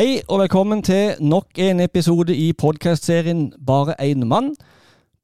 Hei 0.00 0.22
og 0.28 0.38
velkommen 0.38 0.80
til 0.82 1.18
nok 1.20 1.58
en 1.60 1.80
episode 1.80 2.32
i 2.36 2.52
podkastserien 2.52 3.52
Bare 3.66 3.92
én 4.00 4.24
mann. 4.24 4.54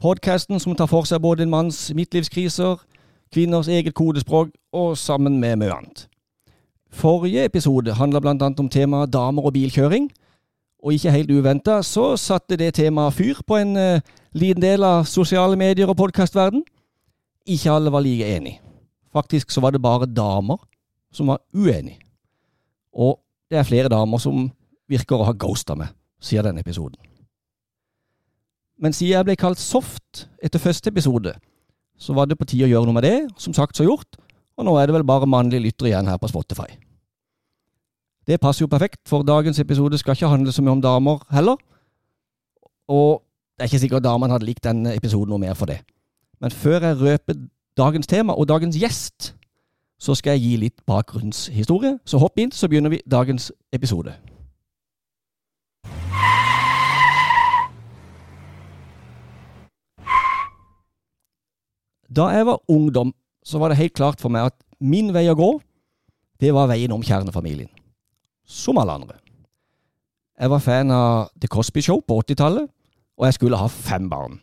Podkasten 0.02 0.60
som 0.60 0.74
tar 0.76 0.90
for 0.90 1.08
seg 1.08 1.22
både 1.24 1.46
en 1.46 1.50
manns 1.50 1.78
midtlivskriser, 1.96 2.82
kvinners 3.32 3.70
eget 3.72 3.94
kodespråk 3.96 4.50
og 4.76 4.98
sammen 5.00 5.38
med 5.40 5.56
mye 5.56 5.72
annet. 5.72 6.02
Forrige 6.92 7.44
episode 7.48 7.94
handla 7.96 8.20
annet 8.20 8.60
om 8.60 8.68
temaet 8.68 9.12
damer 9.12 9.48
og 9.48 9.54
bilkjøring. 9.56 10.10
Og 10.84 10.92
ikke 10.92 11.14
helt 11.14 11.30
uventa 11.30 11.78
så 11.82 12.16
satte 12.20 12.60
det 12.60 12.74
temaet 12.74 13.14
fyr 13.14 13.40
på 13.46 13.56
en 13.56 13.77
uh, 13.77 14.04
liten 14.32 14.62
del 14.62 14.84
av 14.84 15.08
sosiale 15.08 15.56
medier 15.56 15.88
og 15.88 15.96
podkastverden. 15.96 16.61
Ikke 17.46 17.72
alle 17.72 17.92
var 17.92 18.05
like 18.05 18.28
enig. 18.36 18.61
Faktisk 19.12 19.50
så 19.50 19.61
var 19.61 19.70
det 19.70 19.83
bare 19.83 20.05
damer 20.05 20.61
som 21.12 21.33
var 21.33 21.40
uenig. 21.55 21.96
Og 22.92 23.22
det 23.50 23.58
er 23.58 23.62
flere 23.62 23.88
damer 23.88 24.18
som 24.18 24.50
virker 24.91 25.19
å 25.19 25.27
ha 25.29 25.34
ghosta 25.37 25.77
meg 25.79 25.92
sier 26.23 26.45
denne 26.47 26.62
episoden. 26.65 26.97
Men 28.81 28.92
siden 28.92 29.15
jeg 29.15 29.27
ble 29.29 29.37
kalt 29.41 29.61
soft 29.61 30.27
etter 30.45 30.61
første 30.61 30.91
episode, 30.92 31.33
så 31.97 32.12
var 32.17 32.29
det 32.29 32.37
på 32.39 32.45
tide 32.48 32.67
å 32.67 32.70
gjøre 32.70 32.89
noe 32.89 32.97
med 32.98 33.07
det. 33.07 33.17
Som 33.41 33.55
sagt, 33.57 33.77
så 33.77 33.87
gjort. 33.87 34.19
Og 34.57 34.67
nå 34.69 34.75
er 34.77 34.89
det 34.89 34.97
vel 34.97 35.07
bare 35.09 35.29
mannlige 35.29 35.64
lyttere 35.64 35.92
igjen 35.92 36.11
her 36.11 36.20
på 36.20 36.29
Spotify. 36.29 36.69
Det 38.27 38.41
passer 38.42 38.64
jo 38.64 38.70
perfekt, 38.70 39.01
for 39.09 39.25
dagens 39.25 39.61
episode 39.62 39.98
skal 39.98 40.17
ikke 40.17 40.29
handle 40.29 40.53
så 40.53 40.64
mye 40.64 40.77
om 40.77 40.83
damer 40.84 41.23
heller. 41.31 41.57
Og 42.91 43.23
det 43.57 43.64
er 43.64 43.70
ikke 43.70 43.83
sikkert 43.87 44.05
damene 44.05 44.34
hadde 44.34 44.48
likt 44.48 44.64
denne 44.67 44.97
episoden 44.97 45.33
noe 45.33 45.41
mer 45.41 45.55
for 45.57 45.70
det. 45.70 45.79
Men 46.42 46.53
før 46.53 46.83
jeg 46.91 47.01
røper 47.01 47.39
dagens 47.79 48.07
tema 48.11 48.34
og 48.37 48.48
dagens 48.48 48.77
gjest, 48.77 49.33
så 49.98 50.14
skal 50.14 50.37
jeg 50.37 50.42
gi 50.42 50.57
litt 50.67 50.83
bakgrunnshistorie. 50.89 51.97
Så 52.05 52.20
hopp 52.20 52.37
inn, 52.42 52.53
så 52.53 52.69
begynner 52.69 52.92
vi 52.92 53.01
dagens 53.09 53.53
episode. 53.73 54.12
Da 62.08 62.28
jeg 62.34 62.46
var 62.46 62.62
ungdom, 62.70 63.14
så 63.44 63.58
var 63.58 63.70
det 63.70 63.78
helt 63.80 63.94
klart 63.94 64.20
for 64.20 64.32
meg 64.32 64.50
at 64.50 64.56
min 64.80 65.12
vei 65.14 65.26
å 65.30 65.36
gå, 65.38 65.50
det 66.40 66.52
var 66.54 66.68
veien 66.70 66.92
om 66.92 67.02
kjernefamilien. 67.04 67.70
Som 68.46 68.78
alle 68.78 68.94
andre. 69.00 69.18
Jeg 70.36 70.52
var 70.52 70.60
fan 70.60 70.92
av 70.92 71.30
The 71.40 71.48
Cosby 71.48 71.80
Show 71.80 72.02
på 72.04 72.20
80-tallet, 72.20 72.68
og 73.16 73.24
jeg 73.27 73.38
skulle 73.38 73.58
ha 73.58 73.68
fem 73.72 74.10
barn. 74.12 74.40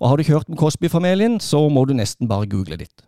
Og 0.00 0.08
har 0.08 0.16
du 0.16 0.24
ikke 0.24 0.34
hørt 0.34 0.50
om 0.50 0.58
Cosby-familien, 0.58 1.38
så 1.40 1.68
må 1.70 1.84
du 1.86 1.94
nesten 1.94 2.28
bare 2.28 2.48
google 2.50 2.76
ditt. 2.80 3.04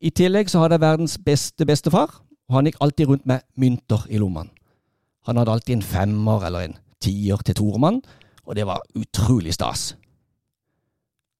I 0.00 0.10
tillegg 0.10 0.50
så 0.50 0.62
hadde 0.62 0.78
jeg 0.78 0.82
verdens 0.82 1.18
beste 1.22 1.66
bestefar, 1.68 2.18
og 2.48 2.56
han 2.56 2.66
gikk 2.66 2.80
alltid 2.82 3.12
rundt 3.12 3.28
med 3.30 3.46
mynter 3.54 4.08
i 4.10 4.18
lommene. 4.18 4.50
Han 5.28 5.38
hadde 5.38 5.52
alltid 5.52 5.76
en 5.76 5.86
femmer 5.86 6.46
eller 6.48 6.66
en 6.66 6.76
tier 7.04 7.38
til 7.46 7.54
Toremann, 7.54 8.00
og 8.48 8.56
det 8.56 8.66
var 8.66 8.82
utrolig 8.98 9.54
stas. 9.54 9.92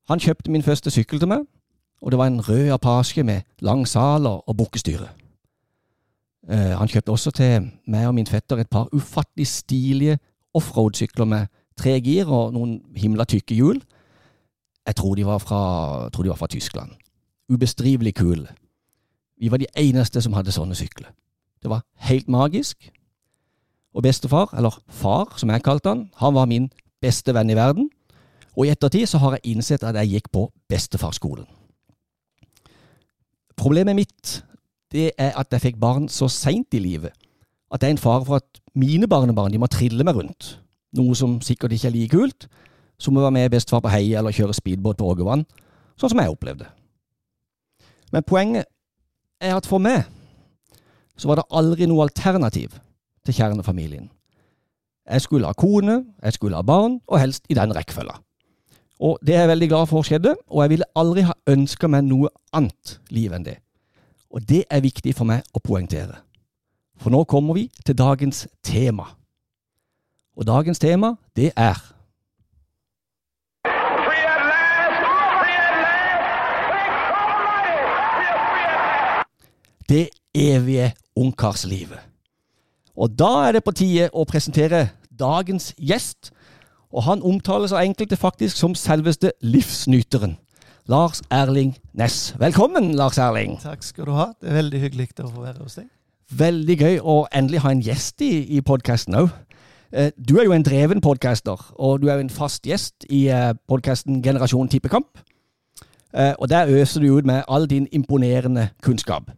Han 0.09 0.21
kjøpte 0.21 0.51
min 0.51 0.63
første 0.63 0.91
sykkel 0.91 1.19
til 1.19 1.29
meg, 1.29 1.45
og 2.03 2.11
det 2.11 2.19
var 2.19 2.27
en 2.27 2.41
rød 2.49 2.73
Apache 2.73 3.23
med 3.23 3.43
lang 3.61 3.89
saler 3.89 4.49
og 4.49 4.57
bukkestyre. 4.57 5.09
Eh, 6.49 6.79
han 6.79 6.89
kjøpte 6.89 7.13
også 7.13 7.31
til 7.31 7.69
meg 7.87 8.09
og 8.09 8.15
min 8.15 8.27
fetter 8.27 8.59
et 8.59 8.71
par 8.71 8.89
ufattelig 8.93 9.47
stilige 9.47 10.19
offroad-sykler 10.55 11.25
med 11.25 11.47
tre 11.77 12.01
gir 12.01 12.29
og 12.29 12.55
noen 12.55 12.81
himla 12.97 13.25
tykke 13.25 13.55
hjul. 13.55 13.83
Jeg 14.87 14.97
tror 14.97 15.15
de 15.15 15.27
var 15.27 15.39
fra, 15.39 15.61
de 16.09 16.29
var 16.29 16.41
fra 16.41 16.47
Tyskland. 16.51 16.91
Ubestrivelig 17.49 18.15
kule. 18.15 18.49
Vi 19.41 19.51
var 19.51 19.57
de 19.57 19.69
eneste 19.77 20.23
som 20.23 20.33
hadde 20.33 20.53
sånne 20.53 20.75
sykler. 20.75 21.13
Det 21.63 21.71
var 21.71 21.85
helt 22.09 22.29
magisk. 22.29 22.91
Og 23.95 24.03
bestefar, 24.03 24.53
eller 24.57 24.77
far 24.89 25.35
som 25.37 25.51
jeg 25.51 25.63
kalte 25.63 25.89
han, 25.89 26.11
han 26.17 26.35
var 26.35 26.47
min 26.47 26.71
beste 27.03 27.35
venn 27.35 27.51
i 27.51 27.57
verden. 27.59 27.91
Og 28.57 28.67
i 28.67 28.73
ettertid 28.73 29.07
så 29.07 29.21
har 29.23 29.37
jeg 29.37 29.55
innsett 29.55 29.85
at 29.87 29.97
jeg 30.01 30.17
gikk 30.17 30.31
på 30.33 30.47
bestefarskolen. 30.71 31.47
Problemet 33.61 33.99
mitt 33.99 34.41
det 34.91 35.13
er 35.21 35.37
at 35.39 35.53
jeg 35.53 35.63
fikk 35.69 35.77
barn 35.81 36.09
så 36.11 36.27
seint 36.33 36.75
i 36.75 36.81
livet 36.83 37.15
at 37.71 37.81
det 37.81 37.87
er 37.87 37.95
en 37.95 38.03
fare 38.03 38.25
for 38.27 38.41
at 38.41 38.61
mine 38.75 39.07
barnebarn 39.07 39.53
de 39.53 39.61
må 39.63 39.69
trille 39.71 40.05
meg 40.07 40.17
rundt. 40.17 40.57
Noe 40.99 41.15
som 41.15 41.39
sikkert 41.45 41.77
ikke 41.77 41.87
er 41.91 41.95
like 41.95 42.17
kult 42.17 42.49
som 43.01 43.17
å 43.17 43.23
være 43.23 43.37
med 43.37 43.53
bestefar 43.53 43.83
på 43.85 43.93
heia 43.93 44.19
eller 44.21 44.35
kjøre 44.35 44.57
speedbåt 44.57 44.99
på 44.99 45.07
Ågervann, 45.13 45.47
sånn 45.97 46.13
som 46.13 46.21
jeg 46.21 46.33
opplevde. 46.33 46.67
Men 48.11 48.27
poenget 48.27 48.67
er 49.41 49.55
at 49.57 49.69
for 49.69 49.81
meg 49.83 50.03
så 51.17 51.31
var 51.31 51.41
det 51.41 51.51
aldri 51.55 51.87
noe 51.89 52.05
alternativ 52.09 52.75
til 53.25 53.37
kjernefamilien. 53.37 54.11
Jeg 55.11 55.25
skulle 55.25 55.49
ha 55.49 55.57
kone, 55.57 56.03
jeg 56.23 56.37
skulle 56.37 56.59
ha 56.59 56.67
barn, 56.67 56.99
og 57.07 57.21
helst 57.21 57.47
i 57.49 57.57
den 57.57 57.73
rekkefølga. 57.77 58.19
Og 59.01 59.19
det 59.25 59.35
er 59.35 59.45
jeg 59.45 59.49
veldig 59.49 59.69
glad 59.69 59.87
for 59.89 60.05
skjedde, 60.05 60.35
og 60.49 60.63
jeg 60.63 60.71
ville 60.75 60.89
aldri 61.01 61.25
ha 61.25 61.37
ønska 61.49 61.89
meg 61.89 62.05
noe 62.05 62.29
annet 62.53 62.99
liv 63.09 63.33
enn 63.33 63.47
det. 63.47 63.57
Og 64.31 64.45
det 64.49 64.67
er 64.71 64.85
viktig 64.85 65.15
for 65.17 65.29
meg 65.29 65.47
å 65.57 65.63
poengtere. 65.65 66.21
For 67.01 67.13
nå 67.13 67.25
kommer 67.25 67.57
vi 67.57 67.71
til 67.85 67.97
dagens 67.97 68.45
tema. 68.63 69.09
Og 70.37 70.47
dagens 70.47 70.79
tema, 70.79 71.15
det 71.37 71.51
er 71.57 71.81
det 79.91 80.09
evige 80.37 80.93
ungkarslivet. 81.17 81.99
Og 82.97 83.11
da 83.19 83.31
er 83.49 83.57
det 83.57 83.65
på 83.65 83.73
tide 83.75 84.11
å 84.13 84.27
presentere 84.29 84.91
dagens 85.11 85.73
gjest. 85.79 86.31
Og 86.91 87.05
han 87.07 87.23
omtales 87.23 87.73
av 87.73 87.85
enkelte 87.85 88.17
faktisk 88.19 88.57
som 88.59 88.75
selveste 88.75 89.33
livsnyteren. 89.47 90.37
Lars 90.91 91.21
Erling 91.31 91.77
Næss. 91.95 92.35
Velkommen, 92.41 92.95
Lars 92.99 93.19
Erling. 93.19 93.61
Takk 93.63 93.83
skal 93.87 94.09
du 94.09 94.17
ha. 94.17 94.33
Det 94.41 94.51
er 94.51 94.59
veldig 94.59 94.81
hyggelig 94.83 95.09
å 95.23 95.29
få 95.31 95.45
være 95.45 95.63
hos 95.63 95.79
deg. 95.79 95.87
Veldig 96.41 96.77
gøy 96.81 96.99
å 97.03 97.15
endelig 97.35 97.63
ha 97.63 97.71
en 97.71 97.83
gjest 97.85 98.23
i, 98.27 98.33
i 98.57 98.63
podkasten 98.67 99.15
òg. 99.23 99.31
Du 100.19 100.37
er 100.39 100.47
jo 100.47 100.55
en 100.55 100.67
dreven 100.67 101.01
podcaster, 101.03 101.59
og 101.79 102.03
du 102.03 102.09
er 102.09 102.19
jo 102.19 102.27
en 102.27 102.31
fast 102.31 102.67
gjest 102.67 103.07
i 103.11 103.25
podkasten 103.71 104.21
Generasjon 104.23 104.71
tippekamp. 104.71 105.23
Eh, 106.15 106.35
Og 106.39 106.49
der 106.51 106.71
øser 106.71 107.01
du 107.01 107.17
ut 107.17 107.27
med 107.27 107.45
all 107.49 107.67
din 107.71 107.87
imponerende 107.93 108.69
kunnskap. 108.83 109.31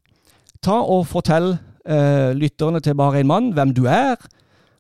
Ta 0.63 0.81
og 0.81 1.07
Fortell 1.07 1.59
eh, 1.85 2.33
lytterne 2.33 2.81
til 2.81 2.95
Bare 2.97 3.21
en 3.21 3.27
mann 3.27 3.53
hvem 3.53 3.75
du 3.75 3.85
er, 3.87 4.17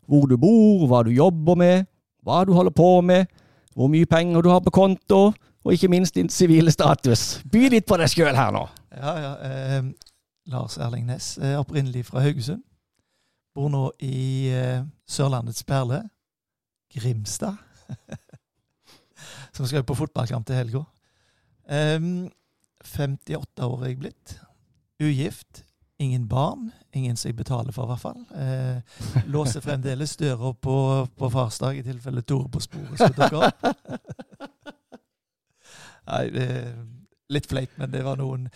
hvor 0.08 0.26
du 0.26 0.36
bor, 0.36 0.86
hva 0.88 1.02
du 1.04 1.10
jobber 1.10 1.54
med, 1.54 1.84
hva 2.22 2.42
du 2.46 2.52
holder 2.56 2.74
på 2.74 3.00
med, 3.04 3.26
hvor 3.74 3.90
mye 3.92 4.06
penger 4.06 4.44
du 4.44 4.50
har 4.52 4.60
på 4.64 4.72
konto, 4.74 5.32
og 5.62 5.72
ikke 5.72 5.88
minst 5.88 6.14
din 6.14 6.30
sivile 6.30 6.70
status. 6.74 7.40
By 7.52 7.68
litt 7.70 7.86
på 7.86 7.98
deg 8.00 8.10
sjøl 8.10 8.36
her 8.36 8.50
nå. 8.54 8.64
Ja, 8.96 9.12
ja. 9.22 9.32
Eh, 9.46 9.84
Lars 10.50 10.76
Erling 10.76 11.06
Næss, 11.06 11.36
er 11.38 11.60
opprinnelig 11.60 12.06
fra 12.08 12.22
Haugesund. 12.24 12.62
Bor 13.54 13.70
nå 13.70 13.90
i 14.02 14.48
eh, 14.50 14.82
Sørlandets 15.06 15.64
perle, 15.68 16.02
Grimstad. 16.92 17.60
Som 19.54 19.68
skal 19.68 19.84
på 19.86 19.96
fotballkamp 19.96 20.46
til 20.48 20.58
helga. 20.58 20.84
Eh, 21.70 22.00
58 22.82 23.68
år 23.68 23.82
er 23.82 23.92
jeg 23.92 24.00
blitt. 24.02 24.38
Ugift. 25.02 25.64
Ingen 26.02 26.26
barn. 26.28 26.72
Ingen 26.94 27.16
som 27.16 27.28
jeg 27.30 27.36
betaler 27.38 27.72
for, 27.72 27.84
i 27.84 27.92
hvert 27.94 28.02
fall. 28.02 28.18
Eh, 28.36 29.24
låser 29.32 29.60
fremdeles 29.64 30.12
døra 30.20 30.52
på, 30.52 30.76
på 31.16 31.30
farsdag, 31.32 31.78
i 31.80 31.82
tilfelle 31.86 32.22
Tore 32.22 32.50
på 32.52 32.60
sporet 32.60 33.00
skulle 33.00 33.16
dukke 33.16 33.46
opp. 33.46 33.56
Nei, 36.10 36.22
er 36.42 36.72
litt 37.32 37.46
fleip, 37.48 37.70
men 37.80 37.92
det 37.94 38.02
var 38.04 38.18
noen 38.20 38.48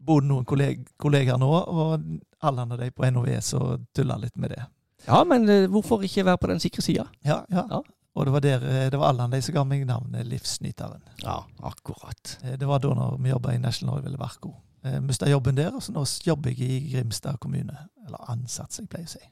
bodde 0.00 0.28
noen 0.30 0.46
kolleg 0.48 0.84
kollegaer 1.00 1.40
nå, 1.40 1.48
og 1.50 2.04
alle 2.46 2.62
andre 2.64 2.78
de 2.84 2.90
på 2.94 3.08
NOV 3.12 3.26
så 3.44 3.60
tulla 3.96 4.16
litt 4.22 4.36
med 4.40 4.54
det. 4.54 4.62
Ja, 5.06 5.22
men 5.28 5.48
eh, 5.48 5.66
hvorfor 5.72 6.04
ikke 6.04 6.24
være 6.28 6.40
på 6.40 6.48
den 6.52 6.60
sikre 6.62 6.84
sida? 6.84 7.06
Ja, 7.26 7.42
ja. 7.52 7.66
Ja. 7.70 7.80
Og 8.18 8.26
det 8.26 8.32
var, 8.34 8.42
der, 8.44 8.64
eh, 8.68 8.86
det 8.92 8.98
var 9.00 9.12
alle 9.12 9.26
de 9.32 9.40
som 9.44 9.54
ga 9.54 9.62
meg 9.68 9.84
navnet 9.88 10.26
Livsnyteren. 10.28 11.02
Ja, 11.24 11.38
akkurat. 11.68 12.36
Eh, 12.42 12.56
Det 12.60 12.68
var 12.68 12.80
da 12.82 12.94
når 12.96 13.18
vi 13.22 13.30
jobba 13.32 13.54
i 13.54 13.60
National 13.62 14.00
Oil 14.00 14.16
Verco. 14.20 14.54
Jeg 14.84 15.02
mista 15.04 15.28
jobben 15.28 15.56
der, 15.58 15.74
så 15.80 15.92
nå 15.92 16.04
jobber 16.26 16.50
jeg 16.54 16.60
i 16.70 16.92
Grimstad 16.94 17.36
kommune. 17.40 17.76
Eller 18.06 18.30
ansatt, 18.32 18.72
som 18.72 18.86
jeg 18.86 18.92
pleier 18.94 19.10
å 19.10 19.12
si. 19.12 19.22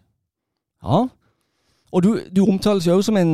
Ja. 0.85 0.99
Og 1.89 2.03
du, 2.05 2.11
du 2.37 2.43
omtales 2.45 2.85
jo 2.87 2.99
som 3.03 3.17
en 3.17 3.31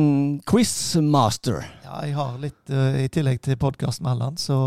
quizmaster. 0.47 1.59
Ja, 1.83 1.99
jeg 2.07 2.15
har 2.15 2.37
litt 2.39 2.71
eh, 2.71 3.01
I 3.03 3.09
tillegg 3.11 3.41
til 3.43 3.57
podkast 3.59 3.99
med 4.01 4.13
Allan, 4.13 4.37
så 4.39 4.57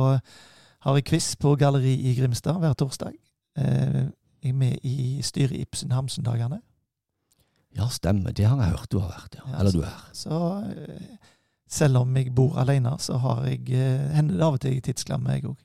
har 0.85 0.99
jeg 0.99 1.07
quiz 1.09 1.31
på 1.41 1.55
Galleri 1.59 1.95
i 2.11 2.13
Grimstad 2.19 2.61
hver 2.61 2.77
torsdag. 2.79 3.17
Eh, 3.59 4.05
Jeg 4.45 4.53
er 4.53 4.55
med 4.55 4.85
i 4.87 5.19
styret 5.27 5.57
i 5.57 5.65
Ibsen 5.65 5.91
Hamsun-dagene. 5.91 6.61
Ja, 7.77 7.89
stemmer. 7.91 8.31
Det 8.33 8.45
har 8.47 8.61
jeg 8.63 8.71
hørt 8.77 8.93
du 8.93 9.01
har 9.01 9.09
vært. 9.11 9.35
Ja. 9.41 9.49
Ja, 9.51 9.57
Eller 9.59 9.73
du 9.73 9.81
er. 9.83 10.05
Så 10.15 10.39
eh, 10.69 11.17
selv 11.69 11.99
om 12.05 12.15
jeg 12.17 12.31
bor 12.35 12.59
alene, 12.61 12.93
så 13.03 13.17
har 13.25 13.43
jeg 13.49 13.65
eh, 13.73 14.05
hender 14.15 14.37
det 14.39 14.47
av 14.47 14.55
og 14.59 14.61
til 14.63 14.77
jeg 14.77 14.83
er 14.85 14.87
tidsklam, 14.93 15.27
jeg 15.33 15.49
òg. 15.51 15.57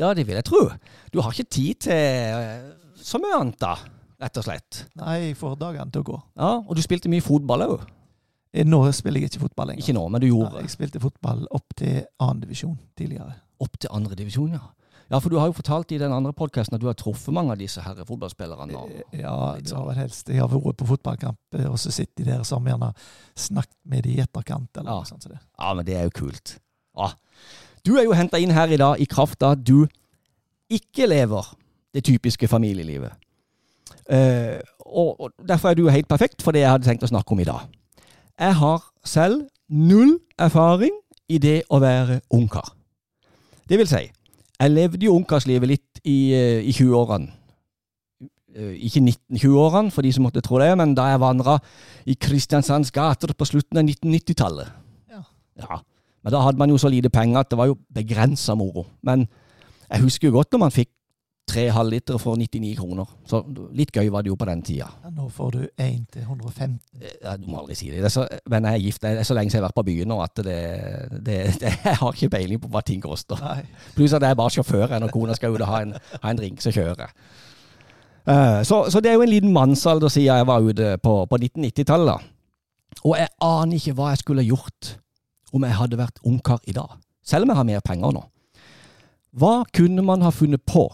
Ja, 0.00 0.12
det 0.16 0.24
vil 0.26 0.38
jeg 0.40 0.46
tro. 0.48 0.64
Du 1.12 1.20
har 1.22 1.32
ikke 1.36 1.50
tid 1.52 1.80
til 1.86 1.92
eh, 1.92 2.70
så 3.00 3.20
mye 3.22 3.36
annet, 3.38 3.58
da. 3.60 3.74
rett 4.20 4.36
og 4.40 4.44
slett. 4.46 4.82
Nei, 5.00 5.14
jeg 5.30 5.36
får 5.40 5.54
dagene 5.60 5.92
til 5.92 6.02
å 6.04 6.08
gå. 6.10 6.18
Ja, 6.40 6.50
Og 6.64 6.74
du 6.76 6.82
spilte 6.84 7.12
mye 7.12 7.24
fotball 7.24 7.66
òg. 7.68 7.86
Eh, 8.52 8.64
Nå 8.66 8.80
spiller 8.96 9.20
jeg 9.22 9.30
ikke 9.34 9.44
fotball 9.46 9.70
lenger. 9.70 9.84
Ikke 9.84 9.94
nå, 9.96 10.02
men 10.10 10.20
du 10.20 10.26
Nei, 10.26 10.32
gjorde 10.34 10.64
jeg 10.64 10.72
spilte 10.74 11.00
fotball 11.04 11.44
opp 11.54 11.76
til 11.78 12.00
annen 12.18 12.40
divisjon 12.46 12.76
tidligere. 12.98 13.36
opp 13.60 13.76
til 13.78 13.90
andre 13.92 14.16
divisjon, 14.16 14.52
ja. 14.56 14.60
Ja, 15.10 15.18
for 15.18 15.28
du 15.28 15.36
har 15.40 15.48
jo 15.50 15.54
fortalt 15.58 15.90
i 15.92 15.98
den 15.98 16.12
andre 16.14 16.30
podkasten 16.32 16.76
at 16.76 16.80
du 16.80 16.86
har 16.86 16.94
truffet 16.94 17.34
mange 17.34 17.50
av 17.52 17.58
disse 17.58 17.82
herre 17.82 18.04
fotballspillerne. 18.06 18.76
Eh, 19.10 19.20
Ja, 19.24 19.56
det 19.58 19.72
har 19.74 19.84
vel 19.88 19.98
helst. 19.98 20.28
Jeg 20.30 20.38
har 20.40 20.48
vært 20.48 20.76
på 20.78 20.86
fotballkamp, 20.86 21.38
og 21.66 21.78
så 21.82 21.90
sitter 21.92 22.24
de 22.24 22.30
der 22.30 22.44
som 22.46 22.64
gjerne 22.64 22.92
snakket 23.36 23.76
med 23.90 24.04
de 24.06 24.14
i 24.16 24.20
etterkant, 24.22 24.70
eller 24.78 24.90
Ja. 24.90 24.96
noe 25.02 25.04
sånt. 25.10 25.22
Så. 25.26 25.30
Ja, 25.58 25.74
men 25.74 25.84
det 25.84 25.96
er 25.96 26.04
jo 26.06 26.10
kult. 26.10 26.58
Ja. 26.96 27.10
Du 27.86 27.96
er 27.96 28.04
jo 28.04 28.16
henta 28.16 28.38
inn 28.40 28.52
her 28.54 28.70
i 28.72 28.78
dag 28.80 29.00
i 29.00 29.08
kraft 29.08 29.42
av 29.42 29.56
at 29.56 29.64
du 29.66 29.86
ikke 30.70 31.08
lever 31.10 31.46
det 31.94 32.04
typiske 32.06 32.48
familielivet. 32.48 33.12
Uh, 34.10 34.58
og, 34.86 35.20
og 35.20 35.32
Derfor 35.48 35.70
er 35.70 35.78
du 35.78 35.88
helt 35.88 36.08
perfekt 36.08 36.42
for 36.42 36.54
det 36.54 36.64
jeg 36.64 36.70
hadde 36.70 36.86
tenkt 36.86 37.06
å 37.06 37.10
snakke 37.10 37.34
om 37.34 37.42
i 37.42 37.48
dag. 37.48 37.66
Jeg 38.40 38.56
har 38.60 38.84
selv 39.06 39.44
null 39.70 40.18
erfaring 40.38 40.94
i 41.30 41.38
det 41.38 41.60
å 41.70 41.80
være 41.82 42.20
ungkar. 42.34 42.72
Det 43.70 43.78
vil 43.78 43.86
si, 43.86 44.06
jeg 44.60 44.72
levde 44.72 45.06
jo 45.06 45.14
ungkarslivet 45.16 45.70
litt 45.70 46.00
i, 46.02 46.32
eh, 46.34 46.62
i 46.66 46.72
20-årene. 46.74 47.30
Eh, 48.56 48.74
Ikke 48.88 49.00
1920-årene, 49.04 49.92
for 49.94 50.02
de 50.02 50.12
som 50.12 50.26
måtte 50.26 50.42
tro 50.42 50.58
det, 50.58 50.72
men 50.76 50.94
da 50.98 51.06
jeg 51.12 51.22
vandra 51.22 51.58
i 52.04 52.16
Kristiansands 52.18 52.90
gater 52.90 53.32
på 53.32 53.46
slutten 53.46 53.78
av 53.78 53.86
1990-tallet. 53.86 54.72
Ja. 55.12 55.22
Ja, 55.62 55.78
men 56.22 56.32
da 56.34 56.40
hadde 56.44 56.60
man 56.60 56.70
jo 56.70 56.78
så 56.80 56.90
lite 56.92 57.10
penger 57.12 57.40
at 57.40 57.50
det 57.50 57.58
var 57.58 57.70
jo 57.70 57.78
begrensa 57.94 58.54
moro. 58.58 58.86
Men 59.02 59.28
jeg 59.90 60.02
husker 60.04 60.28
jo 60.28 60.36
godt 60.36 60.52
når 60.52 60.64
man 60.66 60.74
fikk 60.74 60.90
tre 61.50 61.64
halvlitere 61.74 62.18
for 62.18 62.38
99 62.38 62.76
kroner. 62.78 63.08
Så 63.26 63.40
litt 63.74 63.90
gøy 63.94 64.10
var 64.12 64.22
det 64.22 64.30
jo 64.30 64.36
på 64.38 64.46
den 64.46 64.62
tida. 64.62 64.86
Ja, 65.04 65.10
nå 65.14 65.26
får 65.34 65.50
du 65.56 65.60
1 65.64 66.04
til 66.12 66.22
115. 66.22 66.78
Ja, 67.24 67.36
Du 67.36 67.48
må 67.50 67.58
aldri 67.62 67.74
si 67.74 67.90
det. 67.90 68.02
det 68.04 68.12
så, 68.12 68.26
men 68.50 68.68
jeg 68.68 68.78
er 68.78 68.84
gift. 68.84 69.02
Det 69.02 69.18
er 69.18 69.26
så 69.26 69.34
lenge 69.34 69.50
siden 69.50 69.58
jeg 69.58 69.64
har 69.64 69.70
vært 69.70 69.80
på 69.80 69.86
byen 69.88 70.12
nå 70.12 70.20
at 70.22 70.42
det, 70.46 70.58
det, 71.26 71.38
det, 71.62 71.74
jeg 71.84 71.96
har 72.02 72.14
ikke 72.14 72.30
peiling 72.36 72.62
på 72.62 72.70
hva 72.70 72.84
ting 72.86 73.02
koster. 73.02 73.40
Nei. 73.42 73.64
Pluss 73.96 74.14
at 74.14 74.22
jeg 74.22 74.36
er 74.36 74.38
bare 74.38 74.54
sjåfør 74.54 74.98
når 75.00 75.14
kona 75.14 75.34
skal 75.38 75.56
ut 75.56 75.64
og 75.64 75.72
ha 75.72 75.82
en, 75.86 75.94
ha 76.22 76.30
en 76.30 76.38
drink, 76.38 76.62
så 76.62 76.74
kjører 76.74 77.06
jeg. 77.06 77.16
Eh, 78.30 78.62
så, 78.68 78.84
så 78.92 79.00
det 79.02 79.10
er 79.10 79.18
jo 79.18 79.26
en 79.26 79.32
liten 79.34 79.52
mannsalder 79.52 80.12
siden 80.12 80.36
jeg 80.36 80.46
var 80.46 80.60
ute 80.60 80.96
på, 81.02 81.14
på 81.26 81.40
1990-tallet. 81.40 82.30
Og 83.06 83.14
jeg 83.16 83.32
aner 83.42 83.80
ikke 83.80 83.96
hva 83.96 84.12
jeg 84.12 84.22
skulle 84.22 84.44
gjort 84.46 84.96
om 85.52 85.64
jeg 85.66 85.76
hadde 85.78 85.98
vært 86.00 86.20
ungkar 86.26 86.60
i 86.68 86.74
dag. 86.76 86.96
Selv 87.24 87.44
om 87.44 87.52
jeg 87.52 87.60
har 87.60 87.68
mer 87.68 87.84
penger 87.84 88.14
nå. 88.16 88.24
Hva 89.36 89.62
kunne 89.76 90.02
man 90.02 90.24
ha 90.26 90.32
funnet 90.34 90.62
på 90.66 90.88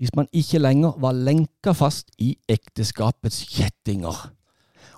hvis 0.00 0.14
man 0.18 0.26
ikke 0.34 0.58
lenger 0.58 0.96
var 0.98 1.14
lenka 1.14 1.74
fast 1.76 2.10
i 2.18 2.32
ekteskapets 2.50 3.42
kjettinger? 3.52 4.16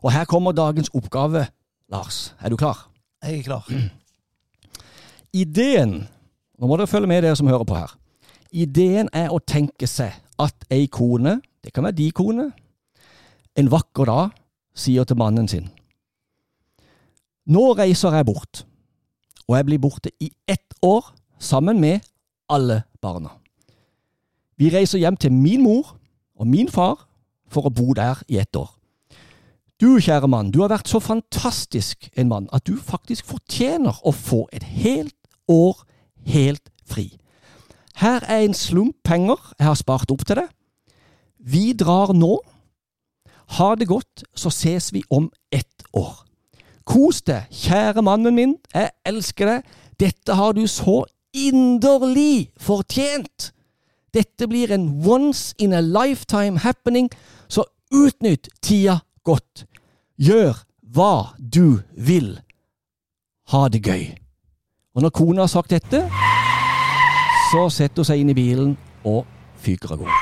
Og 0.04 0.12
her 0.12 0.24
kommer 0.28 0.52
dagens 0.52 0.90
oppgave, 0.94 1.46
Lars. 1.92 2.34
Er 2.40 2.52
du 2.52 2.56
klar? 2.56 2.86
Jeg 3.24 3.38
er 3.38 3.42
klar. 3.42 3.68
Ideen 5.44 6.04
Nå 6.54 6.68
må 6.70 6.76
dere 6.78 6.86
følge 6.86 7.10
med, 7.10 7.24
dere 7.24 7.34
som 7.34 7.48
hører 7.50 7.66
på 7.66 7.74
her. 7.74 7.90
Ideen 8.54 9.08
er 9.10 9.32
å 9.34 9.40
tenke 9.42 9.88
seg 9.90 10.14
at 10.38 10.66
ei 10.72 10.86
kone, 10.86 11.40
det 11.64 11.72
kan 11.74 11.82
være 11.82 11.98
de 11.98 12.06
kone, 12.14 12.44
en 13.58 13.70
vakker 13.70 14.06
dag 14.06 14.36
sier 14.74 15.06
til 15.06 15.18
mannen 15.18 15.48
sin 15.50 15.66
Nå 17.50 17.74
reiser 17.76 18.14
jeg 18.16 18.26
bort, 18.26 18.62
og 19.48 19.56
jeg 19.56 19.66
blir 19.68 19.82
borte 19.82 20.10
i 20.20 20.30
ett 20.48 20.74
år 20.82 21.12
sammen 21.38 21.80
med 21.80 22.00
alle 22.48 22.82
barna. 23.00 23.34
Vi 24.56 24.70
reiser 24.70 25.02
hjem 25.02 25.16
til 25.16 25.32
min 25.32 25.62
mor 25.62 25.96
og 26.38 26.46
min 26.46 26.68
far 26.68 27.08
for 27.50 27.66
å 27.66 27.74
bo 27.74 27.92
der 27.94 28.22
i 28.28 28.38
ett 28.38 28.56
år. 28.56 28.70
Du, 29.80 29.98
kjære 30.00 30.28
mann, 30.30 30.52
du 30.54 30.60
har 30.62 30.70
vært 30.70 30.88
så 30.88 31.00
fantastisk 31.02 32.08
en 32.16 32.30
mann 32.30 32.46
at 32.54 32.66
du 32.66 32.76
faktisk 32.78 33.26
fortjener 33.26 33.98
å 34.06 34.14
få 34.14 34.44
et 34.54 34.62
helt 34.62 35.16
år 35.50 35.82
helt 36.24 36.70
fri. 36.86 37.10
Her 37.98 38.24
er 38.26 38.44
en 38.44 38.54
slump 38.54 38.96
penger 39.04 39.38
jeg 39.58 39.66
har 39.66 39.78
spart 39.78 40.10
opp 40.14 40.24
til 40.26 40.40
deg. 40.40 40.50
Vi 41.38 41.72
drar 41.76 42.14
nå. 42.16 42.38
Ha 43.58 43.74
det 43.76 43.90
godt, 43.90 44.24
så 44.34 44.50
ses 44.50 44.88
vi 44.94 45.02
om 45.10 45.28
ett 45.52 45.84
år. 45.92 46.24
Kos 46.84 47.22
deg, 47.24 47.48
kjære 47.48 48.04
mannen 48.04 48.36
min, 48.36 48.54
jeg 48.74 48.92
elsker 49.08 49.50
deg. 49.50 49.74
Dette 50.00 50.36
har 50.36 50.52
du 50.56 50.66
så 50.68 51.02
inderlig 51.34 52.50
fortjent. 52.60 53.50
Dette 54.14 54.46
blir 54.50 54.72
en 54.74 54.86
once 55.06 55.54
in 55.58 55.72
a 55.72 55.80
lifetime 55.80 56.60
happening, 56.62 57.08
så 57.48 57.64
utnytt 57.94 58.48
tida 58.62 59.00
godt. 59.26 59.64
Gjør 60.20 60.60
hva 60.94 61.34
du 61.38 61.80
vil. 61.96 62.36
Ha 63.50 63.66
det 63.68 63.82
gøy. 63.84 64.04
Og 64.94 65.02
når 65.02 65.10
kona 65.10 65.42
har 65.42 65.50
sagt 65.50 65.74
dette, 65.74 66.04
så 67.50 67.66
setter 67.72 68.04
hun 68.04 68.08
seg 68.08 68.22
inn 68.22 68.30
i 68.30 68.36
bilen 68.36 68.76
og 69.08 69.24
fyker 69.64 69.96
av 69.96 70.04
gårde. 70.04 70.20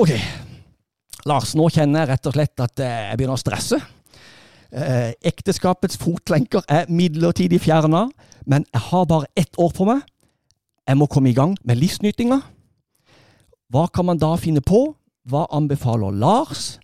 Ok, 0.00 0.12
Lars, 1.28 1.54
nå 1.56 1.66
kjenner 1.72 2.02
jeg 2.04 2.10
rett 2.12 2.28
og 2.28 2.36
slett 2.36 2.62
at 2.64 2.82
jeg 2.84 3.16
begynner 3.18 3.36
å 3.36 3.40
stresse. 3.40 3.80
Eh, 4.70 5.12
ekteskapets 5.26 5.98
fotlenker 5.98 6.62
er 6.70 6.86
midlertidig 6.86 7.58
fjerna, 7.64 8.06
men 8.46 8.64
jeg 8.70 8.82
har 8.90 9.04
bare 9.10 9.26
ett 9.36 9.58
år 9.58 9.72
på 9.74 9.86
meg. 9.88 10.04
Jeg 10.86 10.98
må 10.98 11.06
komme 11.10 11.30
i 11.30 11.34
gang 11.34 11.56
med 11.66 11.80
livsnytinga. 11.80 12.40
Hva 13.70 13.88
kan 13.90 14.06
man 14.06 14.18
da 14.18 14.36
finne 14.38 14.62
på? 14.62 14.94
Hva 15.26 15.44
anbefaler 15.54 16.14
Lars? 16.14 16.78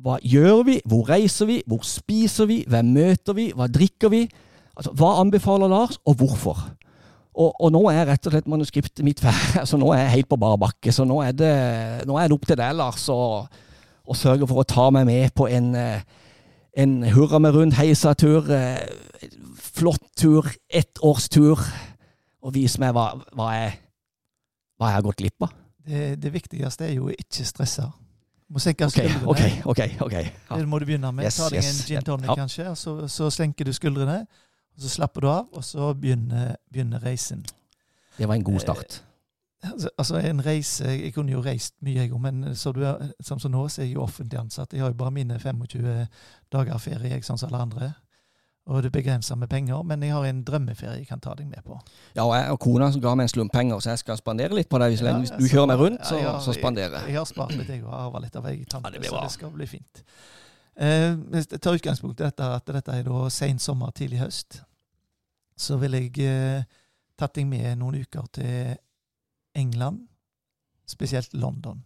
Hva 0.00 0.16
gjør 0.24 0.64
vi? 0.64 0.78
Hvor 0.88 1.08
reiser 1.08 1.48
vi? 1.48 1.60
Hvor 1.68 1.84
spiser 1.84 2.48
vi? 2.48 2.62
Hvem 2.68 2.92
møter 2.96 3.36
vi? 3.36 3.50
Hva 3.56 3.68
drikker 3.68 4.12
vi? 4.12 4.24
Altså, 4.76 4.92
hva 4.96 5.18
anbefaler 5.20 5.68
Lars, 5.68 5.98
og 6.08 6.16
hvorfor? 6.20 6.60
Og, 7.36 7.52
og 7.52 7.68
nå 7.72 7.82
er 7.92 8.08
rett 8.08 8.26
og 8.26 8.34
slett 8.34 8.48
manuskriptet 8.50 9.04
mitt 9.06 9.20
ferdig, 9.22 9.64
så 9.68 9.78
nå 9.80 9.92
er 9.92 10.06
jeg 10.06 10.14
helt 10.18 10.30
på 10.32 10.40
bar 10.40 10.56
bakke. 10.60 10.92
Så 10.92 11.04
nå 11.08 11.20
er 11.24 11.36
det, 11.36 11.52
nå 12.08 12.16
er 12.16 12.28
det 12.28 12.36
opp 12.36 12.48
til 12.48 12.58
deg, 12.60 12.76
Lars, 12.80 13.04
å 13.12 14.16
sørge 14.16 14.48
for 14.48 14.62
å 14.62 14.68
ta 14.68 14.88
meg 14.94 15.06
med 15.08 15.36
på 15.36 15.46
en, 15.52 15.74
eh, 15.76 16.19
en 16.76 17.02
hurra 17.14 17.38
med 17.42 17.54
rund 17.54 17.72
heisatur, 17.78 18.50
eh, 18.50 18.78
flott 19.56 20.02
tur, 20.16 20.46
ettårstur, 20.68 21.60
og 22.42 22.54
vise 22.54 22.80
meg 22.80 22.92
hva, 22.96 23.08
hva, 23.36 23.48
jeg, 23.56 23.72
hva 24.78 24.90
jeg 24.90 24.98
har 24.98 25.02
gått 25.02 25.16
glipp 25.20 25.42
av. 25.48 25.56
Det, 25.90 26.14
det 26.22 26.32
viktigste 26.32 26.86
er 26.86 26.94
jo 26.94 27.08
å 27.10 27.14
ikke 27.14 27.44
stresse. 27.48 27.84
Må 28.50 28.58
senke 28.62 28.86
Ok, 28.86 28.96
skuldrene. 28.96 29.26
ok, 29.30 29.42
ok. 29.70 29.80
ok. 30.06 30.14
Ja. 30.14 30.56
Det 30.58 30.66
må 30.68 30.78
du 30.82 30.86
begynne 30.88 31.12
med. 31.14 31.24
Yes, 31.24 31.36
Ta 31.38 31.48
deg 31.52 31.62
en 31.64 31.82
gin 31.86 32.02
tonic, 32.06 32.30
Ja. 32.30 32.34
kanskje, 32.40 32.68
og 32.70 32.78
så, 32.78 32.94
så 33.08 33.30
senker 33.30 33.64
du 33.68 33.72
skuldrene. 33.72 34.24
og 34.74 34.82
Så 34.82 34.88
slapper 34.96 35.20
du 35.20 35.28
av, 35.30 35.46
og 35.52 35.64
så 35.64 35.92
begynner, 35.94 36.56
begynner 36.72 37.02
reisen. 37.04 37.44
Det 38.18 38.26
var 38.28 38.34
en 38.34 38.44
god 38.44 38.60
start. 38.60 38.78
Altså, 38.78 39.02
altså, 39.62 40.18
en 40.18 40.44
reise 40.44 40.84
Jeg 40.84 41.14
kunne 41.14 41.32
jo 41.32 41.40
reist 41.44 41.74
mye, 41.84 42.02
jeg 42.02 42.12
òg, 42.12 42.20
men 42.20 42.54
så 42.56 42.72
du 42.72 42.82
er, 42.86 43.10
som 43.20 43.38
så 43.38 43.48
nå, 43.48 43.66
så 43.68 43.82
er 43.82 43.90
jeg 43.90 43.94
jo 43.94 44.04
offentlig 44.04 44.40
ansatt. 44.40 44.72
Jeg 44.72 44.82
har 44.84 44.92
jo 44.92 44.98
bare 45.00 45.12
mine 45.14 45.38
25 45.38 46.06
dager 46.52 46.78
ferie, 46.78 47.12
jeg, 47.14 47.24
sånn 47.26 47.38
som 47.40 47.50
alle 47.52 47.62
andre. 47.66 47.90
Og 48.70 48.82
det 48.84 48.90
er 48.90 48.94
begrensa 48.94 49.34
med 49.34 49.48
penger, 49.50 49.82
men 49.82 50.02
jeg 50.04 50.12
har 50.14 50.26
en 50.28 50.42
drømmeferie 50.46 51.00
jeg 51.00 51.06
kan 51.08 51.20
ta 51.20 51.32
deg 51.34 51.48
med 51.48 51.64
på. 51.66 51.78
Ja, 52.14 52.26
og, 52.26 52.34
jeg, 52.36 52.50
og 52.52 52.58
kona 52.62 52.90
som 52.92 53.02
ga 53.02 53.14
meg 53.18 53.26
en 53.26 53.32
slump 53.32 53.52
penger, 53.52 53.80
så 53.82 53.94
jeg 53.94 54.02
skal 54.04 54.20
spandere 54.20 54.54
litt 54.54 54.68
på 54.70 54.78
deg. 54.78 54.92
Hvis 54.94 55.02
Ja, 55.02 55.14
hvis 55.18 55.32
du 55.32 55.40
så, 55.42 55.48
kjører 55.54 55.70
meg 55.72 55.80
rundt, 55.80 56.04
så, 56.06 56.18
ja, 56.20 56.34
så 56.44 56.54
spanderer 56.54 57.00
jeg. 57.00 57.14
Jeg 57.14 57.18
har 57.18 57.26
spart 57.28 57.56
litt, 57.56 57.72
jeg, 57.72 57.82
og 57.86 57.96
arva 57.96 58.20
litt 58.22 58.36
av 58.36 58.46
ei 58.46 58.60
tante, 58.64 58.92
Ja, 58.92 59.00
det 59.00 59.10
så 59.10 59.24
det 59.24 59.32
skal 59.34 59.54
bli 59.56 59.66
fint. 59.66 60.04
Eh, 60.80 61.16
hvis 61.32 61.48
jeg 61.50 61.60
tar 61.60 61.80
utgangspunkt 61.80 62.20
i 62.20 62.28
dette, 62.28 62.52
at 62.60 62.70
dette 62.76 63.00
er 63.00 63.08
da 63.08 63.24
sen 63.32 63.58
sommer, 63.58 63.90
tidlig 63.96 64.20
høst, 64.20 64.60
så 65.60 65.80
vil 65.80 65.98
jeg 65.98 66.22
eh, 66.28 66.62
tatt 67.18 67.34
deg 67.40 67.48
med 67.50 67.80
noen 67.80 67.98
uker 68.04 68.30
til 68.38 68.78
England, 69.54 70.08
spesielt 70.86 71.34
London. 71.34 71.84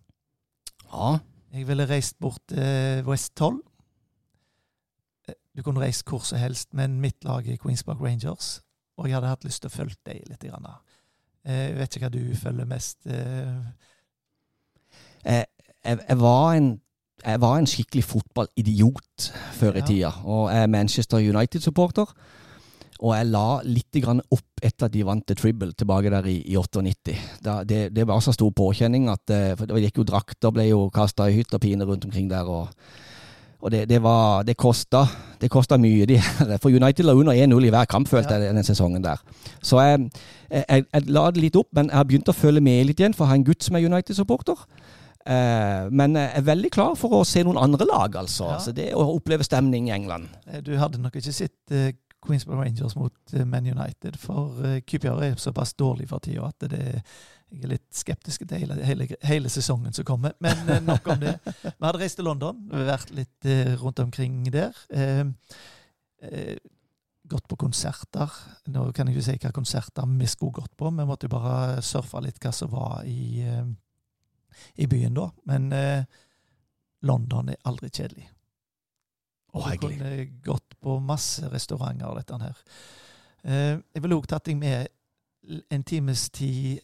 Ja, 0.92 1.18
Jeg 1.52 1.68
ville 1.68 1.87
reist 1.88 2.18
bort 2.18 2.40
til 2.49 3.04
West 3.06 3.37
12. 3.37 3.61
Eh, 5.28 5.35
Du 5.56 5.62
kunne 5.62 5.80
reist 5.80 6.04
hvor 6.09 6.18
som 6.26 6.38
helst, 6.38 6.75
men 6.75 7.00
mitt 7.00 7.25
lag 7.25 7.47
er 7.49 7.56
Queens 7.56 7.83
Park 7.85 8.00
Rangers, 8.00 8.61
og 8.97 9.06
jeg 9.09 9.14
hadde 9.16 9.28
hatt 9.28 9.44
lyst 9.44 9.62
til 9.62 9.68
å 9.71 9.76
følge 9.76 9.97
deg 10.06 10.23
litt. 10.28 10.40
Grann. 10.40 10.66
Eh, 11.44 11.52
Jeg 11.68 11.76
vet 11.78 11.97
ikke 11.97 12.09
hva 12.09 12.12
du 12.18 12.35
følger 12.37 12.64
mest. 12.64 13.06
eh, 13.06 13.62
jeg, 15.25 15.47
jeg, 15.85 15.99
jeg, 16.09 16.18
var 16.21 16.52
en, 16.52 16.80
jeg 17.25 17.40
var 17.40 17.59
en 17.59 17.66
skikkelig 17.66 18.04
fotballidiot 18.04 19.30
før 19.52 19.73
i 19.75 19.78
Ja. 19.78 19.87
tida. 19.87 20.11
Og 20.25 20.50
jeg 20.52 20.62
er 20.62 20.66
Manchester 20.66 21.18
United-supporter. 21.18 22.12
Og 23.01 23.15
jeg 23.17 23.27
la 23.33 23.47
litt 23.67 23.97
grann 24.05 24.21
opp 24.31 24.63
etter 24.63 24.87
at 24.87 24.93
de 24.95 25.03
vant 25.05 25.25
The 25.27 25.35
Tribble 25.35 25.73
tilbake 25.75 26.11
der 26.15 26.27
i, 26.31 26.37
i 26.47 26.55
98. 26.57 27.17
Da, 27.45 27.57
det, 27.65 27.89
det 27.97 28.07
var 28.07 28.21
så 28.23 28.33
stor 28.33 28.53
påkjenning 28.55 29.09
at 29.13 29.31
eh, 29.35 29.55
for 29.59 29.67
det 29.67 29.83
gikk 29.89 29.99
jo 30.03 30.07
drakter, 30.13 30.53
ble 30.55 30.69
jo 30.71 30.85
kasta 30.95 31.27
i 31.29 31.35
hytt 31.41 31.53
og 31.59 31.61
pine 31.65 31.85
rundt 31.89 32.05
omkring 32.07 32.31
der. 32.31 32.47
og 32.49 32.69
og 33.65 33.71
det, 33.73 33.87
det, 33.89 33.97
var, 34.05 34.43
det 34.45 34.59
kosta 34.61 35.07
det 35.41 35.49
kosta 35.49 35.79
mye. 35.81 36.05
De, 36.05 36.19
her. 36.21 36.59
for 36.61 36.69
United 36.69 37.07
la 37.07 37.15
under 37.17 37.33
1-0 37.33 37.65
i 37.65 37.71
hver 37.73 37.87
kamp, 37.89 38.09
følte 38.11 38.35
Ja. 38.37 38.43
jeg, 38.51 38.55
den 38.59 38.65
sesongen 38.67 39.01
der. 39.03 39.17
Så 39.65 39.81
jeg, 39.81 40.11
jeg, 40.53 40.85
jeg 40.93 41.07
la 41.09 41.23
det 41.33 41.41
litt 41.41 41.57
opp, 41.57 41.71
men 41.73 41.89
jeg 41.89 41.97
har 41.97 42.05
begynt 42.05 42.29
å 42.29 42.35
følge 42.37 42.61
med 42.61 42.85
litt 42.91 43.01
igjen, 43.01 43.15
for 43.17 43.25
jeg 43.25 43.31
har 43.33 43.41
en 43.41 43.47
gutt 43.49 43.65
som 43.65 43.79
er 43.79 43.87
United-supporter. 43.89 44.67
Eh, 45.25 45.89
men 45.97 46.13
jeg 46.21 46.29
er 46.37 46.45
veldig 46.45 46.71
klar 46.75 46.93
for 47.01 47.17
å 47.17 47.23
se 47.25 47.41
noen 47.47 47.57
andre 47.57 47.87
lag, 47.89 48.19
altså. 48.21 48.51
Ja. 48.51 48.59
altså 48.59 48.75
det 48.77 48.91
å 48.93 49.07
oppleve 49.15 49.47
stemning 49.49 49.89
i 49.89 49.95
England. 49.97 50.29
Eh, 50.45 50.61
Du 50.61 50.75
hadde 50.77 51.01
nok 51.01 51.17
ikke 51.17 51.33
sett 51.33 51.73
eh, 51.73 51.95
Queensborough 52.25 52.64
Rangers 52.64 52.97
mot 52.97 53.35
eh, 53.35 53.45
Man 53.45 53.66
United, 53.69 54.19
for 54.21 54.59
uh, 54.64 54.78
er 54.78 55.37
såpass 55.37 55.75
dårlig 55.75 56.09
for 56.09 56.25
tida 56.25 56.49
at 56.49 56.69
det, 56.71 57.02
jeg 57.54 57.64
er 57.64 57.73
litt 57.75 57.87
skeptisk 57.95 58.45
til 58.49 58.64
hele, 58.64 58.76
hele, 58.87 59.07
hele 59.26 59.50
sesongen 59.52 59.95
som 59.95 60.07
kommer. 60.09 60.35
Men 60.43 60.69
eh, 60.69 60.83
nok 60.83 61.07
om 61.12 61.21
det. 61.23 61.37
Vi 61.45 61.85
hadde 61.87 62.00
reist 62.00 62.19
til 62.19 62.26
London, 62.28 62.62
vært 62.71 63.12
litt 63.14 63.49
eh, 63.49 63.75
rundt 63.81 64.02
omkring 64.02 64.43
der. 64.52 64.76
Eh, 64.90 65.25
eh, 66.26 66.57
gått 67.31 67.47
på 67.49 67.59
konserter. 67.61 68.33
Nå 68.73 68.88
kan 68.93 69.09
jeg 69.09 69.16
ikke 69.16 69.26
si 69.28 69.38
hva 69.45 69.54
konserter 69.57 70.11
vi 70.19 70.28
skulle 70.31 70.61
gått 70.61 70.75
på, 70.76 70.90
vi 70.90 71.09
måtte 71.09 71.28
jo 71.28 71.37
bare 71.37 71.83
surfe 71.85 72.21
litt 72.25 72.40
hva 72.43 72.52
som 72.52 72.73
var 72.75 73.02
i, 73.09 73.45
eh, 73.47 73.64
i 74.83 74.90
byen 74.90 75.16
da. 75.16 75.31
Men 75.50 75.71
eh, 75.73 76.23
London 77.07 77.52
er 77.52 77.62
aldri 77.69 77.93
kjedelig. 77.93 78.28
Og 79.55 79.69
du 79.71 79.87
kunne 79.87 80.15
gått 80.43 80.75
på 80.83 80.99
masse 81.03 81.47
restauranter 81.53 82.11
og 82.11 82.19
dette 82.19 82.39
her. 82.43 82.63
Eh, 83.45 83.77
jeg 83.95 84.03
ville 84.03 84.19
òg 84.19 84.27
tatt 84.31 84.49
deg 84.49 84.59
med 84.59 84.89
en 85.71 85.85
times 85.87 86.29
tid 86.35 86.81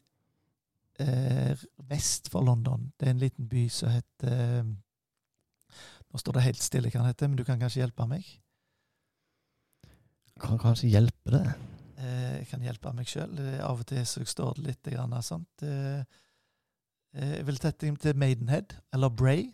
eh, 1.00 1.57
vest 1.91 2.31
for 2.33 2.45
London. 2.47 2.93
Det 2.99 3.09
er 3.09 3.15
en 3.15 3.25
liten 3.25 3.49
by 3.50 3.67
som 3.73 3.93
heter 3.95 4.37
eh, 4.37 4.71
Nå 6.11 6.19
står 6.19 6.35
det 6.35 6.43
helt 6.43 6.62
stille 6.62 6.89
hva 6.91 7.05
den 7.05 7.07
heter, 7.07 7.29
men 7.31 7.39
du 7.39 7.45
kan 7.47 7.61
kanskje 7.61 7.85
hjelpe 7.85 8.03
meg? 8.11 8.27
Kan 10.43 10.59
kanskje 10.59 10.89
hjelpe 10.91 11.31
det. 11.31 11.45
Eh, 12.03 12.33
jeg 12.41 12.49
kan 12.50 12.65
hjelpe 12.67 12.91
meg 12.97 13.07
sjøl. 13.07 13.39
Av 13.62 13.79
og 13.79 13.87
til 13.87 14.03
så 14.11 14.25
står 14.27 14.59
det 14.59 14.65
litt 14.67 14.91
grann, 14.91 15.15
sånt. 15.23 15.62
Jeg 17.15 17.45
vil 17.47 17.62
tatt 17.62 17.79
deg 17.85 18.00
til 18.03 18.19
Maidenhead, 18.19 18.75
eller 18.91 19.15
Bray. 19.15 19.47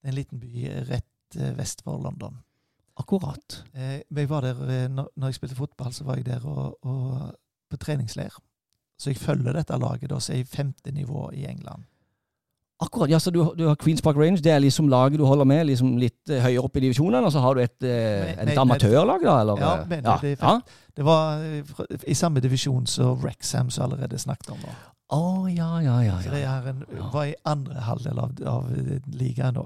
Det 0.00 0.08
er 0.08 0.14
en 0.14 0.16
liten 0.16 0.40
by 0.40 0.64
rett 0.88 1.12
eh, 1.34 1.56
vest 1.58 1.82
for 1.82 1.98
London. 2.02 2.38
Akkurat. 2.96 3.64
Eh, 3.74 4.00
jeg 4.16 4.30
var 4.30 4.46
der, 4.46 4.62
eh, 4.68 4.88
når, 4.88 5.10
jeg 5.28 5.34
spilte 5.34 5.58
fotball, 5.58 5.92
så 5.92 6.04
var 6.04 6.16
jeg 6.16 6.26
der 6.26 6.46
og, 6.46 6.78
og 6.86 7.34
på 7.70 7.76
treningsleir. 7.76 8.38
Så 8.98 9.10
jeg 9.10 9.20
følger 9.20 9.52
dette 9.52 9.76
laget, 9.78 10.10
da, 10.10 10.20
som 10.20 10.34
er 10.34 10.40
i 10.40 10.48
femte 10.48 10.92
nivå 10.94 11.30
i 11.34 11.44
England. 11.44 11.84
Akkurat, 12.80 13.08
ja, 13.08 13.18
så 13.18 13.30
du, 13.32 13.40
du 13.56 13.68
har 13.68 13.76
Queens 13.80 14.02
Park 14.04 14.16
Range, 14.16 14.36
det 14.36 14.52
er 14.52 14.58
liksom 14.60 14.88
laget 14.88 15.18
du 15.18 15.24
holder 15.24 15.44
med, 15.48 15.62
liksom 15.64 15.94
litt 15.96 16.28
uh, 16.28 16.42
høyere 16.44 16.60
opp 16.60 16.74
i 16.76 16.82
divisjonene, 16.84 17.24
og 17.24 17.32
så 17.32 17.40
har 17.40 17.56
du 17.56 17.62
et, 17.62 17.76
uh, 17.88 18.42
et 18.44 18.58
amatørlag 18.60 19.24
da, 19.24 19.36
eller? 19.40 19.62
Ja, 19.62 19.70
eh, 19.78 19.86
men 19.88 20.04
ja. 20.04 20.16
det 20.20 20.34
ja. 20.34 20.52
Det 20.96 21.04
var 21.04 21.40
eh, 21.40 21.94
i 22.04 22.16
samme 22.16 22.40
divisjon 22.44 22.84
som 22.86 23.24
Rexham, 23.24 23.70
som 23.72 23.86
allerede 23.86 24.20
snakket 24.20 24.52
om. 24.52 24.60
Å, 24.68 24.76
Å, 25.16 25.22
ja, 25.48 25.70
ja, 25.86 25.96
ja. 26.04 26.18
Så 26.20 26.34
det 26.34 26.44
en, 26.44 26.84
Ja. 26.98 27.08
var 27.14 27.30
i 27.30 27.34
andre 27.48 27.80
halvdel 27.88 28.20
av, 28.20 28.36
av 28.44 28.68
ligaen 29.06 29.56
da. 29.56 29.64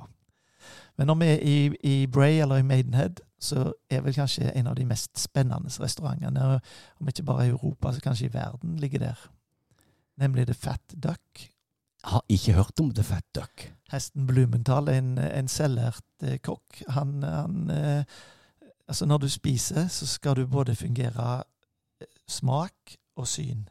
Men 1.00 1.08
når 1.08 1.16
vi 1.16 1.26
er 1.32 1.38
i, 1.48 1.76
i 1.82 2.06
Bray 2.06 2.42
eller 2.42 2.60
i 2.60 2.62
Maidenhead, 2.62 3.22
så 3.40 3.72
er 3.90 4.02
vel 4.04 4.12
kanskje 4.12 4.50
en 4.52 4.66
av 4.68 4.74
de 4.76 4.84
mest 4.84 5.16
spennende 5.16 5.70
restaurantene, 5.80 6.58
om 7.00 7.08
ikke 7.08 7.24
bare 7.24 7.46
i 7.46 7.52
Europa, 7.54 7.94
så 7.96 8.02
kanskje 8.04 8.26
i 8.26 8.32
verden, 8.34 8.74
ligger 8.76 9.00
der. 9.00 9.22
Nemlig 10.20 10.44
The 10.46 10.54
Fat 10.54 10.92
Duck. 10.92 11.40
Jeg 12.02 12.10
har 12.12 12.24
ikke 12.28 12.52
hørt 12.52 12.80
om 12.80 12.90
The 12.92 13.02
Fat 13.02 13.24
Duck. 13.34 13.64
Hesten 13.92 14.26
Blumenthal 14.26 14.92
en, 14.92 15.16
en 15.18 15.48
selvlært 15.48 16.04
eh, 16.22 16.36
kokk. 16.44 16.82
Han, 16.88 17.22
han 17.22 17.70
eh, 17.70 18.04
Altså, 18.90 19.06
når 19.06 19.18
du 19.18 19.28
spiser, 19.28 19.88
så 19.88 20.06
skal 20.06 20.36
du 20.36 20.46
både 20.46 20.74
fungere 20.76 21.42
eh, 22.00 22.06
smak 22.28 22.96
og 23.16 23.28
syn. 23.28 23.68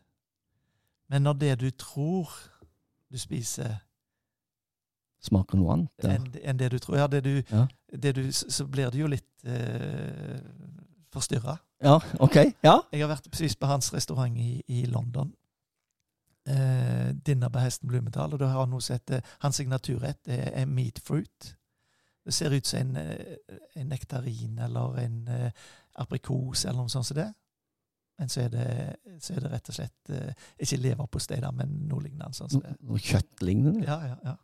Men 1.10 1.22
når 1.22 1.34
det 1.34 1.60
du 1.62 1.70
tror 1.70 2.32
du 3.12 3.18
spiser, 3.18 3.76
Smaker 5.22 5.58
noe 5.60 5.74
annet? 5.74 6.06
Enn 6.08 6.28
en 6.44 6.58
det 6.62 6.70
du 6.72 6.78
tror 6.80 6.98
Ja, 6.98 7.08
det 7.08 7.24
du, 7.24 7.42
Ja. 7.52 7.66
det 7.92 8.16
du 8.16 8.32
Så 8.32 8.66
blir 8.68 8.90
det 8.92 9.00
jo 9.02 9.08
litt 9.08 9.44
eh, 9.44 10.40
forstyrra. 11.12 11.58
ja, 11.84 12.00
ok. 12.20 12.36
Ja. 12.64 12.80
Jeg 12.92 13.02
har 13.02 13.10
vært 13.16 13.30
precis 13.32 13.56
på 13.56 13.66
hans 13.68 13.94
restaurant 13.94 14.38
i, 14.38 14.62
i 14.68 14.86
London. 14.86 15.34
Eh, 16.48 17.12
Dinner 17.26 17.50
på 17.50 17.60
Hesten 17.60 17.88
Blumetal, 17.90 18.34
Og 18.34 18.40
da 18.40 18.48
har 18.48 18.60
han 18.64 18.70
noe 18.70 18.82
som 18.82 18.96
heter 18.96 19.22
Hans 19.44 19.56
signaturrett 19.60 20.24
det 20.26 20.40
er 20.54 20.66
meat 20.66 21.00
fruit. 21.04 21.56
Det 22.26 22.34
ser 22.34 22.54
ut 22.56 22.66
som 22.68 22.80
en, 22.80 22.96
eh, 22.98 23.36
en 23.76 23.88
nektarin 23.90 24.60
eller 24.60 24.98
en 25.04 25.28
eh, 25.28 25.52
aprikos 25.96 26.66
eller 26.66 26.80
noe 26.82 26.90
sånt 26.90 27.06
som 27.06 27.16
det. 27.18 27.34
Men 28.20 28.30
så 28.30 28.42
er 28.42 28.50
det, 28.50 28.96
så 29.24 29.34
er 29.36 29.40
det 29.40 29.52
rett 29.52 29.70
og 29.70 29.76
slett 29.76 30.10
eh, 30.10 30.34
ikke 30.60 30.78
leverpostei, 30.84 31.40
men 31.54 31.70
noe 31.88 32.04
lignende. 32.04 32.34
Sånn 32.36 32.62
det. 32.62 32.76
Noe 32.84 33.00
kjøttlignende? 33.00 33.86
Ja, 33.88 34.00
ja, 34.08 34.16
ja. 34.24 34.36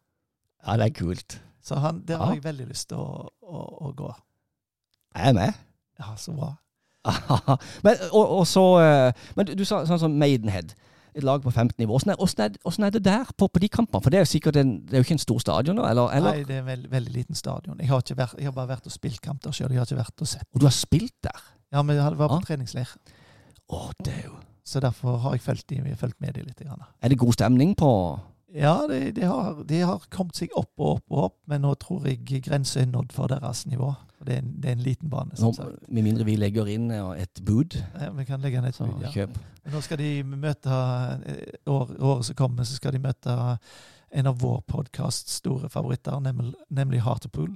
Ja, 0.64 0.78
det 0.80 0.90
er 0.90 0.96
kult. 0.98 1.40
Så 1.66 1.80
han, 1.82 2.04
der 2.08 2.22
har 2.22 2.36
jeg 2.38 2.44
veldig 2.46 2.68
lyst 2.70 2.92
til 2.92 3.02
å, 3.02 3.26
å, 3.42 3.62
å 3.88 3.92
gå. 3.98 4.12
Jeg 5.16 5.32
er 5.32 5.38
med. 5.38 5.62
Ja, 6.00 6.14
så 6.20 6.34
bra. 6.36 6.52
men, 7.86 7.96
og, 8.12 8.26
og 8.40 8.48
så, 8.50 8.66
eh, 8.82 9.30
men 9.38 9.48
du, 9.48 9.54
du 9.58 9.64
sa 9.66 9.84
sånn 9.88 10.02
som 10.02 10.18
Maidenhead. 10.20 10.76
Et 11.16 11.24
lag 11.24 11.40
på 11.42 11.52
15 11.52 11.78
nivå. 11.80 11.96
Åssen 11.96 12.12
er, 12.44 12.58
er, 12.60 12.94
det 12.98 13.02
der 13.06 13.30
på, 13.40 13.48
på 13.48 13.62
de 13.64 13.70
kampene? 13.72 14.04
For 14.04 14.12
det 14.12 14.20
er 14.20 14.26
jo 14.26 14.32
sikkert 14.34 14.60
en, 14.60 14.74
det 14.84 14.98
er 14.98 15.04
jo 15.04 15.08
ikke 15.08 15.16
en 15.16 15.24
stor 15.24 15.40
stadion? 15.40 15.80
Eller, 15.80 16.12
eller? 16.18 16.42
Nei, 16.42 16.48
det 16.48 16.58
er 16.58 16.64
en 16.64 16.68
veld, 16.68 16.90
veldig 16.92 17.14
liten 17.14 17.40
stadion. 17.40 17.80
Jeg 17.80 17.88
har, 17.88 18.04
vært, 18.20 18.36
jeg 18.42 18.50
har 18.50 18.58
bare 18.58 18.74
vært 18.74 18.90
og 18.90 18.94
spilt 18.94 19.22
kamp 19.24 19.40
der 19.46 19.56
sjøl. 19.56 19.72
Jeg 19.72 19.80
har 19.80 19.88
ikke 19.88 20.02
vært 20.02 20.26
og 20.26 20.32
sett. 20.34 20.50
Og 20.52 20.60
du 20.60 20.68
har 20.68 20.76
spilt 20.76 21.16
der? 21.24 21.46
Ja, 21.72 21.82
men 21.82 21.96
jeg 21.96 22.20
var 22.20 22.34
på 22.34 22.42
Ja. 22.42 22.48
treningsleir. 22.50 22.92
Å, 23.72 23.80
er 24.12 24.26
jo 24.28 24.36
Så 24.66 24.82
derfor 24.82 25.18
har 25.24 25.34
jeg 25.38 25.42
fulgt 25.46 26.20
med 26.20 26.36
de 26.36 26.44
litt. 26.44 26.60
Grann. 26.60 26.84
Er 27.02 27.10
det 27.10 27.18
god 27.22 27.34
stemning 27.34 27.76
på 27.78 27.90
Ja, 28.56 28.88
de, 28.88 29.12
de, 29.12 29.24
har, 29.28 29.64
de 29.68 29.80
har 29.84 30.04
kommet 30.14 30.38
seg 30.40 30.54
opp 30.56 30.72
og 30.80 30.98
opp 30.98 31.12
og 31.12 31.24
opp, 31.26 31.38
men 31.52 31.66
nå 31.66 31.74
tror 31.82 32.06
jeg 32.08 32.44
grensa 32.46 32.80
er 32.82 32.88
nådd 32.88 33.12
for 33.16 33.32
deres 33.32 33.66
nivå. 33.68 33.92
Det 34.26 34.38
er 34.38 34.40
en, 34.42 34.54
det 34.62 34.70
er 34.70 34.78
en 34.78 34.86
liten 34.86 35.12
bane, 35.12 35.36
nå, 35.36 35.52
sagt. 35.54 35.90
Med 35.92 36.08
mindre 36.08 36.26
vi 36.26 36.38
legger 36.40 36.70
inn 36.72 36.88
et 36.94 37.42
bud, 37.46 37.76
Ja, 38.00 38.10
vi 38.16 38.26
kan 38.26 38.42
legge 38.42 38.62
inn 38.62 38.70
et 38.70 38.78
så 38.78 38.88
bud, 38.88 39.04
ja. 39.04 39.12
kjøp. 39.12 39.36
Nå 39.74 39.82
skal 39.84 40.00
de 40.00 40.12
møte 40.30 40.80
eh, 41.28 41.60
år, 41.70 41.92
Året 42.00 42.30
som 42.30 42.38
kommer, 42.40 42.66
så 42.66 42.78
skal 42.80 42.96
de 42.96 43.04
møte 43.04 43.36
en 44.16 44.30
av 44.32 44.40
vår 44.40 44.62
podkasts 44.72 45.42
store 45.42 45.70
favoritter, 45.70 46.16
nemlig, 46.24 46.54
nemlig 46.72 47.04
Hartepool. 47.04 47.52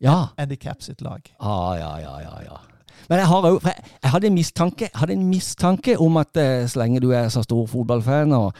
Ja. 0.00 0.32
Handicap 0.38 0.82
sitt 0.82 1.04
lag. 1.04 1.28
Ah, 1.38 1.76
ja, 1.76 1.92
ja, 2.00 2.16
ja, 2.24 2.40
ja. 2.46 2.58
Men 3.10 3.20
jeg, 3.20 3.28
har, 3.28 3.46
jeg, 4.02 4.10
hadde 4.10 4.26
en 4.30 4.34
mistanke 4.34 4.88
hadde 4.94 5.14
en 5.14 5.28
mistanke 5.28 5.98
om 6.00 6.16
at 6.16 6.38
eh, 6.40 6.64
så 6.64 6.80
lenge 6.80 7.02
du 7.04 7.10
er 7.12 7.28
så 7.28 7.44
stor 7.44 7.66
fotballfan 7.68 8.32
og 8.32 8.56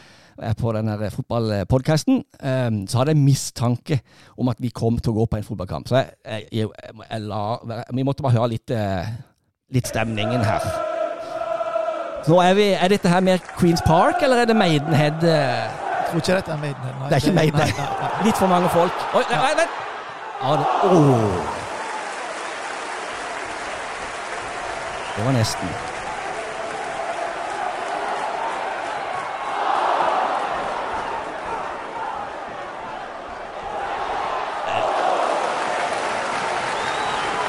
på 0.61 0.73
denne 0.77 0.97
her 1.01 1.11
fotballpodkasten, 1.15 2.23
eh, 2.41 2.71
så 2.89 2.99
hadde 3.01 3.15
jeg 3.15 3.23
mistanke 3.23 4.01
om 4.37 4.49
at 4.53 4.61
vi 4.63 4.69
kom 4.75 4.99
til 4.99 5.13
å 5.15 5.21
gå 5.21 5.27
på 5.33 5.39
en 5.41 5.47
fotballkamp. 5.47 5.89
Så 5.89 5.97
jeg, 6.03 6.47
jeg, 6.53 6.69
jeg, 7.11 7.23
la, 7.27 7.41
vi 7.95 8.05
måtte 8.07 8.23
bare 8.27 8.37
høre 8.39 8.53
litt, 8.57 8.71
eh, 8.71 9.09
litt 9.75 9.89
stemningen 9.89 10.45
her. 10.45 10.67
Nå 12.27 12.41
er, 12.43 12.55
vi, 12.59 12.69
er 12.75 12.91
dette 12.91 13.09
her 13.09 13.21
mer 13.23 13.39
Queens 13.57 13.83
Park, 13.87 14.23
eller 14.27 14.43
er 14.43 14.49
det 14.51 14.57
Maidenhead? 14.59 15.23
eh? 15.23 15.85
Jeg 16.07 16.11
tror 16.11 16.21
ikke 16.23 16.35
dette 16.41 16.53
er 16.55 16.63
Maidenhead. 16.63 16.95
nei. 17.01 17.09
Det 17.09 17.15
er 17.17 17.23
ikke 17.25 17.37
Maidenhead. 17.39 17.75
Nei, 17.77 17.87
nei, 17.87 18.01
nei. 18.19 18.25
Litt 18.27 18.39
for 18.41 18.51
mange 18.51 18.69
folk. 18.75 19.05
Oi, 19.15 19.23
nei, 19.31 19.43
nei, 19.45 19.53
vent! 19.61 19.83
Ja, 20.43 20.57
det, 20.61 20.67
åh. 20.85 21.55
det 25.17 25.25
var 25.25 25.33
nesten. 25.39 25.86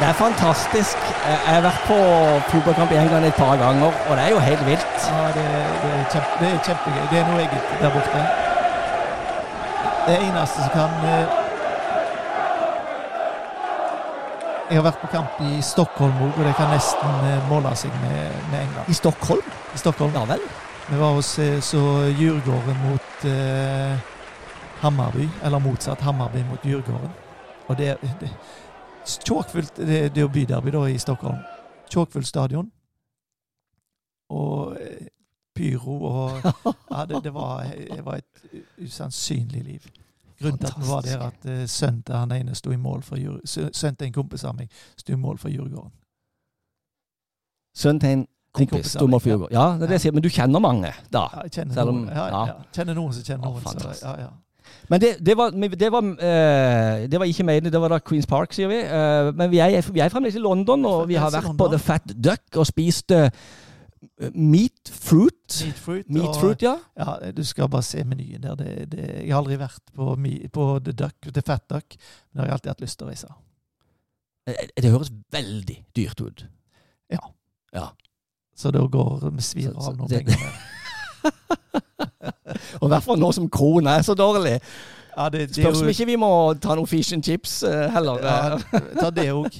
Det 0.07 0.13
er 0.13 0.19
fantastisk. 0.27 0.97
Jeg 1.27 1.55
har 1.55 1.63
vært 1.65 1.81
på 1.83 1.95
fotballkamp 2.51 2.91
i 2.91 2.95
England 2.95 3.25
et 3.27 3.35
par 3.35 3.57
ganger, 3.59 3.91
og 4.09 4.13
det 4.15 4.23
er 4.23 4.29
jo 4.31 4.37
helt 4.39 4.61
vilt. 4.65 5.07
Ja, 5.11 5.23
det, 5.35 5.43
det, 5.81 5.89
er 5.95 6.05
kjempe, 6.13 6.37
det 6.39 6.51
er 6.51 6.61
kjempegøy. 6.67 7.01
Det 7.11 7.17
er 7.19 7.25
noe 7.27 7.41
eget 7.43 7.73
der 7.81 7.91
borte. 7.95 8.21
Det 10.05 10.13
eneste 10.29 10.61
som 10.61 10.71
kan 10.71 10.93
eh, 11.09 11.33
Jeg 14.69 14.79
har 14.79 14.85
vært 14.85 15.01
på 15.01 15.09
kamp 15.11 15.41
i 15.43 15.59
Stockholm 15.61 16.21
og 16.27 16.39
det 16.39 16.53
kan 16.55 16.71
nesten 16.71 17.27
eh, 17.27 17.43
måle 17.51 17.73
seg 17.75 17.97
med, 18.05 18.37
med 18.53 18.61
England. 18.61 18.87
I 18.87 18.95
Stockholm? 18.95 19.49
I 19.75 19.81
Stockholm. 19.81 20.15
Ja 20.15 20.23
vel? 20.29 20.45
Vi 20.87 21.01
var 21.01 21.17
hos 21.19 21.33
eh, 21.43 21.59
så 21.59 21.81
Djurgården 22.13 22.79
mot 22.85 23.27
eh, 23.27 23.99
Hammarby, 24.85 25.27
eller 25.43 25.59
motsatt 25.67 26.07
Hammarby 26.07 26.45
mot 26.47 26.63
Djurgården. 26.63 27.11
Og 27.67 27.75
det, 27.77 27.97
det 28.21 28.31
Tjåkfullt 29.07 29.75
det, 29.77 29.87
det 30.13 30.17
er 30.17 30.25
jo 30.25 30.31
byderby 30.33 30.73
da 30.75 30.85
i 30.91 30.97
Stockholm. 30.99 31.39
Tjåkfullt 31.89 32.27
stadion. 32.27 32.71
Og 34.29 34.77
eh, 34.81 35.07
pyro 35.55 35.95
og 36.03 36.41
Ja, 36.91 37.05
det, 37.05 37.23
det, 37.23 37.33
var, 37.33 37.63
det 37.63 38.05
var 38.05 38.15
et 38.15 38.63
usannsynlig 38.83 39.63
liv. 39.63 39.87
Grunnen 40.39 40.59
til 40.59 40.67
at 40.67 40.77
vi 40.77 40.87
var 40.89 41.01
der, 41.01 41.21
at 41.27 41.45
uh, 41.45 41.65
sønnen 41.69 42.03
til 42.03 42.15
han 42.15 42.31
ene 42.31 42.55
sto 42.55 42.71
i 42.71 42.75
mål 42.77 43.01
for 43.01 43.17
Sønnen 43.47 43.95
til 43.95 44.07
en 44.07 44.13
kompis 44.13 44.43
av 44.45 44.53
meg 44.57 44.69
sto 44.97 45.13
i 45.13 45.17
mål 45.17 45.39
for 45.41 45.49
Djurgården. 45.49 45.93
Sønnen 47.77 47.99
til 47.99 48.09
en 48.09 48.27
kompis. 48.53 48.91
sto 48.91 49.05
i 49.05 49.09
mål 49.09 49.21
for 49.23 49.29
Djurgården. 49.29 49.55
Ja, 49.57 49.65
det 49.77 49.87
er 49.87 49.87
det 49.87 49.97
jeg 49.97 50.01
sier. 50.01 50.13
Men 50.17 50.23
du 50.23 50.29
kjenner 50.29 50.61
mange, 50.61 50.91
da? 51.13 51.23
Ja, 51.33 51.41
jeg 51.47 51.51
kjenner 51.57 51.73
Selv 51.73 51.89
om- 51.89 51.95
noen, 52.03 52.09
ja, 52.13 52.27
ja. 52.27 52.53
kjenner 52.75 52.93
noen 52.99 53.13
som 53.13 53.23
kjenner 53.23 53.49
noen. 53.49 53.63
Så, 53.63 54.05
ja, 54.05 54.13
ja. 54.27 54.29
Men 54.89 55.01
det, 55.03 55.17
det, 55.25 55.35
var, 55.37 55.51
det, 55.51 55.91
var, 55.91 56.03
eh, 56.03 57.05
det 57.11 57.19
var 57.19 57.27
ikke 57.27 57.43
meningen, 57.43 57.73
det 57.73 57.81
var 57.81 57.91
da 57.91 57.99
Queens 57.99 58.27
Park, 58.29 58.53
sier 58.55 58.69
vi. 58.71 58.79
Eh, 58.83 59.31
men 59.35 59.51
vi 59.51 59.59
er, 59.63 59.81
vi 59.91 60.03
er 60.03 60.11
fremdeles 60.13 60.37
i 60.39 60.43
London, 60.43 60.85
og 60.87 61.07
vi 61.09 61.17
har 61.19 61.33
vært 61.33 61.57
på 61.59 61.69
The 61.73 61.79
Fat 61.81 62.13
Duck 62.15 62.59
og 62.61 62.67
spist 62.69 63.11
eh, 63.15 63.27
meat 64.31 64.91
fruit. 64.93 65.59
Meat 65.65 65.81
fruit. 65.83 66.09
Meat 66.09 66.29
og- 66.31 66.39
fruit, 66.39 66.63
ja. 66.63 66.77
Ja, 66.97 67.31
du 67.35 67.43
skal 67.43 67.69
bare 67.69 67.83
se 67.83 68.03
menyen 68.07 68.43
der. 68.43 68.55
Det, 68.55 68.91
det, 68.93 69.09
jeg 69.25 69.33
har 69.33 69.41
aldri 69.43 69.59
vært 69.59 69.83
på, 69.95 70.15
på 70.53 70.69
The 70.85 70.95
Duck, 71.03 71.33
The 71.33 71.43
Fat 71.45 71.67
Duck, 71.69 71.99
men 72.33 72.45
jeg 72.45 72.49
har 72.51 72.57
alltid 72.59 72.71
hatt 72.75 72.87
lyst 72.87 72.99
til 73.01 73.09
å 73.09 73.11
reise. 73.11 73.35
Det 74.47 74.91
høres 74.91 75.11
veldig 75.35 75.81
dyrt 75.95 76.21
ut. 76.23 76.45
Ja. 77.11 77.19
ja. 77.75 77.89
Så 78.55 78.71
da 78.71 78.85
går 78.87 79.27
vi 79.35 79.43
svir 79.43 79.73
av 79.75 79.97
noen 79.99 80.09
penger. 80.09 80.47
Og 82.81 82.87
i 82.87 82.91
hvert 82.93 83.03
fall 83.05 83.19
nå 83.21 83.31
som 83.35 83.49
kronen 83.49 83.87
er 83.93 84.05
så 84.07 84.15
dårlig. 84.17 84.57
Ja, 85.17 85.29
det, 85.33 85.47
det 85.49 85.63
Spørs 85.63 85.81
om 85.81 85.89
ikke 85.89 86.05
vi 86.05 86.15
må 86.21 86.29
ta 86.61 86.75
noe 86.77 86.85
fish 86.85 87.13
and 87.15 87.25
chips 87.25 87.63
uh, 87.65 87.87
heller. 87.93 88.19
Ja, 88.21 88.57
eh. 88.59 88.91
ta 88.99 89.09
det 89.09 89.31
òg. 89.33 89.55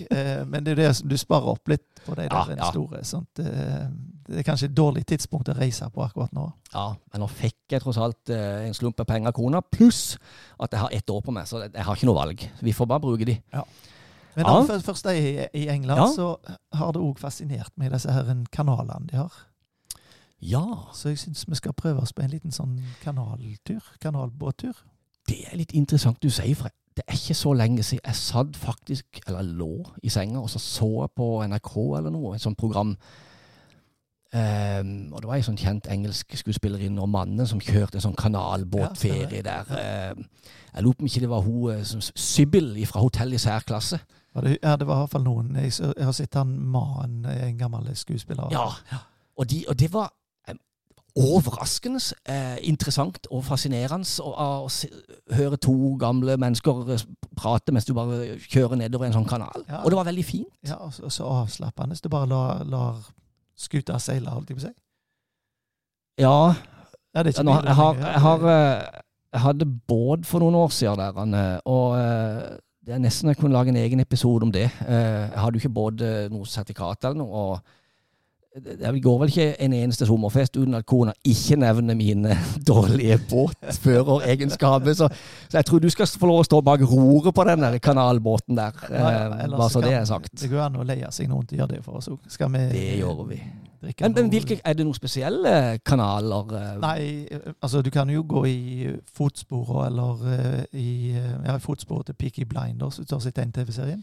Men 0.45 0.63
det 0.63 0.75
er 0.75 0.83
det 0.83 0.91
du 1.09 1.15
sparer 1.17 1.55
opp 1.55 1.71
litt 1.71 2.03
på 2.05 2.13
de 2.19 2.27
Ja, 2.27 2.43
der 2.51 2.59
ja. 2.61 2.69
store. 2.69 3.01
Sånt. 3.07 3.41
Uh, 3.41 3.87
Det 4.27 4.41
er 4.41 4.43
kanskje 4.43 4.67
et 4.67 4.75
dårlig 4.75 5.05
tidspunkt 5.07 5.47
å 5.49 5.53
reise 5.55 5.85
på 5.89 6.01
akkurat 6.03 6.33
nå. 6.35 6.45
Ja, 6.73 6.89
men 7.13 7.21
nå 7.23 7.29
fikk 7.31 7.71
jeg 7.71 7.79
tross 7.79 7.95
alt 8.03 8.27
eh, 8.35 8.65
en 8.67 8.73
slump 8.75 8.97
med 8.99 9.07
penger 9.07 9.31
kroner, 9.31 9.61
kona, 9.63 9.69
pluss 9.71 10.17
at 10.59 10.73
jeg 10.75 10.81
har 10.81 10.95
ett 10.97 11.09
år 11.15 11.21
på 11.23 11.31
meg, 11.31 11.47
så 11.47 11.61
jeg 11.63 11.85
har 11.87 11.95
ikke 11.95 12.09
noe 12.09 12.17
valg. 12.17 12.43
Vi 12.59 12.73
får 12.75 12.89
bare 12.91 12.99
bruke 13.05 13.23
de. 13.29 13.37
Men 13.55 14.43
Ja. 14.43 14.51
når 14.51 14.65
vi 14.65 14.67
først- 14.73 14.85
først 14.89 15.05
er 15.07 15.15
i, 15.15 15.47
i 15.63 15.69
England, 15.71 16.01
Ja. 16.01 16.07
så 16.11 16.27
har 16.75 16.91
det 16.91 17.01
òg 17.01 17.17
fascinert 17.23 17.71
meg, 17.79 17.93
disse 17.95 18.11
her 18.11 18.27
kanalene 18.51 19.07
de 19.07 19.15
har. 19.15 19.31
Ja, 20.41 20.63
Så 20.93 21.09
jeg 21.09 21.19
syns 21.19 21.45
vi 21.49 21.55
skal 21.55 21.73
prøve 21.73 22.01
oss 22.01 22.13
på 22.13 22.21
en 22.21 22.29
liten 22.29 22.51
sånn 22.51 22.77
kanaltur. 23.01 23.81
Kanalbåttur. 24.01 24.73
det 25.27 25.41
er 25.51 25.57
litt 25.57 25.73
interessant 25.75 26.21
du 26.23 26.29
sier, 26.29 26.55
for 26.55 26.69
det 26.95 27.03
er 27.07 27.13
ikke 27.13 27.35
så 27.35 27.51
lenge 27.53 27.83
siden 27.83 28.05
jeg 28.05 28.15
satt 28.15 28.57
faktisk, 28.57 29.19
eller 29.27 29.41
lå 29.43 29.85
i 30.03 30.09
senga, 30.09 30.39
og 30.39 30.49
så 30.49 30.59
så 30.59 30.87
jeg 31.01 31.11
på 31.15 31.27
NRK 31.43 31.73
eller 31.97 32.13
noe, 32.13 32.35
et 32.35 32.41
sånt 32.41 32.57
program. 32.57 32.95
Um, 34.33 35.13
og 35.13 35.21
det 35.21 35.27
var 35.27 35.35
ei 35.37 35.43
sånn 35.45 35.59
kjent 35.59 35.87
engelsk 35.91 36.33
skuespillerinne 36.41 37.01
og 37.01 37.09
mannen 37.09 37.47
som 37.47 37.61
kjørte 37.63 37.99
en 37.99 38.05
sånn 38.07 38.17
kanalbåtferie 38.17 39.43
der. 39.45 39.69
Ehm, 39.77 40.25
jeg 40.73 40.83
lurer 40.83 40.97
på 40.97 41.05
om 41.05 41.11
ikke 41.11 41.23
det 41.23 41.29
var 41.31 41.45
hun 41.45 41.69
eh, 41.71 41.83
som 41.87 42.01
Sybil 42.01 42.73
fra 42.89 43.03
Hotell 43.05 43.33
i 43.33 43.39
særklasse. 43.41 43.99
Det, 44.35 44.57
ja, 44.61 44.75
det 44.75 44.87
var 44.87 44.99
i 44.99 45.05
hvert 45.05 45.13
fall 45.15 45.23
noen. 45.25 45.55
Jeg, 45.55 45.71
jeg 45.79 46.05
har 46.05 46.13
sett 46.13 46.35
han 46.37 46.51
mannen, 46.59 47.25
en 47.25 47.57
gammel 47.57 47.87
skuespiller. 47.97 48.51
Ja. 48.51 48.67
Og, 49.37 49.49
de, 49.49 49.63
og 49.69 49.79
det 49.79 49.93
var 49.93 50.11
overraskende 51.17 51.99
eh, 52.29 52.57
interessant 52.69 53.27
og 53.33 53.43
fascinerende 53.47 54.05
å, 54.21 54.31
å 54.31 55.35
høre 55.37 55.57
to 55.61 55.75
gamle 56.01 56.37
mennesker 56.39 56.91
eh, 56.93 57.05
prate 57.37 57.73
mens 57.73 57.87
du 57.87 57.93
bare 57.97 58.37
kjører 58.43 58.79
nedover 58.83 59.07
en 59.07 59.15
sånn 59.17 59.29
kanal. 59.29 59.65
Ja. 59.65 59.81
Og 59.83 59.91
det 59.91 59.99
var 59.99 60.09
veldig 60.09 60.25
fint. 60.27 60.51
Ja, 60.67 60.77
og 60.85 60.93
så, 60.93 61.09
så 61.13 61.29
avslappende. 61.41 61.97
Du 62.01 62.09
bare 62.13 62.29
lar, 62.29 62.61
lar 62.69 63.01
skuta 63.57 63.97
seile, 64.01 64.29
holdt 64.33 64.53
jeg 64.53 64.59
på 64.59 64.63
å 64.63 64.67
si. 64.67 64.75
Ja, 66.21 66.37
Ja, 67.17 67.23
jeg, 67.25 67.75
har, 67.79 67.97
jeg, 67.97 68.21
har, 68.21 68.43
eh, 68.51 69.01
jeg 69.33 69.41
hadde 69.41 69.65
båt 69.89 70.25
for 70.29 70.43
noen 70.43 70.57
år 70.59 70.69
siden 70.75 71.33
der, 71.33 71.61
og 71.65 71.95
eh, 71.97 72.57
det 72.85 72.93
er 72.93 73.01
nesten 73.01 73.31
jeg 73.31 73.39
kunne 73.39 73.57
lage 73.57 73.73
en 73.73 73.79
egen 73.81 73.99
episode 73.99 74.45
om 74.45 74.51
det. 74.53 74.69
Jeg 74.69 75.33
hadde 75.33 75.57
jo 75.57 75.63
ikke 75.63 75.73
både 75.75 76.11
noe 76.31 76.45
sertifikat 76.47 77.09
eller 77.09 77.17
noe, 77.19 77.41
og 77.41 77.73
det 78.65 79.01
går 79.03 79.19
vel 79.21 79.31
ikke 79.31 79.47
en 79.61 79.73
eneste 79.73 80.05
sommerfest 80.09 80.57
uten 80.57 80.73
at 80.77 80.85
kona 80.89 81.13
ikke 81.25 81.55
nevner 81.61 81.95
mine 81.97 82.37
dårlige 82.69 83.19
båtføreregenskaper. 83.29 84.93
Så, 84.93 85.09
så 85.49 85.57
jeg 85.57 85.65
tror 85.65 85.79
du 85.79 85.89
skal 85.89 86.07
få 86.07 86.29
lov 86.29 86.41
å 86.41 86.47
stå 86.47 86.61
bak 86.65 86.81
roret 86.89 87.35
på 87.35 87.45
den 87.49 87.65
der 87.65 87.77
kanalbåten 87.83 88.57
der. 88.57 88.75
Ja, 88.89 89.11
ja, 89.11 89.23
eh, 89.43 89.49
Bare 89.53 89.69
så 89.69 89.81
det 89.81 89.93
er 89.93 90.05
sagt. 90.09 90.33
Det 90.41 90.49
går 90.51 90.65
an 90.67 90.79
å 90.81 90.85
leie 90.87 91.11
seg 91.13 91.29
noen 91.31 91.47
til 91.47 91.57
å 91.57 91.63
gjøre 91.63 91.77
det 91.77 91.83
for 91.85 92.01
oss 92.01 92.09
òg. 92.11 92.19
Skal 92.31 92.51
vi 92.53 92.65
Det 92.73 92.85
gjør 92.99 93.23
vi. 93.29 93.41
Men, 94.01 94.13
men 94.15 94.29
hvilke, 94.33 94.57
er 94.65 94.73
det 94.73 94.85
noen 94.87 94.97
spesielle 94.97 95.51
kanaler? 95.85 96.55
eh? 96.57 96.71
Nei, 96.81 97.51
altså 97.61 97.83
du 97.85 97.91
kan 97.93 98.09
jo 98.09 98.23
gå 98.25 98.41
i 98.49 98.87
fotsporene 99.13 99.85
eller 99.91 100.23
eh, 100.33 100.63
i 100.81 100.89
ja, 101.13 101.59
fotsporet 101.61 102.09
til 102.09 102.17
Peaky 102.17 102.47
Blinders, 102.49 102.97
hvis 102.97 103.07
du 103.07 103.15
har 103.15 103.21
sett 103.21 103.37
den 103.37 103.53
TV-serien. 103.53 104.01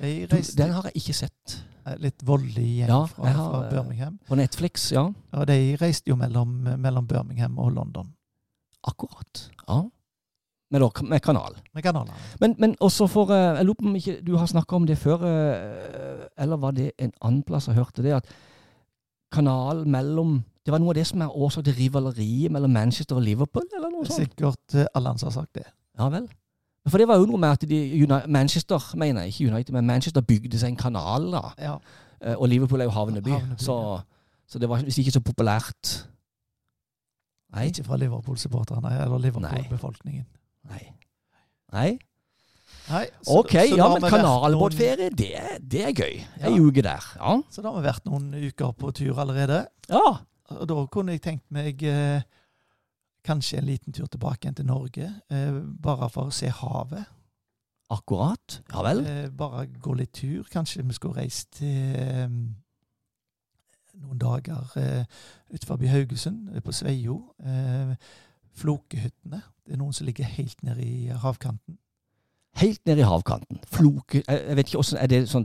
Reiste 0.00 0.56
Den 0.60 0.72
har 0.76 0.82
jeg 0.90 1.00
ikke 1.02 1.14
sett. 1.14 1.56
litt 2.02 2.22
voldelig 2.26 2.64
gjeng 2.80 2.88
Ja, 2.90 3.04
fra, 3.06 3.24
har, 3.30 3.50
fra 3.50 3.58
eh, 3.64 3.70
Birmingham. 3.70 4.16
På 4.26 4.34
Netflix, 4.34 4.88
ja. 4.92 5.04
Og 5.32 5.46
de 5.46 5.76
reiste 5.80 6.10
jo 6.10 6.16
mellom, 6.18 6.56
mellom 6.82 7.06
Birmingham 7.06 7.58
og 7.62 7.72
London 7.76 8.08
Akkurat. 8.86 9.50
Ja. 9.68 9.82
Med, 10.70 10.80
da- 10.82 11.02
med 11.06 11.22
kanal. 11.22 11.54
med 11.74 11.82
kanalene. 11.82 12.14
Men, 12.40 12.54
men 12.58 12.74
også 12.80 13.06
for 13.08 13.30
eh, 13.30 13.56
Jeg 13.60 13.64
lurer 13.66 13.78
på 13.80 13.86
om 13.86 13.96
ikke 13.96 14.16
du 14.26 14.36
har 14.36 14.46
snakka 14.50 14.76
om 14.76 14.86
det 14.86 14.98
før, 14.98 15.22
eh, 15.26 16.26
eller 16.42 16.56
var 16.56 16.74
det 16.74 16.90
en 16.98 17.12
annen 17.22 17.42
plass 17.46 17.66
jeg 17.70 17.78
hørte 17.78 18.02
det, 18.02 18.12
at 18.18 18.26
kanal 19.32 19.84
mellom 19.86 20.42
Det 20.66 20.72
var 20.74 20.80
noe 20.82 20.90
av 20.90 20.98
det 20.98 21.06
som 21.06 21.22
er 21.22 21.30
årsak 21.30 21.64
til 21.68 21.76
rivaleriet 21.78 22.50
mellom 22.50 22.72
Manchester 22.74 23.14
og 23.16 23.22
Liverpool, 23.22 23.62
eller 23.76 23.90
noe 23.94 24.04
sånt? 24.08 24.18
Sikkert 24.26 24.74
eh, 24.74 24.88
alle 24.98 25.12
som 25.18 25.28
har 25.30 25.36
sagt 25.38 25.54
det. 25.54 25.66
Ja 25.98 26.08
vel. 26.10 26.26
For 26.88 26.98
det 26.98 27.08
var 27.08 27.18
jo 27.18 27.26
noe 27.26 27.38
med 27.42 27.48
at 27.50 27.64
de, 27.68 28.06
Manchester, 28.28 28.92
mener 28.96 29.22
jeg, 29.26 29.32
ikke 29.34 29.52
United, 29.54 29.72
men 29.74 29.86
Manchester 29.86 30.20
bygde 30.22 30.58
seg 30.58 30.68
en 30.74 30.76
kanal, 30.76 31.30
da. 31.32 31.42
Ja, 31.58 31.76
Eh, 32.20 32.32
Og 32.40 32.48
Liverpool 32.48 32.80
er 32.80 32.84
jo 32.88 32.90
havneby, 32.90 33.28
Havneby, 33.30 33.58
så, 33.60 33.74
så 34.48 34.58
det 34.58 34.68
var 34.70 34.80
visst 34.86 34.98
ikke 35.02 35.10
så 35.12 35.20
populært. 35.20 35.90
Nei. 37.52 37.66
Ikke 37.68 37.84
fra 37.84 37.96
Liverpool-supporterne 38.00 38.92
eller 39.04 39.18
Liverpool-befolkningen. 39.20 40.24
Nei. 40.70 40.80
Nei. 41.72 41.90
Nei, 42.88 43.02
så- 43.22 43.38
Ok, 43.38 43.50
så 43.50 43.76
ja, 43.76 43.88
men 43.98 44.08
kanalbåtferie, 44.10 45.10
noen... 45.10 45.16
det, 45.18 45.60
det 45.72 45.82
er 45.84 45.92
gøy. 45.92 46.16
Ja. 46.40 46.48
Ei 46.48 46.58
uke 46.60 46.82
der. 46.82 47.04
Ja. 47.20 47.36
Så 47.50 47.62
da 47.62 47.70
har 47.74 47.80
vi 47.82 47.86
vært 47.88 48.04
noen 48.06 48.32
uker 48.48 48.72
på 48.72 48.92
tur 48.94 49.18
allerede. 49.20 49.66
ja. 49.90 50.16
Og 50.48 50.68
da 50.70 50.74
kunne 50.86 51.10
jeg 51.10 51.20
tenkt 51.24 51.42
meg 51.50 51.80
eh, 51.82 52.22
kanskje 53.26 53.58
en 53.58 53.68
liten 53.68 53.92
tur 53.92 54.06
tilbake 54.06 54.46
igjen 54.46 54.58
til 54.60 54.68
Norge. 54.68 55.10
Eh, 55.30 55.58
bare 55.82 56.10
for 56.10 56.30
å 56.30 56.34
se 56.34 56.50
havet. 56.52 57.04
Akkurat. 57.90 58.60
Ja 58.72 58.82
vel. 58.86 59.02
Eh, 59.06 59.26
bare 59.30 59.66
gå 59.66 59.94
litt 59.98 60.14
tur. 60.16 60.46
Kanskje 60.52 60.84
vi 60.86 60.96
skulle 60.96 61.20
reist 61.20 61.52
til 61.58 61.98
eh, 61.98 62.28
noen 63.96 64.20
dager 64.20 64.76
eh, 64.80 65.04
utenfor 65.54 65.86
Haugesund, 65.90 66.62
på 66.62 66.72
Sveio. 66.72 67.20
Eh, 67.40 67.96
Flokehyttene. 68.56 69.42
Det 69.66 69.74
er 69.74 69.80
noen 69.80 69.92
som 69.92 70.06
ligger 70.06 70.24
helt 70.24 70.62
nede 70.62 70.84
i 70.84 71.08
havkanten. 71.12 71.78
Helt 72.56 72.80
ned 72.86 72.98
i 72.98 73.04
havkanten. 73.04 73.58
Floke 73.68 74.22
jeg 74.24 74.56
vet 74.56 74.70
ikke 74.70 74.80
åssen 74.80 74.98
Er 74.98 75.10
det 75.12 75.26
sånn 75.28 75.44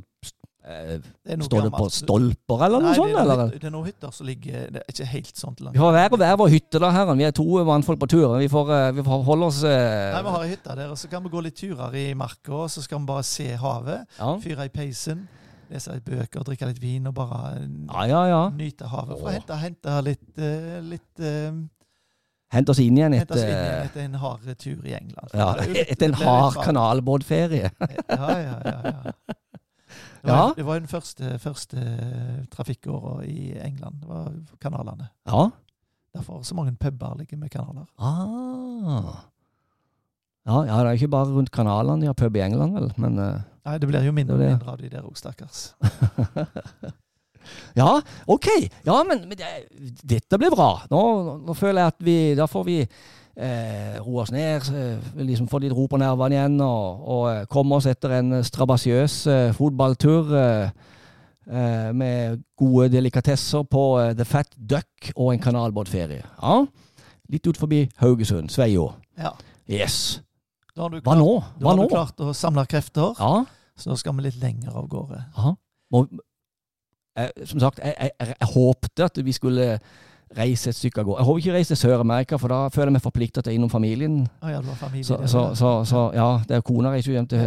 Står 0.62 1.64
det 1.66 1.72
på 1.74 1.88
stolper 1.90 2.64
eller 2.68 2.84
noe 2.84 2.92
Nei, 2.92 2.98
sånt? 3.00 3.10
det 3.10 3.18
er, 3.18 3.30
noen 3.32 3.54
det 3.56 3.66
er 3.66 3.74
noen 3.74 3.88
hytter 3.90 4.12
som 4.14 4.28
ligger 4.30 4.68
Det 4.70 4.84
er 4.84 4.94
ikke 4.94 5.08
helt 5.10 5.40
sånt 5.42 5.64
langt. 5.66 5.74
Vi 5.74 5.82
har 5.82 5.96
hver 5.96 6.14
og 6.14 6.22
hver 6.22 6.36
vår 6.38 6.52
hytte, 6.54 6.82
da, 6.84 6.92
herren. 6.94 7.18
Vi 7.18 7.26
er 7.26 7.34
to 7.34 7.46
mannfolk 7.66 8.00
på 8.04 8.10
tur. 8.14 8.36
Vi 8.38 8.50
får, 8.52 8.70
eh, 8.76 8.92
vi 9.00 9.06
får 9.08 9.24
holde 9.26 9.50
oss 9.50 9.64
eh, 9.66 10.14
Nei, 10.14 10.22
Vi 10.28 10.36
har 10.36 10.46
ei 10.46 10.52
hytte 10.54 10.78
der, 10.78 10.94
og 10.94 11.02
så 11.02 11.10
kan 11.10 11.26
vi 11.26 11.34
gå 11.34 11.42
litt 11.48 11.58
turer 11.58 11.98
i 11.98 12.06
marka, 12.14 12.54
og 12.54 12.70
så 12.70 12.86
skal 12.86 13.02
vi 13.02 13.10
bare 13.10 13.26
se 13.26 13.50
havet. 13.58 14.06
ja. 14.20 14.32
Fyre 14.46 14.70
i 14.70 14.74
peisen, 14.78 15.26
lese 15.72 15.98
litt 15.98 16.06
bøker, 16.06 16.46
drikke 16.46 16.70
litt 16.70 16.82
vin 16.84 17.10
og 17.10 17.18
bare 17.18 17.58
ja, 18.06 18.22
ja, 18.30 18.42
nyte 18.54 18.86
havet. 18.92 19.18
For 19.18 19.32
å 19.32 19.34
hente, 19.34 19.58
hente 19.66 20.00
litt, 20.06 20.28
eh, 20.38 20.80
litt 20.94 21.26
eh, 21.26 21.52
Hent 22.52 22.68
oss 22.68 22.82
inn 22.84 22.98
igjen 23.00 23.14
etter 23.16 23.48
etter 23.48 24.02
en 24.04 24.18
hard 24.20 24.50
tur 24.60 24.82
i 24.84 24.92
England. 24.98 25.30
ja, 25.34 25.54
er 25.56 25.86
etter 25.88 26.10
en 26.10 26.18
hard 26.20 26.58
kanalbåtferie. 26.62 27.72
Ja, 27.80 28.34
ja, 28.36 28.58
ja. 28.68 28.80
ja. 28.92 29.38
Det 30.22 30.30
Ja. 30.30 30.38
var, 30.38 30.54
det 30.56 30.66
var 30.66 30.80
den 30.80 30.88
første, 30.88 31.38
første 31.40 31.82
trafikkåra 32.52 33.24
i 33.26 33.58
England. 33.58 34.02
Det 34.02 34.08
var 34.10 34.32
kanalene. 34.62 35.10
Ja. 35.28 35.48
Derfor 36.16 36.44
så 36.44 36.56
mange 36.56 36.76
puber 36.78 37.16
ligger 37.18 37.38
med 37.38 37.50
kanaler. 37.52 37.86
Ah. 37.98 39.24
Ja, 40.46 40.64
ja, 40.66 40.78
det 40.84 40.88
er 40.90 40.98
ikke 40.98 41.08
bare 41.14 41.30
rundt 41.34 41.52
kanalene 41.54 42.02
de 42.02 42.08
har 42.10 42.14
pub 42.18 42.36
i 42.36 42.42
England, 42.42 42.74
vel, 42.74 42.92
men 42.98 43.18
eh, 43.22 43.42
Nei, 43.66 43.76
det 43.78 43.88
blir 43.92 44.02
jo 44.08 44.12
mindre 44.12 44.34
og 44.36 44.42
mindre 44.42 44.72
av 44.74 44.78
de 44.82 44.90
der 44.90 45.04
òg, 45.06 45.14
stakkars. 45.18 45.74
Ja, 47.74 48.02
OK. 48.30 48.48
Ja, 48.86 49.00
men, 49.08 49.24
men 49.28 49.38
det, 49.38 49.48
dette 50.06 50.38
blir 50.38 50.54
bra. 50.54 50.84
Nå, 50.92 51.00
nå 51.42 51.56
føler 51.58 51.82
jeg 51.82 51.94
at 51.96 52.04
vi 52.06 52.16
Da 52.38 52.46
får 52.50 52.66
vi 52.68 52.76
eh, 53.36 53.98
roe 54.04 54.22
oss 54.24 54.32
ned, 54.34 54.68
eh, 54.76 55.12
liksom 55.24 55.48
få 55.52 55.60
litt 55.64 55.74
ro 55.76 55.88
på 55.92 56.00
nervene 56.02 56.36
igjen, 56.38 56.58
og, 56.66 57.04
og 57.16 57.24
eh, 57.32 57.44
komme 57.52 57.78
oss 57.80 57.88
etter 57.90 58.18
en 58.20 58.40
strabasiøs 58.46 59.16
eh, 59.32 59.52
fotballtur 59.58 60.34
eh, 60.38 60.72
eh, 61.48 61.92
med 61.98 62.42
gode 62.60 62.90
delikatesser 62.94 63.64
på 63.72 63.86
eh, 64.02 64.12
The 64.18 64.26
Fat 64.28 64.52
Duck 64.58 65.12
og 65.16 65.34
en 65.34 65.44
kanalbåtferie. 65.44 66.24
Ja. 66.42 66.58
Litt 67.32 67.48
ut 67.48 67.58
forbi 67.62 67.86
Haugesund, 68.02 68.52
Sveio. 68.52 68.90
Ja. 69.18 69.32
Yes. 69.72 70.20
Da 70.76 70.84
har 70.86 70.92
du 70.94 71.00
Hva 71.04 71.16
nå? 71.16 71.24
nå? 71.26 71.40
da 71.62 71.70
har 71.72 71.78
nå? 71.80 71.88
du 71.88 71.94
klart 71.96 72.20
å 72.24 72.34
samle 72.36 72.66
krefter, 72.68 73.16
Ja. 73.20 73.46
så 73.80 73.90
nå 73.92 73.96
skal 74.00 74.16
vi 74.18 74.28
litt 74.28 74.40
lenger 74.42 74.76
av 74.76 74.88
gårde. 74.92 75.24
Må, 75.92 76.06
eh, 77.20 77.32
som 77.48 77.60
sagt, 77.64 77.80
jeg, 77.84 77.96
jeg, 78.00 78.12
jeg, 78.20 78.36
jeg 78.40 78.50
håpte 78.54 79.08
at 79.08 79.20
vi 79.26 79.34
skulle 79.36 79.68
reise 80.38 80.72
et 80.72 80.78
stykke 80.78 81.02
av 81.02 81.08
gårde. 81.08 81.20
Jeg 81.20 81.28
håper 81.28 81.42
ikke 81.42 81.50
jeg 81.50 81.58
reiser 81.58 81.76
til 81.76 81.82
Sør-Amerika, 81.82 82.40
for 82.40 82.54
da 82.54 82.60
føler 82.72 82.92
jeg 82.92 82.96
meg 82.98 83.04
forplikta 83.04 83.44
til 83.46 83.58
innom 83.58 83.72
familien. 83.72 84.18
Å 84.42 84.52
ja, 84.52 84.62
det 84.64 84.72
var 84.72 84.80
familie 84.80 85.08
Så, 85.08 85.20
så, 85.28 85.44
så, 85.58 85.72
så 85.88 86.04
ja, 86.16 86.28
det 86.48 86.58
er 86.58 86.66
kona 86.66 86.94
reiser 86.94 87.12
jo 87.12 87.18
hjem 87.20 87.30
til, 87.32 87.40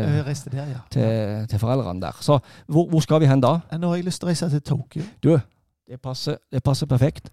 der, 0.53 0.73
ja. 0.75 0.81
til, 0.93 1.47
til 1.51 1.63
foreldrene 1.63 2.05
der. 2.05 2.23
Så 2.25 2.39
hvor, 2.67 2.89
hvor 2.93 3.05
skal 3.05 3.23
vi 3.25 3.31
hen 3.31 3.45
da? 3.45 3.57
Nå 3.79 3.93
har 3.93 4.01
jeg 4.01 4.09
lyst 4.09 4.23
til 4.23 4.29
å 4.29 4.33
reise 4.33 4.51
til 4.53 4.65
Tokyo. 4.75 5.07
Du, 5.25 5.33
det 5.89 6.01
passer, 6.03 6.41
det 6.53 6.63
passer 6.65 6.91
perfekt. 6.91 7.33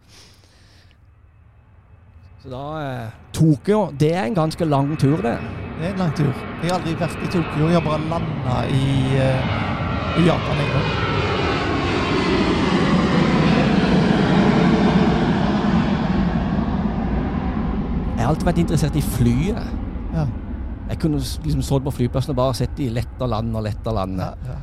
Så 2.42 2.50
da 2.50 2.64
eh, 2.82 3.10
Tokyo, 3.38 3.92
det 4.00 4.16
er 4.16 4.24
en 4.26 4.36
ganske 4.36 4.66
lang 4.66 4.96
tur, 5.00 5.20
det. 5.22 5.38
Det 5.78 5.88
er 5.88 5.94
en 5.94 6.00
lang 6.06 6.16
tur. 6.18 6.32
Jeg 6.64 6.72
har 6.72 6.80
aldri 6.80 6.96
vært 6.98 7.22
i 7.22 7.30
Tokyo. 7.38 7.68
Jeg 7.68 7.78
har 7.78 7.86
bare 7.86 8.02
landa 8.10 8.62
i, 8.66 8.86
eh, 9.22 9.52
i 10.18 10.26
Japan 10.26 10.64
en 10.66 10.74
gang. 10.74 11.21
Jeg 18.22 18.28
har 18.28 18.36
alltid 18.36 18.46
vært 18.46 18.60
interessert 18.62 18.98
i 19.00 19.02
flyet. 19.02 19.70
Ja. 20.14 20.24
Jeg 20.92 21.00
kunne 21.02 21.18
liksom 21.18 21.64
stått 21.66 21.86
på 21.88 21.94
flyplassen 21.96 22.36
og 22.36 22.38
bare 22.38 22.54
sett 22.60 22.76
de 22.78 22.86
lette 22.94 23.28
land 23.28 23.56
og 23.58 23.64
lette 23.66 23.94
land. 23.98 24.20
ja, 24.22 24.28
ja. 24.46 24.58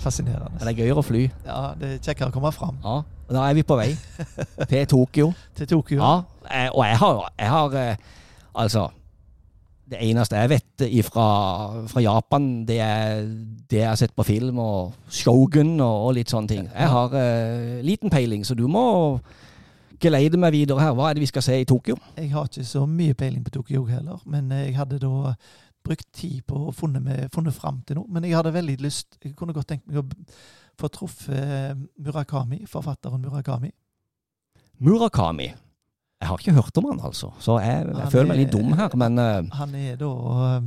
Fascinerende. 0.00 0.54
Men 0.54 0.62
det 0.64 0.70
er 0.72 0.78
gøyere 0.78 1.02
å 1.02 1.04
fly. 1.04 1.26
Ja, 1.44 1.58
det 1.76 1.90
er 1.90 1.98
kjekkere 2.00 2.30
å 2.30 2.32
komme 2.32 2.48
fram 2.56 2.78
Ja, 2.80 2.94
Da 3.28 3.42
er 3.44 3.58
vi 3.58 3.64
på 3.68 3.76
vei 3.76 3.90
til 4.70 4.86
Tokyo. 4.88 5.26
til 5.58 5.68
Tokyo. 5.68 5.98
Ja, 6.00 6.14
eh, 6.48 6.70
og 6.72 6.80
jeg 6.88 6.96
har, 7.02 7.20
jeg 7.36 7.52
har 7.52 7.76
eh, 7.82 8.08
Altså 8.64 8.86
Det 9.92 10.00
eneste 10.06 10.40
jeg 10.40 10.52
vet 10.54 10.86
ifra, 10.88 11.26
fra 11.92 12.00
Japan, 12.06 12.48
det 12.64 12.80
er 12.80 13.20
det 13.68 13.82
jeg 13.82 13.88
har 13.90 14.00
sett 14.00 14.16
på 14.16 14.24
film, 14.24 14.58
og 14.64 14.96
Shogun 15.12 15.76
og, 15.76 16.06
og 16.06 16.16
litt 16.16 16.32
sånne 16.32 16.48
ting. 16.48 16.68
Jeg 16.70 16.88
har 16.94 17.12
uh, 17.12 17.80
liten 17.82 18.08
peiling, 18.10 18.46
så 18.46 18.54
du 18.54 18.68
må 18.70 18.84
geleide 20.00 20.38
meg 20.40 20.54
videre 20.54 20.82
her. 20.82 20.94
Hva 20.96 21.10
er 21.10 21.18
det 21.18 21.24
vi 21.24 21.30
skal 21.30 21.44
se 21.44 21.56
i 21.60 21.66
Tokyo? 21.68 21.96
Jeg 22.16 22.30
har 22.32 22.48
ikke 22.48 22.66
så 22.66 22.84
mye 22.88 23.16
peiling 23.18 23.44
på 23.46 23.54
Tokyo 23.58 23.84
heller, 23.88 24.22
men 24.26 24.50
jeg 24.54 24.76
hadde 24.78 25.00
da 25.02 25.34
brukt 25.84 26.08
tid 26.12 26.42
på 26.48 26.66
å 26.68 26.74
funne, 26.76 27.00
med, 27.02 27.28
funnet 27.34 27.56
fram 27.56 27.80
til 27.86 28.00
noe. 28.00 28.08
Men 28.12 28.26
jeg 28.26 28.36
hadde 28.36 28.52
veldig 28.54 28.76
lyst 28.84 29.16
Jeg 29.22 29.34
kunne 29.38 29.54
godt 29.56 29.70
tenkt 29.72 29.88
meg 29.88 30.02
å 30.02 30.06
få 30.80 30.90
truffet 30.92 31.36
eh, 31.36 31.72
Murakami, 32.00 32.64
forfatteren 32.68 33.22
Murakami. 33.24 33.72
Murakami. 34.80 35.50
Jeg 36.20 36.28
har 36.28 36.40
ikke 36.40 36.56
hørt 36.56 36.76
om 36.76 36.90
han, 36.90 37.00
altså, 37.08 37.30
så 37.40 37.56
jeg, 37.64 37.86
jeg 37.96 38.12
føler 38.12 38.28
meg 38.28 38.42
litt 38.42 38.52
dum 38.52 38.74
her, 38.76 38.92
men 39.00 39.16
uh, 39.16 39.38
Han 39.56 39.72
er 39.76 39.94
da 40.00 40.10
uh, 40.60 40.66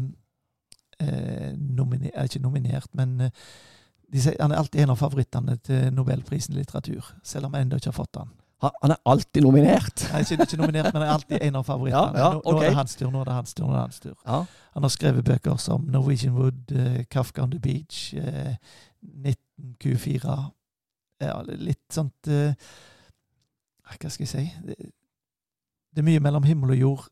nominer, 1.54 2.10
er 2.10 2.30
ikke 2.30 2.42
nominert, 2.42 2.90
men 2.98 3.20
uh, 3.22 3.52
de 4.14 4.24
han 4.40 4.54
er 4.54 4.58
alltid 4.58 4.82
en 4.82 4.94
av 4.94 4.98
favorittene 5.02 5.58
til 5.66 5.94
Nobelprisen 5.94 6.56
i 6.56 6.60
litteratur, 6.60 7.06
selv 7.26 7.50
om 7.50 7.54
jeg 7.54 7.68
ennå 7.68 7.78
ikke 7.78 7.92
har 7.92 7.98
fått 8.00 8.22
han. 8.22 8.34
Han, 8.64 8.94
er 8.96 9.00
alltid 9.12 9.44
nominert. 9.44 10.04
Han 10.12 10.22
er 10.22 10.26
ikke, 10.26 10.48
ikke 10.48 10.60
nominert, 10.62 10.90
men 10.94 11.02
han 11.02 11.10
er 11.10 11.14
alltid 11.14 11.38
en 11.42 11.60
av 11.60 11.66
favorittene. 11.68 12.20
Ja, 12.20 12.26
ja, 12.26 12.34
nå, 12.38 12.42
nå 12.46 12.62
er 12.62 12.70
det 12.70 12.78
hans 12.78 12.96
tur, 13.00 13.12
nå 13.12 13.22
er 13.22 13.30
det 13.30 13.38
hans 13.38 13.54
tur, 13.54 13.66
nå 13.68 13.74
er 13.74 13.78
det 13.78 13.84
hans 13.84 14.00
tur. 14.04 14.16
Ja. 14.26 14.40
Han 14.74 14.88
har 14.88 14.94
skrevet 14.94 15.26
bøker 15.28 15.60
som 15.62 15.86
Norwegian 15.92 16.36
Wood, 16.38 16.72
uh, 16.72 17.04
Kafka 17.12 17.44
on 17.44 17.52
the 17.52 17.60
Beach, 17.60 18.14
uh, 18.18 18.56
19Q4 19.04 20.38
ja, 21.24 21.42
Litt 21.44 21.94
sånt 21.94 22.28
eh, 22.32 22.56
Hva 23.84 24.10
skal 24.12 24.26
jeg 24.26 24.32
si? 24.32 24.44
Det, 24.66 24.78
det 25.94 26.02
er 26.02 26.08
mye 26.08 26.24
mellom 26.24 26.46
himmel 26.48 26.74
og 26.76 26.80
jord 26.80 27.08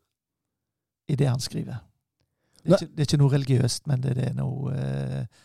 i 1.11 1.15
det 1.19 1.27
han 1.27 1.41
skriver. 1.43 1.81
Det 2.63 2.71
er, 2.71 2.77
ikke, 2.77 2.93
det 2.95 3.03
er 3.03 3.09
ikke 3.09 3.19
noe 3.19 3.33
religiøst, 3.33 3.87
men 3.89 4.03
det, 4.03 4.13
det 4.15 4.29
er 4.29 4.35
noe 4.37 4.73
eh, 4.73 5.41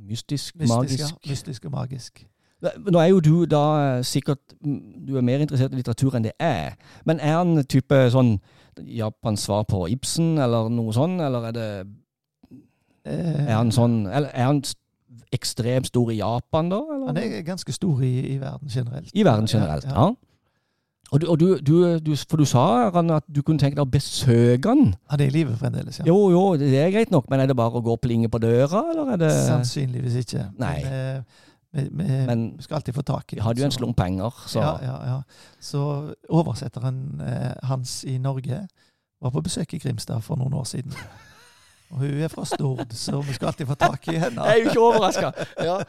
Mystisk, 0.00 0.56
mystisk, 0.56 0.74
magisk. 0.74 1.16
mystisk 1.28 1.64
og 1.68 1.72
magisk. 1.74 2.22
Nå 2.60 3.00
er 3.00 3.08
jo 3.08 3.20
du 3.24 3.34
da 3.48 3.62
eh, 3.80 4.02
sikkert 4.04 4.54
Du 4.60 5.14
er 5.16 5.24
mer 5.24 5.40
interessert 5.40 5.72
i 5.72 5.78
litteratur 5.78 6.16
enn 6.16 6.26
det 6.26 6.34
er. 6.36 6.76
Men 7.08 7.20
er 7.20 7.38
han 7.38 7.62
type 7.64 8.02
sånn 8.12 8.34
Japans 8.84 9.46
svar 9.48 9.64
på 9.68 9.86
Ibsen, 9.92 10.38
eller 10.40 10.68
noe 10.72 10.92
sånn? 10.96 11.18
Eller 11.24 11.48
er 11.50 11.56
det 11.56 11.68
Er 13.08 13.54
han 13.56 13.72
sånn 13.72 14.02
Eller 14.06 14.28
er 14.34 14.50
han 14.50 14.62
ekstremt 15.32 15.86
stor 15.86 16.10
i 16.10 16.18
Japan, 16.18 16.70
da? 16.72 16.80
Eller? 16.94 17.06
han 17.06 17.20
er 17.20 17.42
ganske 17.46 17.72
stor 17.72 18.02
i, 18.02 18.34
i 18.34 18.36
verden 18.40 18.70
generelt. 18.72 19.12
I 19.14 19.24
verden 19.24 19.46
generelt, 19.50 19.86
ja. 19.86 20.10
Og, 21.10 21.20
du, 21.20 21.26
og 21.26 21.40
du, 21.40 21.46
du, 21.66 21.98
du, 21.98 22.12
for 22.30 22.38
du 22.38 22.46
sa 22.46 22.90
Ranne, 22.94 23.16
at 23.18 23.26
du 23.26 23.40
kunne 23.42 23.58
tenke 23.58 23.78
deg 23.78 23.82
å 23.82 23.90
besøke 23.90 24.70
han. 24.70 24.92
Han 25.10 25.22
er 25.22 25.30
i 25.30 25.34
live 25.34 25.56
fremdeles, 25.58 25.98
ja. 25.98 26.06
Jo, 26.06 26.18
jo, 26.30 26.42
det 26.58 26.70
er 26.78 26.92
greit 26.94 27.10
nok, 27.10 27.26
men 27.30 27.42
er 27.42 27.50
det 27.50 27.56
bare 27.58 27.80
å 27.80 27.82
gå 27.82 27.96
og 27.96 28.02
plinge 28.02 28.30
på 28.30 28.38
døra, 28.42 28.84
eller 28.92 29.14
er 29.16 29.22
det 29.24 29.30
Sannsynligvis 29.48 30.20
ikke. 30.22 30.44
Nei. 30.62 30.76
Men, 30.84 30.98
eh, 31.18 31.48
vi, 31.72 31.86
vi, 31.90 32.04
Men 32.26 32.60
skal 32.60 32.80
alltid 32.80 32.94
få 32.94 33.02
tak 33.06 33.32
i 33.32 33.38
vi 33.38 33.42
hadde 33.46 33.62
jo 33.62 33.68
en 33.68 33.74
slump 33.74 33.96
penger, 33.96 34.44
så 34.46 34.60
Ja, 34.60 34.72
ja, 34.82 34.96
ja. 35.06 35.18
Så 35.60 35.82
oversetteren 36.28 37.20
eh, 37.22 37.52
hans 37.68 38.04
i 38.04 38.18
Norge 38.18 38.64
var 39.20 39.30
på 39.30 39.42
besøk 39.44 39.74
i 39.74 39.78
Grimstad 39.78 40.22
for 40.24 40.40
noen 40.40 40.54
år 40.54 40.64
siden. 40.64 40.94
Og 41.90 41.98
hun 42.04 42.20
er 42.22 42.30
fra 42.30 42.44
Stord, 42.46 42.92
så 42.94 43.20
vi 43.20 43.34
skal 43.34 43.50
alltid 43.50 43.66
få 43.66 43.74
tak 43.74 44.08
i 44.08 44.18
henne. 44.18 44.44
Jeg 44.46 44.60
er 44.60 44.62
jo 44.62 44.68
ikke 44.70 44.80
overraska. 44.80 45.32
Ja. 45.68 45.80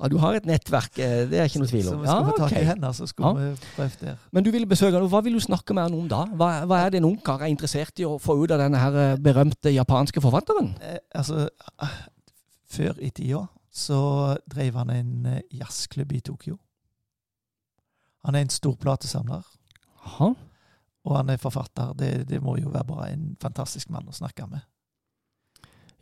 Ja, 0.00 0.08
du 0.08 0.16
har 0.16 0.32
et 0.38 0.46
nettverk, 0.48 0.94
eh, 0.96 1.26
det 1.28 1.36
er 1.36 1.48
ikke 1.50 1.60
noe 1.60 1.68
tvil 1.68 1.88
om. 1.90 1.92
Så 1.92 1.96
vi 2.00 2.06
skal 2.06 2.22
Ja, 2.22 2.28
få 2.28 2.36
tak 2.38 2.52
okay. 2.52 2.62
i 2.62 2.68
henne, 2.70 2.90
så 2.96 3.06
skal 3.06 3.36
vi 3.36 3.48
prøve 3.76 3.90
der. 4.00 4.14
Men 4.32 4.44
du 4.44 4.50
ville 4.50 4.66
besøke 4.66 4.96
henne. 4.96 5.08
Hva 5.12 5.20
vil 5.26 5.36
du 5.36 5.40
snakke 5.44 5.76
med 5.76 5.82
henne 5.82 5.98
om 6.00 6.08
da? 6.08 6.22
Hva, 6.24 6.48
hva 6.64 6.78
er 6.86 6.94
det 6.94 7.02
en 7.02 7.08
ungkar 7.10 7.44
er 7.44 7.52
interessert 7.52 8.00
i 8.00 8.06
å 8.08 8.14
få 8.16 8.38
ut 8.40 8.54
av 8.56 8.62
denne 8.62 8.80
her 8.80 8.96
eh, 8.96 9.18
berømte 9.20 9.74
japanske 9.74 10.22
forfatteren? 10.24 10.72
Eh, 10.80 10.96
altså, 11.20 11.50
eh, 11.84 11.98
før 12.72 12.96
i 12.96 13.10
tida 13.12 13.42
så 13.70 14.36
drev 14.50 14.74
han 14.76 14.90
en 14.90 15.26
eh, 15.26 15.40
jazzklubb 15.54 16.12
i 16.12 16.20
Tokyo. 16.20 16.56
Han 18.24 18.34
er 18.36 18.44
en 18.44 18.52
stor 18.52 18.74
platesamler, 18.76 19.42
Aha. 20.04 20.32
og 21.04 21.16
han 21.16 21.30
er 21.32 21.36
forfatter. 21.40 21.94
Det, 21.96 22.28
det 22.28 22.42
må 22.42 22.56
jo 22.60 22.68
være 22.74 22.84
bare 22.84 23.12
en 23.14 23.36
fantastisk 23.40 23.90
mann 23.90 24.08
å 24.10 24.12
snakke 24.16 24.46
med. 24.50 24.60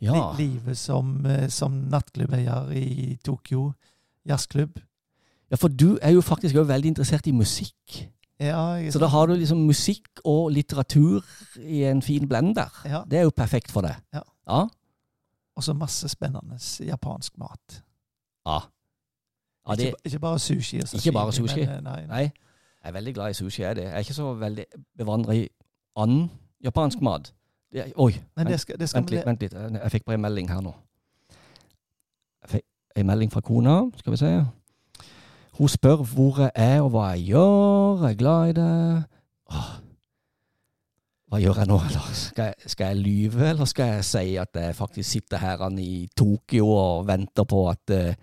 Ja. 0.01 0.31
Livet 0.37 0.77
som, 0.79 1.25
eh, 1.27 1.47
som 1.51 1.75
nattklubbeier 1.91 2.71
i 2.75 3.17
Tokyo 3.23 3.73
jazzklubb. 4.27 4.79
ja, 5.51 5.57
for 5.57 5.67
du 5.67 5.97
er 6.01 6.11
jo 6.13 6.21
faktisk 6.21 6.55
også 6.55 6.67
veldig 6.73 6.87
interessert 6.93 7.27
i 7.27 7.31
musikk. 7.35 8.09
Ja, 8.39 8.75
jeg, 8.79 8.93
Så 8.93 8.99
da 8.99 9.07
har 9.11 9.27
du 9.27 9.33
liksom 9.35 9.65
musikk 9.67 10.21
og 10.23 10.51
litteratur 10.55 11.25
i 11.59 11.83
en 11.83 12.01
fin 12.01 12.27
blender. 12.27 12.69
ja. 12.85 13.03
Det 13.03 13.19
er 13.19 13.23
jo 13.23 13.31
perfekt 13.35 13.71
for 13.71 13.81
deg. 13.81 13.95
Ja. 14.13 14.21
Ja. 14.47 14.67
Og 15.59 15.63
så 15.63 15.73
masse 15.75 16.07
spennende 16.07 16.55
japansk 16.85 17.37
mat. 17.37 17.81
ja. 18.47 18.59
ja 19.67 19.75
det, 19.75 19.85
ikke, 19.85 19.97
ikke 20.05 20.19
bare 20.19 20.39
sushi. 20.39 20.79
Sashimi, 20.81 20.99
Ikke 20.99 21.11
bare 21.11 21.31
sushi. 21.35 21.65
Men, 21.65 21.69
eh, 21.69 21.81
nei, 21.83 21.95
nei. 21.95 22.07
nei, 22.07 22.21
jeg 22.83 22.89
er 22.89 22.91
veldig 22.95 23.13
glad 23.13 23.29
i 23.29 23.33
sushi. 23.33 23.61
Er 23.63 23.73
det. 23.73 23.83
Jeg 23.83 23.93
er 23.93 23.97
ikke 24.07 24.13
så 24.13 24.33
veldig 24.33 24.65
bevandret 24.97 25.35
i 25.35 25.49
annen 25.95 26.29
japansk 26.63 27.01
mat. 27.01 27.33
Det 27.73 27.91
oi, 27.95 28.13
Men 28.35 28.47
det 28.47 28.59
skal, 28.59 28.79
det 28.79 28.89
skal 28.89 29.01
Vent 29.01 29.11
litt, 29.11 29.25
vent 29.25 29.41
litt. 29.41 29.53
Jeg 29.53 29.81
jeg 29.83 29.91
fikk 29.91 30.05
bare 30.05 30.15
en 30.15 30.21
melding 30.21 30.49
her 30.49 30.61
nå. 30.61 30.73
Jeg 32.41 32.49
fikk 32.55 32.65
en 32.95 33.05
melding 33.11 33.31
fra 33.31 33.41
kona. 33.41 33.75
Skal 33.97 34.15
vi 34.15 34.17
se. 34.17 34.31
Hun 35.59 35.67
spør 35.67 35.95
hvor 36.07 36.39
jeg 36.39 36.51
er 36.55 36.81
og 36.81 36.89
hva 36.95 37.09
jeg 37.11 37.25
gjør. 37.33 38.07
Jeg 38.07 38.11
er 38.15 38.17
glad 38.23 38.49
i 38.49 38.55
det. 38.61 39.03
Hva 41.29 41.37
gjør 41.37 41.59
jeg 41.61 41.69
nå? 41.69 41.77
Skal 42.17 42.47
jeg, 42.49 42.71
skal 42.73 42.87
jeg 42.89 43.01
lyve, 43.03 43.49
eller 43.51 43.67
skal 43.69 43.91
jeg 43.93 44.05
si 44.07 44.35
at 44.41 44.55
jeg 44.57 44.75
faktisk 44.75 45.09
sitter 45.09 45.37
her 45.37 45.61
i 45.77 46.07
Tokyo 46.17 46.69
og 46.73 47.07
venter 47.07 47.45
på 47.45 47.67
at 47.69 47.93
eh, 47.93 48.15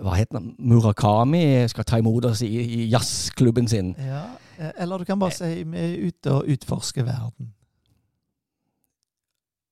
Hva 0.00 0.14
heter? 0.16 0.40
Murakami 0.58 1.68
skal 1.68 1.84
ta 1.84 1.98
imot 2.00 2.24
oss 2.30 2.42
i, 2.46 2.48
i 2.48 2.88
jazzklubben 2.88 3.68
sin. 3.68 3.92
Ja, 3.98 4.24
eh, 4.56 4.72
eller 4.78 4.98
du 4.98 5.04
kan 5.04 5.20
bare 5.20 5.36
si 5.36 5.64
vi 5.66 5.84
er 5.84 6.08
ute 6.08 6.32
og 6.32 6.48
utforsker 6.48 7.04
verden. 7.04 7.52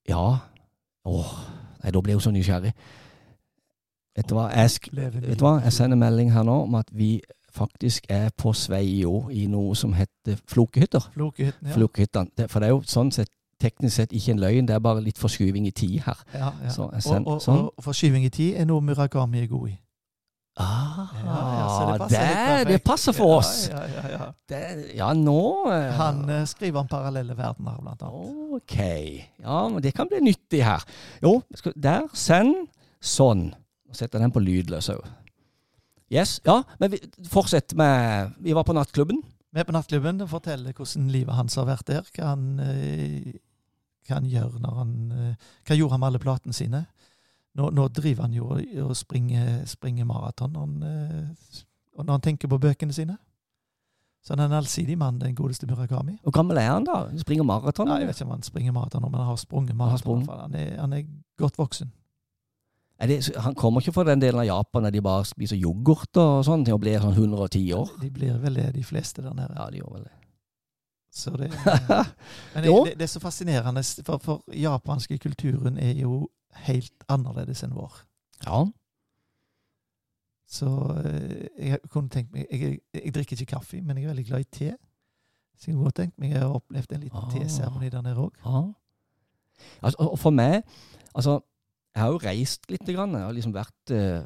Ja. 0.09 0.27
Åh, 1.07 1.33
nei, 1.83 1.90
da 1.94 2.03
blir 2.03 2.18
hun 2.18 2.25
så 2.25 2.35
nysgjerrig. 2.35 2.75
Vet 4.16 4.29
du 4.29 4.37
hva, 4.37 4.51
jeg, 4.53 4.92
vet 4.92 5.38
du 5.38 5.44
hva? 5.44 5.59
jeg 5.64 5.72
sender 5.77 5.99
melding 6.01 6.33
her 6.33 6.44
nå 6.46 6.62
om 6.66 6.77
at 6.79 6.88
vi 6.92 7.18
faktisk 7.56 8.06
er 8.12 8.28
på 8.36 8.52
Sveio 8.56 9.28
i 9.32 9.46
noe 9.50 9.74
som 9.78 9.92
heter 9.96 10.36
Flokehytter. 10.46 11.08
Flokehytten, 11.16 11.68
ja. 11.70 11.74
Flokehytten. 11.74 12.30
Det- 12.36 12.50
For 12.52 12.60
det 12.60 12.68
er 12.68 12.74
jo 12.76 12.82
sånn 12.86 13.10
sett 13.12 13.32
teknisk 13.60 13.96
sett 13.96 14.12
ikke 14.12 14.34
en 14.34 14.38
løgn, 14.42 14.66
det 14.68 14.74
er 14.76 14.82
bare 14.84 15.00
litt 15.00 15.16
forskyving 15.18 15.66
i 15.66 15.70
tid 15.72 16.00
her. 16.04 16.18
ja, 16.34 16.50
ja. 16.62 16.68
Så 16.68 16.90
jeg 16.92 17.02
Og, 17.24 17.26
og, 17.26 17.40
sånn. 17.42 17.62
og 17.76 17.84
forskyving 17.84 18.24
i 18.24 18.28
tid 18.28 18.56
er 18.60 18.64
noe 18.68 18.80
Murakami 18.84 19.42
er 19.42 19.46
god 19.48 19.68
i. 19.70 19.78
Ah, 20.58 21.10
Ja, 21.24 21.92
det 21.92 21.98
passer 22.00 22.64
det, 22.64 22.68
det 22.68 22.82
passer 22.84 23.12
for 23.12 23.38
oss. 23.38 23.68
Ja, 23.68 23.82
ja, 23.84 24.02
ja, 24.08 24.08
ja. 24.18 24.28
Det, 24.48 24.60
ja, 24.96 25.10
nå 25.12 25.66
eh, 25.70 25.90
Han 25.98 26.22
eh, 26.30 26.44
skriver 26.48 26.80
om 26.80 26.88
parallelle 26.88 27.36
verdener, 27.36 27.76
blant 27.82 28.02
annet. 28.02 28.54
Ok. 28.56 28.76
Ja, 29.42 29.68
men 29.68 29.82
det 29.84 29.92
kan 29.94 30.08
bli 30.08 30.20
nyttig 30.24 30.62
her. 30.64 30.80
Jo, 31.22 31.42
der. 31.76 32.08
Send. 32.14 32.68
Sånn. 33.04 33.50
Nå 33.86 33.94
setter 33.94 34.18
den 34.18 34.32
på 34.32 34.40
lydløs 34.40 34.88
òg. 34.94 35.04
Yes. 36.12 36.40
Ja, 36.46 36.62
men 36.78 36.90
vi, 36.92 37.00
fortsett 37.28 37.74
med 37.74 38.32
Vi 38.38 38.52
var 38.54 38.64
på 38.64 38.72
nattklubben. 38.76 39.22
Vi 39.52 39.60
er 39.60 39.64
på 39.66 39.72
nattklubben 39.74 40.20
og 40.22 40.28
forteller 40.30 40.72
hvordan 40.76 41.08
livet 41.10 41.34
hans 41.34 41.54
har 41.58 41.66
vært 41.66 41.86
der. 41.88 42.02
Hva 42.14 42.28
han, 42.34 42.60
eh, 42.60 43.32
hva 44.06 44.20
han 44.20 44.28
gjør 44.30 44.58
når 44.62 44.74
han 44.78 44.92
eh, 45.12 45.34
Hva 45.66 45.76
gjorde 45.78 45.96
han 45.96 46.00
med 46.00 46.06
alle 46.12 46.22
platene 46.22 46.54
sine? 46.54 46.84
Nå, 47.56 47.70
nå 47.72 47.88
driver 47.88 48.22
han 48.26 48.34
jo 48.36 48.50
og- 48.52 48.96
springer, 48.96 49.64
springer 49.66 50.04
maraton 50.04 50.52
når 50.52 50.60
han, 50.60 50.82
eh, 50.82 51.62
når 52.04 52.12
han 52.12 52.20
tenker 52.20 52.48
på 52.52 52.58
bøkene 52.60 52.92
sine. 52.92 53.16
Så 54.22 54.34
han 54.34 54.40
er 54.40 54.44
en 54.50 54.58
allsidig 54.62 54.98
mann, 54.98 55.18
den 55.18 55.34
godeste 55.34 55.66
Murakami. 55.66 56.18
Hvor 56.22 56.32
gammel 56.34 56.58
er 56.58 56.70
han, 56.72 56.84
da? 56.84 57.06
Han 57.08 57.18
Springer 57.18 57.44
maraton? 57.44 57.86
Nei, 57.88 58.00
jeg 58.00 58.08
vet 58.08 58.16
ikke 58.20 58.26
om 58.26 58.30
han 58.34 58.42
springer 58.42 58.72
maraton 58.72 59.02
men 59.02 59.14
han 59.14 59.26
har 59.28 59.36
sprunget 59.36 59.76
maraton. 59.76 59.98
sprunget. 59.98 60.26
hvert 60.26 60.36
fall. 60.36 60.40
Han, 60.42 60.54
er- 60.54 60.80
han 60.80 60.92
er 60.92 61.02
godt 61.38 61.56
voksen. 61.58 61.92
Det, 62.96 63.16
han 63.44 63.54
kommer 63.54 63.80
ikke 63.85 63.92
fra 63.92 64.04
den 64.09 64.20
delen 64.22 64.40
av 64.40 64.46
Japan 64.48 64.87
der 64.87 64.94
de 64.94 65.02
bare 65.04 65.24
spiser 65.28 65.59
yoghurt 65.61 66.16
og 66.16 66.44
sånn, 66.46 66.62
ting 66.64 66.72
og 66.74 66.80
blir 66.80 67.00
sånn 67.02 67.12
110 67.12 67.72
år? 67.76 67.90
De 68.00 68.09
blir 68.11 68.38
vel 68.40 68.54
det, 68.56 68.70
de 68.74 68.85
fleste 68.88 69.20
der 69.22 69.35
nede. 69.37 69.52
Ja, 69.59 69.66
de 69.70 69.82
gjør 69.82 69.90
vel 69.98 70.06
det. 70.06 70.14
Så 71.16 71.30
det, 71.37 71.50
men 72.54 72.64
det, 72.64 72.72
det 72.96 73.04
er 73.06 73.12
så 73.12 73.20
fascinerende, 73.20 73.82
for, 74.04 74.18
for 74.24 74.42
japanske 74.52 75.18
kulturen 75.20 75.76
er 75.80 75.92
jo 76.00 76.26
helt 76.66 77.04
annerledes 77.12 77.62
enn 77.64 77.76
vår. 77.76 78.00
Ja. 78.46 78.62
Så 80.48 80.68
eh, 81.04 81.46
jeg 81.72 81.80
kunne 81.90 82.09
tenkt 82.12 82.32
meg 82.32 82.46
jeg, 82.52 82.78
jeg 82.94 83.14
drikker 83.14 83.37
ikke 83.40 83.56
kaffe, 83.56 83.80
men 83.82 83.96
jeg 83.98 84.06
er 84.06 84.12
veldig 84.14 84.26
glad 84.28 84.44
i 84.44 84.50
te. 84.56 84.72
Så 85.59 85.70
jeg 85.70 85.76
kunne 85.78 85.92
tenkt 85.96 86.16
meg 86.20 86.32
jeg 86.37 86.42
har 86.44 86.52
opplevd 86.54 86.92
en 86.96 87.04
liten 87.06 87.18
Ah. 87.22 87.30
teseremoni 87.32 87.88
der 87.92 88.04
nede 88.04 88.24
òg. 88.24 88.37
Ah. 88.46 88.68
Altså, 89.82 89.96
og 90.12 90.18
for 90.20 90.30
meg 90.37 90.62
Altså, 91.16 91.38
jeg 91.96 92.04
har 92.04 92.12
jo 92.12 92.20
reist 92.20 92.66
litt. 92.68 92.85
Grann. 92.92 93.16
Jeg 93.16 93.24
har 93.24 93.35
liksom 93.35 93.54
vært 93.56 93.92
eh, 93.96 94.24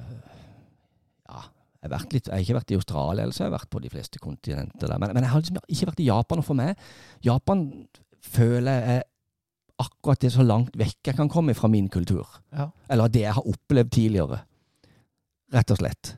Ja, 1.31 1.43
jeg 1.81 1.87
har, 1.87 1.93
vært 1.93 2.17
litt, 2.17 2.27
jeg 2.27 2.35
har 2.35 2.43
ikke 2.43 2.57
vært 2.59 2.73
i 2.75 2.79
Australia, 2.81 3.23
eller 3.23 3.37
så 3.37 3.45
har 3.45 3.49
jeg 3.49 3.55
vært 3.55 3.71
på 3.71 3.83
de 3.85 3.91
fleste 3.93 4.21
kontinenter. 4.21 4.95
Men, 4.99 5.15
men 5.15 5.25
jeg 5.25 5.33
har 5.33 5.45
liksom 5.45 5.61
ikke 5.63 5.91
vært 5.93 6.03
i 6.03 6.09
Japan. 6.09 6.43
Og 6.43 6.49
for 6.49 6.59
meg 6.59 6.83
Japan 7.25 7.63
føler 8.27 8.89
jeg 8.89 9.05
akkurat 9.81 10.21
det 10.21 10.33
så 10.35 10.45
langt 10.45 10.75
vekk 10.77 11.13
jeg 11.13 11.17
kan 11.17 11.31
komme 11.31 11.55
fra 11.57 11.71
min 11.73 11.87
kultur. 11.93 12.27
Ja. 12.53 12.67
Eller 12.91 13.13
det 13.13 13.23
jeg 13.23 13.37
har 13.39 13.53
opplevd 13.53 13.93
tidligere. 13.95 14.41
Rett 15.55 15.71
og 15.71 15.79
slett. 15.79 16.17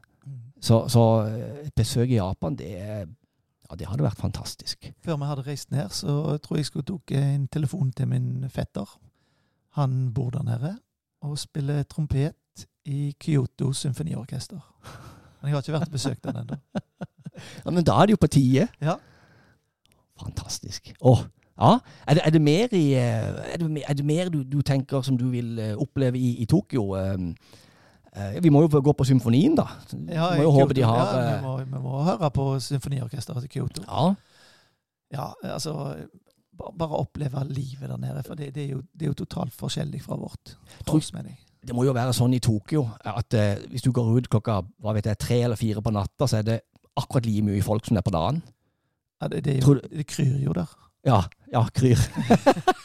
Så, 0.62 0.86
så 0.92 1.02
eh, 1.26 1.66
et 1.66 1.74
besøk 1.76 2.08
i 2.08 2.16
Japan, 2.16 2.56
det, 2.56 2.70
ja, 2.72 3.76
det 3.76 3.90
hadde 3.90 4.06
vært 4.06 4.24
fantastisk. 4.24 4.88
Før 5.04 5.20
vi 5.20 5.28
hadde 5.28 5.44
reist 5.44 5.68
ned, 5.74 5.92
så 5.92 6.38
tror 6.40 6.56
jeg 6.56 6.64
jeg 6.64 6.70
skulle 6.70 6.88
tok 6.88 7.12
en 7.18 7.44
telefon 7.52 7.92
til 7.92 8.08
min 8.08 8.48
fetter. 8.48 8.88
Han 9.76 10.08
bor 10.16 10.32
der 10.32 10.48
nede 10.48 10.72
og 11.22 11.38
spiller 11.38 11.82
trompet 11.82 12.66
i 12.84 13.12
Kyoto 13.20 13.72
symfoniorkester. 13.72 14.58
Men 15.40 15.48
jeg 15.50 15.56
har 15.56 15.62
ikke 15.62 15.74
vært 15.76 15.88
og 15.90 15.96
besøkt 15.98 16.24
den 16.24 16.42
ennå. 16.44 16.60
Ja, 17.64 17.70
men 17.72 17.80
da 17.84 17.94
er 17.96 18.06
det 18.06 18.12
jo 18.12 18.18
på 18.20 18.28
tide. 18.28 18.66
Ja. 18.84 18.98
Fantastisk. 20.20 20.90
Åh, 21.00 21.22
ja. 21.56 21.70
Er 22.06 22.14
det, 22.14 22.22
er 22.26 22.30
det 22.30 22.42
mer, 22.44 22.74
i, 22.76 22.82
eh, 22.92 23.54
er 23.54 23.56
det, 23.56 23.84
er 23.88 23.94
det 23.94 24.04
mer 24.04 24.28
du, 24.28 24.42
du 24.42 24.60
tenker 24.60 25.02
som 25.02 25.16
du 25.18 25.24
vil 25.32 25.58
eh, 25.58 25.72
oppleve 25.80 26.18
i, 26.18 26.34
i 26.42 26.44
Tokyo? 26.44 26.92
Eh, 26.94 28.36
vi 28.44 28.52
må 28.52 28.60
jo 28.66 28.82
gå 28.84 28.92
på 28.92 29.04
symfonien, 29.08 29.56
da. 29.56 29.64
Ja, 30.12 30.28
vi 30.34 30.42
må 30.42 30.42
jo 30.42 30.50
håpe 30.58 30.76
de 30.76 30.84
har 30.84 31.00
ja, 31.00 31.22
vi, 31.36 31.42
må, 31.46 31.56
vi 31.64 31.80
må 31.80 32.02
høre 32.04 32.30
på 32.30 32.46
symfoniorkesteret 32.60 33.46
til 33.46 33.50
Kyoto. 33.56 33.86
Ja, 33.88 34.12
Ja, 35.12 35.26
altså 35.42 35.72
Bare 36.58 36.98
oppleve 37.00 37.44
livet 37.48 37.88
der 37.88 37.96
nede. 37.96 38.22
For 38.26 38.38
det, 38.38 38.52
det, 38.54 38.66
er, 38.66 38.74
jo, 38.76 38.82
det 38.92 39.06
er 39.06 39.12
jo 39.12 39.20
totalt 39.22 39.54
forskjellig 39.56 40.02
fra 40.04 40.18
vårt. 40.20 40.56
Jeg. 40.84 41.38
det 41.62 41.74
må 41.74 41.86
jo 41.86 41.94
være 41.96 42.12
sånn 42.16 42.34
i 42.36 42.42
Tokyo 42.44 42.84
at 43.08 43.34
eh, 43.38 43.62
hvis 43.72 43.84
du 43.86 43.92
går 43.94 44.10
ut 44.18 44.28
klokka 44.28 44.60
hva 44.82 44.94
vet 44.96 45.08
jeg, 45.08 45.20
tre 45.22 45.40
eller 45.46 45.56
fire 45.56 45.82
på 45.82 45.94
natta, 45.94 46.28
så 46.28 46.42
er 46.42 46.48
det 46.48 46.60
akkurat 46.98 47.26
like 47.26 47.46
mye 47.46 47.64
folk 47.64 47.86
som 47.86 47.96
det 47.96 48.02
er 48.02 48.08
på 48.10 48.14
dagen. 48.14 48.42
Ja, 49.22 49.28
det, 49.32 49.44
det, 49.46 49.58
jo, 49.62 49.78
det 49.80 50.06
kryr 50.10 50.36
jo 50.42 50.54
der. 50.56 50.70
Ja, 51.06 51.22
ja, 51.52 51.64
kryr. 51.74 51.98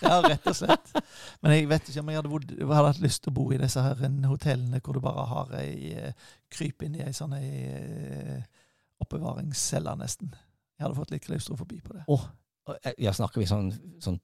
Ja, 0.08 0.22
rett 0.24 0.46
og 0.48 0.56
slett. 0.56 0.92
Men 1.44 1.54
jeg 1.54 1.68
vet 1.68 1.90
ikke 1.90 2.02
om 2.02 2.10
jeg 2.12 2.20
hadde, 2.20 2.30
bodd, 2.32 2.52
jeg 2.54 2.68
hadde 2.70 2.92
hatt 2.94 3.02
lyst 3.04 3.24
til 3.26 3.34
å 3.34 3.36
bo 3.36 3.48
i 3.52 3.60
disse 3.60 3.82
her 3.84 3.98
hotellene 4.30 4.80
hvor 4.86 4.96
du 4.96 5.02
bare 5.04 5.26
har 5.28 5.54
ei 5.60 5.92
eh, 5.92 6.28
kryp 6.54 6.86
inn 6.86 6.96
i 6.96 7.04
ei 7.04 7.14
sånn 7.18 7.36
eh, 7.38 8.38
oppbevaringscelle, 9.04 9.96
nesten. 10.00 10.32
Jeg 10.78 10.86
hadde 10.86 10.98
fått 10.98 11.12
litt 11.14 11.26
klaustrofobi 11.26 11.82
på 11.84 11.98
det. 11.98 12.06
Og, 12.14 12.24
eh, 12.84 12.94
Ja, 13.00 13.12
snakker 13.16 13.40
vi 13.42 13.46
sånn, 13.50 13.72
sånn 14.04 14.20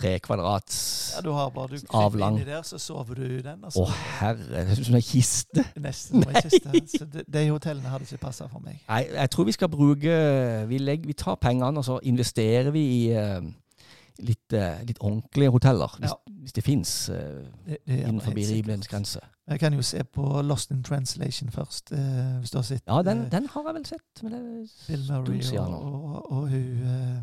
tre 0.00 0.12
kvadrat 0.22 0.70
Ja, 1.16 1.20
du 1.26 1.30
har 1.34 1.50
bare 1.50 1.68
du 1.74 1.80
kryper 1.80 1.98
Avlang. 2.06 2.36
inni 2.38 2.46
der, 2.46 2.62
så 2.62 2.78
sover 2.78 3.14
du 3.18 3.24
i 3.26 3.40
den. 3.42 3.58
Å, 3.60 3.64
Altså, 3.66 3.84
herre, 4.20 4.44
det 4.48 4.78
er 4.78 4.84
som 4.84 4.94
en 4.94 5.02
kiste. 5.02 5.64
Nesten 5.76 6.22
som 6.22 6.30
en 6.30 6.42
kiste. 6.46 6.98
Så 6.98 7.08
de, 7.10 7.24
de 7.26 7.42
hotellene 7.50 7.88
hadde 7.90 8.06
ikke 8.06 8.20
passa 8.22 8.46
for 8.48 8.60
meg. 8.64 8.78
Nei, 8.88 9.02
jeg 9.12 9.30
tror 9.34 9.44
vi 9.50 9.52
skal 9.58 9.68
bruke 9.68 10.14
Vi, 10.70 10.78
legger, 10.78 11.06
vi 11.10 11.16
tar 11.18 11.34
pengene, 11.42 11.78
og 11.82 11.84
så 11.84 11.98
investerer 12.06 12.70
vi 12.70 12.84
i 13.00 13.00
uh, 13.18 13.42
litt, 14.20 14.52
eh, 14.52 14.80
litt 14.86 14.98
ordentlige 15.00 15.50
hoteller. 15.50 15.96
Hvis, 15.98 16.10
Ja. 16.14 16.38
hvis 16.44 16.52
det 16.52 16.64
fins 16.64 16.94
uh, 17.10 17.44
innenfor 17.86 18.30
rimelighetens 18.36 18.88
grense. 18.88 19.20
Jeg 19.50 19.58
kan 19.58 19.74
jo 19.74 19.82
se 19.82 20.04
på 20.04 20.42
Lost 20.46 20.70
in 20.70 20.82
Translation 20.86 21.50
først, 21.50 21.90
eh, 21.92 22.38
hvis 22.38 22.50
du 22.54 22.58
har 22.58 22.62
sett 22.68 22.82
Ja, 22.86 23.02
den, 23.02 23.24
eh, 23.26 23.30
den 23.32 23.46
har 23.50 23.64
jeg 23.66 23.74
vel 23.74 23.86
sett. 23.86 24.22
Men 24.22 24.32
det 24.32 24.40
er 24.40 24.86
Bill 24.86 25.06
Murray 25.10 25.58
og, 25.58 25.74
og, 25.74 26.32
og 26.32 26.48
hun 26.48 26.82
eh, 26.86 27.20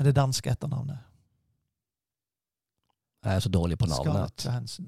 Med 0.00 0.06
det 0.08 0.16
danske 0.16 0.48
etternavnet. 0.48 0.96
Jeg 3.24 3.34
er 3.36 3.42
så 3.44 3.50
dårlig 3.52 3.76
på 3.78 3.84
navnet 3.86 4.06
Scarlett 4.08 4.44
Johansen. 4.46 4.86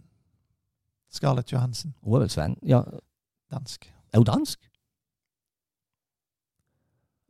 Scarlett 1.13 1.53
Johansen. 1.53 1.95
Hun 2.01 2.15
er 2.17 2.23
vel 2.23 2.31
Sven? 2.33 2.55
Ja, 2.65 2.79
Dansk. 3.53 3.93
er 4.13 4.19
hun 4.19 4.25
dansk? 4.25 4.71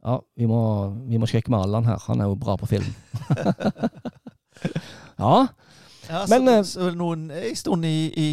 Ja, 0.04 0.20
vi 0.36 0.46
må, 0.46 0.60
vi 1.10 1.18
må 1.18 1.26
sjekke 1.26 1.50
med 1.50 1.58
Allan 1.64 1.84
her. 1.84 1.98
Han 2.06 2.20
er 2.22 2.30
jo 2.30 2.38
bra 2.38 2.54
på 2.56 2.66
film. 2.70 2.86
ja, 5.24 5.46
Ja, 6.12 6.22
Men, 6.28 6.44
så, 6.44 6.52
eh, 6.52 6.64
så 6.68 6.90
noen, 6.96 7.30
en 7.32 7.56
stund 7.56 7.86
i, 7.88 8.12
i, 8.20 8.26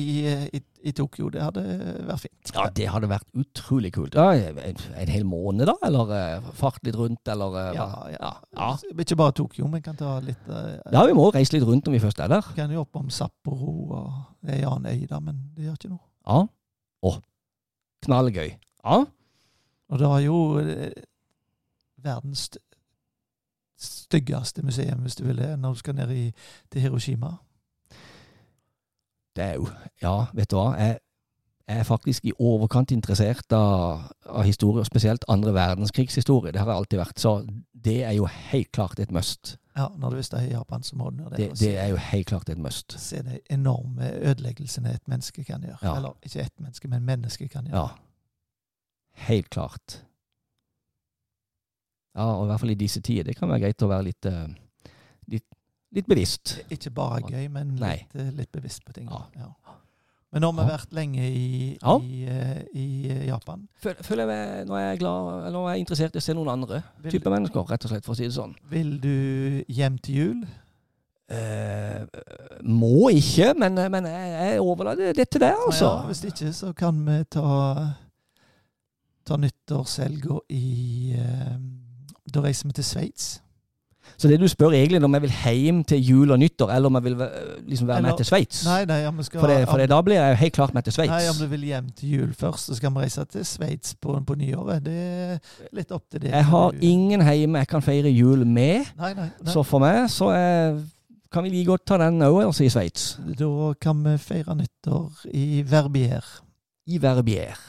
i, 0.58 0.62
i 0.90 0.94
Tokyo, 0.96 1.30
det 1.32 1.42
hadde 1.42 1.64
vært 2.10 2.26
fint. 2.26 2.52
ja, 2.56 2.66
det 2.76 2.88
hadde 2.92 3.10
vært 3.12 3.28
utrolig 3.40 3.94
kult. 3.96 4.18
Ja, 4.20 4.34
en, 4.36 4.82
en 5.00 5.12
hel 5.14 5.24
måned, 5.28 5.66
da? 5.70 5.78
Eller 5.88 6.14
eh, 6.18 6.50
fart 6.60 6.84
litt 6.84 6.98
rundt, 7.00 7.24
eller 7.32 7.56
eh, 7.62 7.70
Ja, 7.78 7.88
ja. 8.14 8.32
ja. 8.60 8.70
Ikke 8.92 9.18
bare 9.20 9.38
Tokyo, 9.40 9.70
men 9.72 9.84
kan 9.86 9.98
ta 10.00 10.18
litt 10.24 10.50
uh, 10.52 10.76
Ja, 10.92 11.06
vi 11.08 11.16
må 11.18 11.30
reise 11.36 11.56
litt 11.56 11.68
rundt 11.68 11.88
når 11.88 11.96
vi 11.98 12.04
først 12.04 12.20
er 12.26 12.32
der. 12.36 12.52
Kan 12.58 12.76
jo 12.76 12.84
opp 12.84 13.00
om 13.00 13.10
Sapporo 13.14 13.76
og 13.88 14.50
er 14.50 14.60
en 14.62 14.72
annen 14.74 14.92
øy 15.00 15.08
da, 15.10 15.20
men 15.24 15.40
det 15.56 15.70
gjør 15.70 15.80
ikke 15.80 15.94
noe. 15.96 16.04
Ja. 16.28 16.44
Å, 17.00 17.16
knallgøy. 18.06 18.50
Ja. 18.84 19.04
Og 19.90 20.02
det 20.02 20.10
har 20.12 20.20
jo 20.26 20.40
eh, 20.62 20.92
verdens 22.04 22.50
styggeste 23.80 24.62
museum, 24.68 25.06
hvis 25.06 25.16
du 25.16 25.24
vil 25.24 25.38
det, 25.40 25.54
når 25.60 25.74
du 25.74 25.80
skal 25.80 25.96
ned 25.96 26.12
i, 26.12 26.26
til 26.72 26.82
Hiroshima. 26.84 27.38
Det 29.40 29.46
er 29.46 29.56
jo 29.60 29.70
Ja, 30.04 30.18
vet 30.36 30.52
du 30.52 30.58
hva. 30.60 30.74
Jeg, 30.80 31.00
jeg 31.70 31.80
er 31.84 31.88
faktisk 31.88 32.26
i 32.26 32.34
overkant 32.42 32.92
interessert 32.92 33.54
av, 33.56 34.08
av 34.26 34.44
historie, 34.48 34.84
spesielt 34.88 35.24
andre 35.32 35.54
verdenskrigshistorie. 35.56 36.52
Det 36.52 36.60
har 36.62 36.72
jeg 36.72 36.82
alltid 36.82 37.00
vært. 37.00 37.20
Så 37.22 37.34
det 37.74 38.00
er 38.04 38.16
jo 38.18 38.26
helt 38.26 38.72
klart 38.76 39.00
et 39.00 39.12
must. 39.16 39.56
Ja, 39.78 39.86
når 39.96 40.12
du 40.12 40.18
visst 40.20 40.34
er 40.36 40.48
i 40.48 40.52
Japan, 40.52 40.84
så 40.84 40.98
må 41.00 41.12
du 41.14 41.22
ned 41.22 41.38
Det, 41.38 41.52
det 41.62 41.76
er 41.80 41.92
jo 41.94 42.00
helt 42.10 42.28
klart 42.28 42.50
et 42.50 42.58
must. 42.60 42.98
se 43.00 43.22
de 43.24 43.40
enorme 43.54 44.10
ødeleggelsene 44.18 44.92
et 44.98 45.08
menneske 45.08 45.44
kan 45.48 45.64
gjøre. 45.64 45.78
Ja. 45.86 45.96
Eller 45.96 46.18
ikke 46.26 46.42
ett 46.42 46.56
menneske, 46.60 46.90
men 46.92 47.06
menneske 47.06 47.48
kan 47.48 47.70
gjøre. 47.70 47.86
Ja. 47.86 47.88
Helt 49.30 49.50
klart. 49.50 50.02
Ja, 52.18 52.26
og 52.34 52.44
i 52.44 52.50
hvert 52.50 52.60
fall 52.60 52.74
i 52.74 52.80
disse 52.80 53.02
tider. 53.06 53.24
Det 53.30 53.38
kan 53.38 53.50
være 53.52 53.68
greit 53.68 53.86
å 53.86 53.88
være 53.92 54.08
litt, 54.10 54.26
eh, 54.26 54.48
litt, 55.96 56.08
bevisst. 56.08 56.60
Ikke 56.70 56.92
bare 56.96 57.22
gøy, 57.26 57.48
men 57.52 57.76
litt, 57.82 58.16
eh, 58.16 58.30
litt 58.38 58.52
bevisst 58.52 58.86
på 58.86 58.94
ting. 58.94 59.08
Ja. 59.10 59.24
Ja. 59.36 59.52
Men 60.32 60.44
nå 60.44 60.52
har 60.54 60.66
vi 60.68 60.72
vært 60.76 60.92
lenge 60.94 61.24
i, 61.26 61.78
Ja. 61.82 61.96
i, 61.98 62.24
eh, 62.30 62.64
i 62.78 63.10
eh, 63.10 63.24
Japan. 63.28 63.64
Føler, 63.82 64.04
føler 64.06 64.30
jeg, 64.30 64.66
nå 64.70 64.76
er 64.78 64.84
jeg 64.92 65.00
glad, 65.00 65.52
nå 65.56 65.64
er 65.66 65.74
jeg 65.74 65.80
interessert 65.88 66.14
i 66.14 66.22
å 66.22 66.22
se 66.22 66.34
noen 66.38 66.52
andre 66.54 66.84
Vil, 67.02 67.12
typer 67.16 67.34
mennesker, 67.34 67.66
rett 67.72 67.86
og 67.88 67.90
slett, 67.96 68.06
for 68.06 68.14
å 68.14 68.18
si 68.20 68.28
det 68.28 68.36
sånn. 68.36 68.54
vil 68.70 69.00
du 69.02 69.64
hjem 69.68 69.98
til 70.06 70.16
jul? 70.20 70.44
Eh, 71.30 72.06
må 72.66 73.10
ikke, 73.14 73.54
men, 73.58 73.74
men 73.92 74.06
jeg, 74.06 74.30
jeg 74.54 74.62
overlater 74.62 75.14
det 75.18 75.28
til 75.30 75.42
deg, 75.42 75.58
altså. 75.66 75.86
Ja, 75.86 76.06
hvis 76.10 76.24
ikke, 76.30 76.54
så 76.54 76.72
kan 76.78 77.02
vi 77.06 77.18
ta, 77.34 77.50
ta 79.26 79.38
nyttårshelga 79.38 80.40
i 80.50 81.14
eh, 81.18 81.58
Da 82.34 82.42
reiser 82.46 82.70
vi 82.70 82.74
til 82.78 82.86
Sveits. 82.86 83.28
Så 84.20 84.28
det 84.28 84.36
du 84.42 84.48
spør 84.52 84.74
egentlig 84.76 85.00
om 85.08 85.14
jeg 85.16 85.24
vil 85.24 85.32
hjem 85.32 85.78
til 85.88 86.02
jul 86.04 86.34
og 86.36 86.40
nyttår, 86.42 86.74
eller 86.76 86.92
om 86.92 86.98
jeg 87.00 87.04
vil 87.06 87.14
liksom 87.70 87.88
være 87.88 88.04
med 88.04 88.18
til 88.20 88.28
Sveits? 88.28 88.66
Nei, 88.68 88.82
nei, 88.90 88.98
ja, 89.06 89.14
skal 89.24 89.40
For, 89.40 89.48
det, 89.48 89.60
for 89.70 89.80
det, 89.80 89.86
da 89.94 90.00
blir 90.04 90.18
jeg 90.18 90.34
jo 90.34 90.40
helt 90.42 90.56
klart 90.58 90.74
med 90.76 90.84
til 90.84 90.96
Sveits. 90.98 91.14
Nei, 91.14 91.30
om 91.32 91.40
du 91.40 91.46
vil 91.54 91.64
hjem 91.70 91.88
til 91.96 92.16
jul 92.18 92.34
først, 92.36 92.68
så 92.68 92.76
skal 92.76 92.92
vi 92.92 93.06
reise 93.06 93.24
til 93.32 93.46
Sveits 93.48 93.96
på, 93.96 94.18
på 94.28 94.36
nyåret. 94.42 94.84
Det 94.84 94.98
er 95.00 95.40
litt 95.80 95.94
opp 95.96 96.04
til 96.12 96.26
det. 96.26 96.34
Jeg 96.34 96.48
har 96.50 96.76
ingen 96.90 97.24
hjemme 97.24 97.64
jeg 97.64 97.72
kan 97.72 97.86
feire 97.86 98.12
jul 98.12 98.44
med, 98.44 98.90
Nei, 99.00 99.14
nei. 99.14 99.30
nei. 99.40 99.54
så 99.54 99.64
for 99.64 99.86
meg 99.86 100.02
så 100.12 100.28
er, 100.36 100.82
kan 101.32 101.48
vi 101.48 101.54
like 101.54 101.70
godt 101.72 101.88
ta 101.88 102.02
den 102.04 102.20
òg, 102.28 102.42
altså 102.50 102.68
i 102.68 102.74
Sveits. 102.76 103.08
Da 103.40 103.72
kan 103.80 104.04
vi 104.04 104.18
feire 104.20 104.58
nyttår 104.60 105.24
i 105.32 105.64
Verbier. 105.64 106.28
I 106.92 107.00
Verbier. 107.00 107.64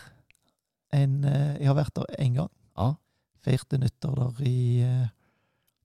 En, 0.99 1.21
eh, 1.23 1.55
jeg 1.61 1.71
har 1.71 1.79
vært 1.79 1.95
der 1.95 2.11
én 2.19 2.35
gang. 2.41 2.51
Ja. 2.75 2.91
Feirte 3.47 3.79
nyttår 3.79 4.19
der 4.19 4.45
i 4.51 4.59
eh, 4.83 5.09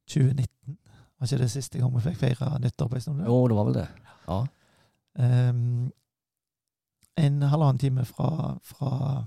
2019. 0.07 0.77
Var 1.19 1.27
ikke 1.27 1.37
det 1.43 1.51
siste 1.51 1.79
gang 1.79 1.93
vi 1.95 2.01
fikk 2.01 2.17
feire 2.19 2.59
nyttår 2.59 2.87
på 2.91 2.95
en 2.95 3.01
stund? 3.01 3.21
Jo, 3.25 3.47
det 3.47 3.55
var 3.55 3.63
vel 3.69 3.73
det. 3.79 3.87
Ja. 4.27 4.39
Um, 5.49 5.91
en 7.17 7.41
halvannen 7.41 7.79
time 7.79 8.05
fra, 8.05 8.57
fra, 8.63 9.23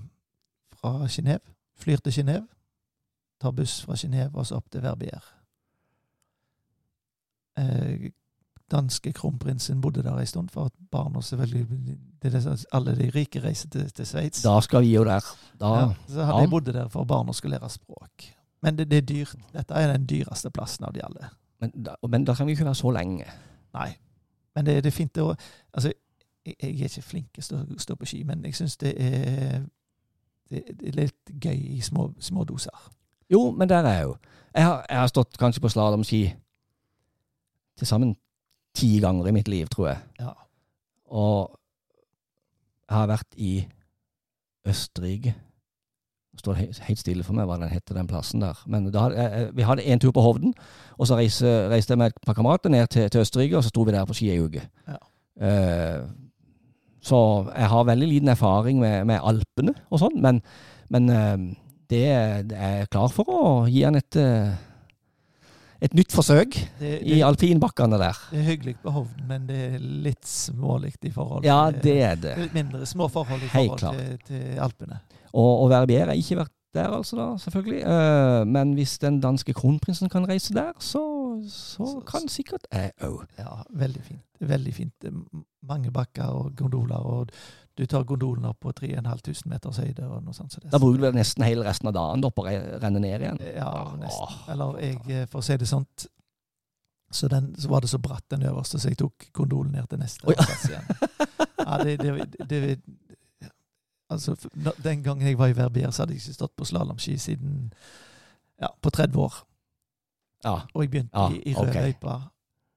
fra 0.77 1.07
Genéve. 1.07 1.41
Flyr 1.79 1.97
til 1.97 2.11
Genéve. 2.19 2.45
tar 3.41 3.51
buss 3.51 3.81
fra 3.85 3.95
Genéve 3.95 4.35
og 4.35 4.45
så 4.45 4.55
opp 4.59 4.69
til 4.71 4.81
Verbier. 4.83 5.23
Eh, 7.57 8.09
danske 8.71 9.13
kronprinsen 9.13 9.81
bodde 9.81 10.03
der 10.03 10.17
en 10.19 10.27
stund, 10.27 10.49
for 10.49 10.65
at 10.69 10.71
barna 10.91 11.21
selvfølgelig 11.21 11.65
det 12.21 12.31
det, 12.33 12.65
Alle 12.71 12.95
de 12.95 13.09
rike 13.15 13.39
reiser 13.43 13.69
til, 13.69 13.89
til 13.91 14.05
Sveits. 14.05 14.41
Da 14.43 14.59
skal 14.61 14.81
vi 14.81 14.93
jo 14.93 15.03
der. 15.03 15.23
Da, 15.59 15.65
Ja, 15.79 15.93
så 16.07 16.23
hadde 16.23 16.35
Ja. 16.37 16.39
jeg 16.41 16.49
bodd 16.49 16.65
der 16.73 16.87
for 16.87 17.03
barna 17.03 17.33
skulle 17.33 17.57
lære 17.57 17.69
språk. 17.69 18.27
Men 18.61 18.77
det, 18.77 18.89
det 18.91 18.97
er 18.97 19.07
dyrt. 19.07 19.35
Dette 19.53 19.73
er 19.73 19.93
den 19.93 20.05
dyreste 20.09 20.51
plassen 20.51 20.85
av 20.85 20.93
de 20.93 21.03
alle. 21.05 21.29
men, 21.59 21.71
da, 21.85 21.95
men 22.09 22.25
da 22.25 22.35
kan 22.35 22.47
vi 22.47 22.51
ikke 22.51 22.65
være 22.65 22.75
så 22.75 22.91
lenge. 22.91 23.25
Nei. 23.73 23.89
Men 24.55 24.65
det, 24.65 24.83
det 24.83 24.89
er 24.91 24.95
fint 24.95 25.17
å 25.17 25.33
Altså, 25.73 25.91
jeg, 26.45 26.55
jeg 26.63 26.79
er 26.79 26.89
ikke 26.89 27.01
flink 27.01 27.33
til 27.33 27.43
å 27.43 27.45
stå, 27.45 27.59
stå 27.77 27.95
på 27.95 28.05
ski, 28.09 28.23
men 28.23 28.43
jeg 28.45 28.55
syns 28.55 28.77
det 28.77 28.95
det, 30.49 30.63
det 30.79 30.87
er 30.87 30.95
litt 30.97 31.33
gøy 31.43 31.59
i 31.77 31.81
små, 31.85 32.09
små 32.19 32.43
doser. 32.43 32.89
Jo, 33.29 33.51
men 33.53 33.69
der 33.69 33.85
er 33.85 33.99
jeg 33.99 34.07
jo. 34.07 34.15
Jeg 34.55 34.65
har, 34.65 34.85
jeg 34.89 34.99
har 34.99 35.11
stått 35.11 35.37
kanskje 35.37 35.61
på 35.61 35.69
slalåmski 35.69 36.21
til 37.77 37.87
sammen 37.87 38.15
ti 38.73 38.95
ganger 38.99 39.29
i 39.29 39.33
mitt 39.35 39.47
liv, 39.47 39.67
tror 39.69 39.91
jeg. 39.91 39.99
Ja. 40.19 40.33
Og 41.05 41.59
jeg 42.89 42.97
har 42.97 43.11
vært 43.11 43.37
i 43.37 43.53
Østerrike. 44.65 45.35
Står 46.39 46.55
helt, 46.55 46.99
stille 47.01 47.23
for 47.27 47.35
meg 47.35 47.47
hva 47.49 47.57
den 47.59 47.71
heter, 47.73 47.97
den 47.97 48.07
plassen 48.07 48.39
der. 48.43 48.55
Men 48.65 48.85
da 48.93 49.09
jeg, 49.11 49.31
jeg- 49.33 49.51
vi 49.57 49.65
hadde 49.67 49.83
en 49.91 49.99
tur 49.99 50.13
på 50.15 50.21
Hovden, 50.23 50.53
og 50.97 51.07
så 51.09 51.17
reiste, 51.19 51.49
reiste 51.71 51.91
jeg 51.91 51.99
med 51.99 52.13
et 52.13 52.21
par 52.25 52.37
kamerater 52.37 52.69
ned 52.71 52.87
til, 52.87 53.09
til 53.11 53.21
Østerrike, 53.25 53.57
og 53.59 53.63
så 53.65 53.69
sto 53.73 53.83
vi 53.83 53.91
der 53.95 54.05
på 54.07 54.15
ski 54.15 54.29
ei 54.31 54.39
uke. 54.39 54.63
Ja. 54.87 54.99
Eh, 55.41 56.01
så 57.01 57.19
jeg 57.55 57.69
har 57.71 57.83
veldig 57.87 58.07
liten 58.07 58.27
erfaring 58.31 58.79
med, 58.79 59.05
med 59.07 59.19
Alpene 59.23 59.73
og 59.89 59.99
sånn, 60.01 60.17
men, 60.23 60.41
men 60.91 61.09
eh, 61.09 61.37
det, 61.89 62.01
er 62.11 62.43
jeg 62.83 62.89
klar 62.91 63.07
for 63.13 63.31
å 63.31 63.43
gi 63.71 63.83
han 63.87 63.95
et, 63.99 64.15
eh, 64.19 64.51
et 65.81 65.93
nytt 65.95 66.11
forsøk 66.11 66.57
Det, 66.79 66.93
i 67.07 67.21
alpinbakkene 67.23 67.97
der. 68.01 68.17
det 68.31 68.39
er 68.41 68.47
hyggelig 68.49 68.75
på 68.83 68.91
Hovden, 68.91 69.27
men 69.29 69.45
det 69.47 69.59
er 69.73 69.77
litt 69.79 70.27
smålig 70.27 70.93
i 71.07 71.11
forhold 71.15 71.45
Ja, 71.47 71.71
til 71.71 71.81
det 71.83 71.97
er 72.03 72.15
det. 72.19 72.33
Mindre 72.53 72.85
små 72.85 73.07
forhold 73.07 73.43
i 73.43 73.51
forhold 73.53 73.79
til, 73.79 74.17
til 74.27 74.59
Alpene. 74.59 74.99
Og, 75.33 75.63
og 75.63 75.69
Verbier 75.69 76.05
har 76.11 76.17
ikke 76.19 76.37
vært 76.41 76.51
der, 76.75 76.91
altså, 76.93 77.15
da, 77.17 77.27
selvfølgelig. 77.41 77.79
Eh, 77.81 78.43
men 78.47 78.73
hvis 78.77 78.97
den 79.01 79.19
danske 79.23 79.53
kronprinsen 79.57 80.09
kan 80.09 80.27
reise 80.29 80.53
der, 80.53 80.71
så, 80.79 81.01
så 81.49 81.85
Så- 81.85 82.03
kan 82.05 82.27
sikkert 82.29 82.65
jeg 82.71 82.91
òg. 83.05 83.25
Ja, 83.37 83.63
veldig 83.69 84.03
fint. 84.03 84.23
Veldig 84.39 84.73
fint. 84.73 85.05
Mange 85.67 85.91
bakker 85.91 86.23
og 86.29 86.55
gondoler, 86.55 86.95
og 87.05 87.31
du 87.77 87.85
tar 87.85 88.03
gondolen 88.03 88.45
opp 88.45 88.59
på 88.59 88.71
3500 88.75 89.49
meters 89.49 89.77
høyde 89.77 90.03
og 90.07 90.23
noe 90.23 90.33
sånt. 90.33 90.51
Så 90.51 90.59
det, 90.61 90.71
Da 90.71 90.79
bruker 90.79 90.97
du 90.97 91.05
vel 91.07 91.13
nesten 91.13 91.43
hele 91.43 91.63
resten 91.65 91.87
av 91.87 91.93
dagen 91.93 92.21
da, 92.21 92.29
på 92.29 92.43
å 92.43 92.81
renne 92.81 92.99
ned 92.99 93.21
igjen. 93.21 93.39
Ja, 93.55 93.95
nesten. 93.99 94.39
Eller 94.49 94.79
jeg, 94.79 94.99
eh, 95.09 95.25
for 95.25 95.39
å 95.39 95.43
si 95.43 95.57
det 95.57 95.67
sånt, 95.67 96.07
så, 97.11 97.27
den, 97.27 97.53
så 97.57 97.69
var 97.69 97.81
det 97.81 97.89
så 97.89 97.97
bratt 97.97 98.27
den 98.29 98.43
øverste, 98.43 98.79
så 98.79 98.89
jeg 98.89 98.97
tok 98.97 99.29
gondolen 99.33 99.71
ned 99.71 99.87
til 99.89 99.99
neste 99.99 100.27
Oi. 100.27 100.35
plass 100.35 100.65
igjen. 100.69 100.83
Ja, 101.65 101.77
det, 101.83 101.99
det, 101.99 102.49
det, 102.49 102.79
altså, 104.09 104.35
den 104.83 105.03
gangen 105.03 105.27
jeg 105.27 105.37
var 105.37 105.47
i 105.47 105.55
Verbier, 105.57 105.91
så 105.91 106.03
hadde 106.03 106.13
jeg 106.13 106.21
ikke 106.23 106.33
stått 106.33 106.55
på 106.57 106.65
slalåmski 106.65 107.17
siden 107.17 107.73
ja, 108.61 108.67
på 108.81 108.89
30 108.89 109.17
år. 109.19 109.33
Ja. 110.43 110.59
Og 110.73 110.83
jeg 110.83 110.91
begynte 110.91 111.29
i, 111.35 111.41
i 111.51 111.55
rød 111.55 111.69
Okay. 111.69 112.19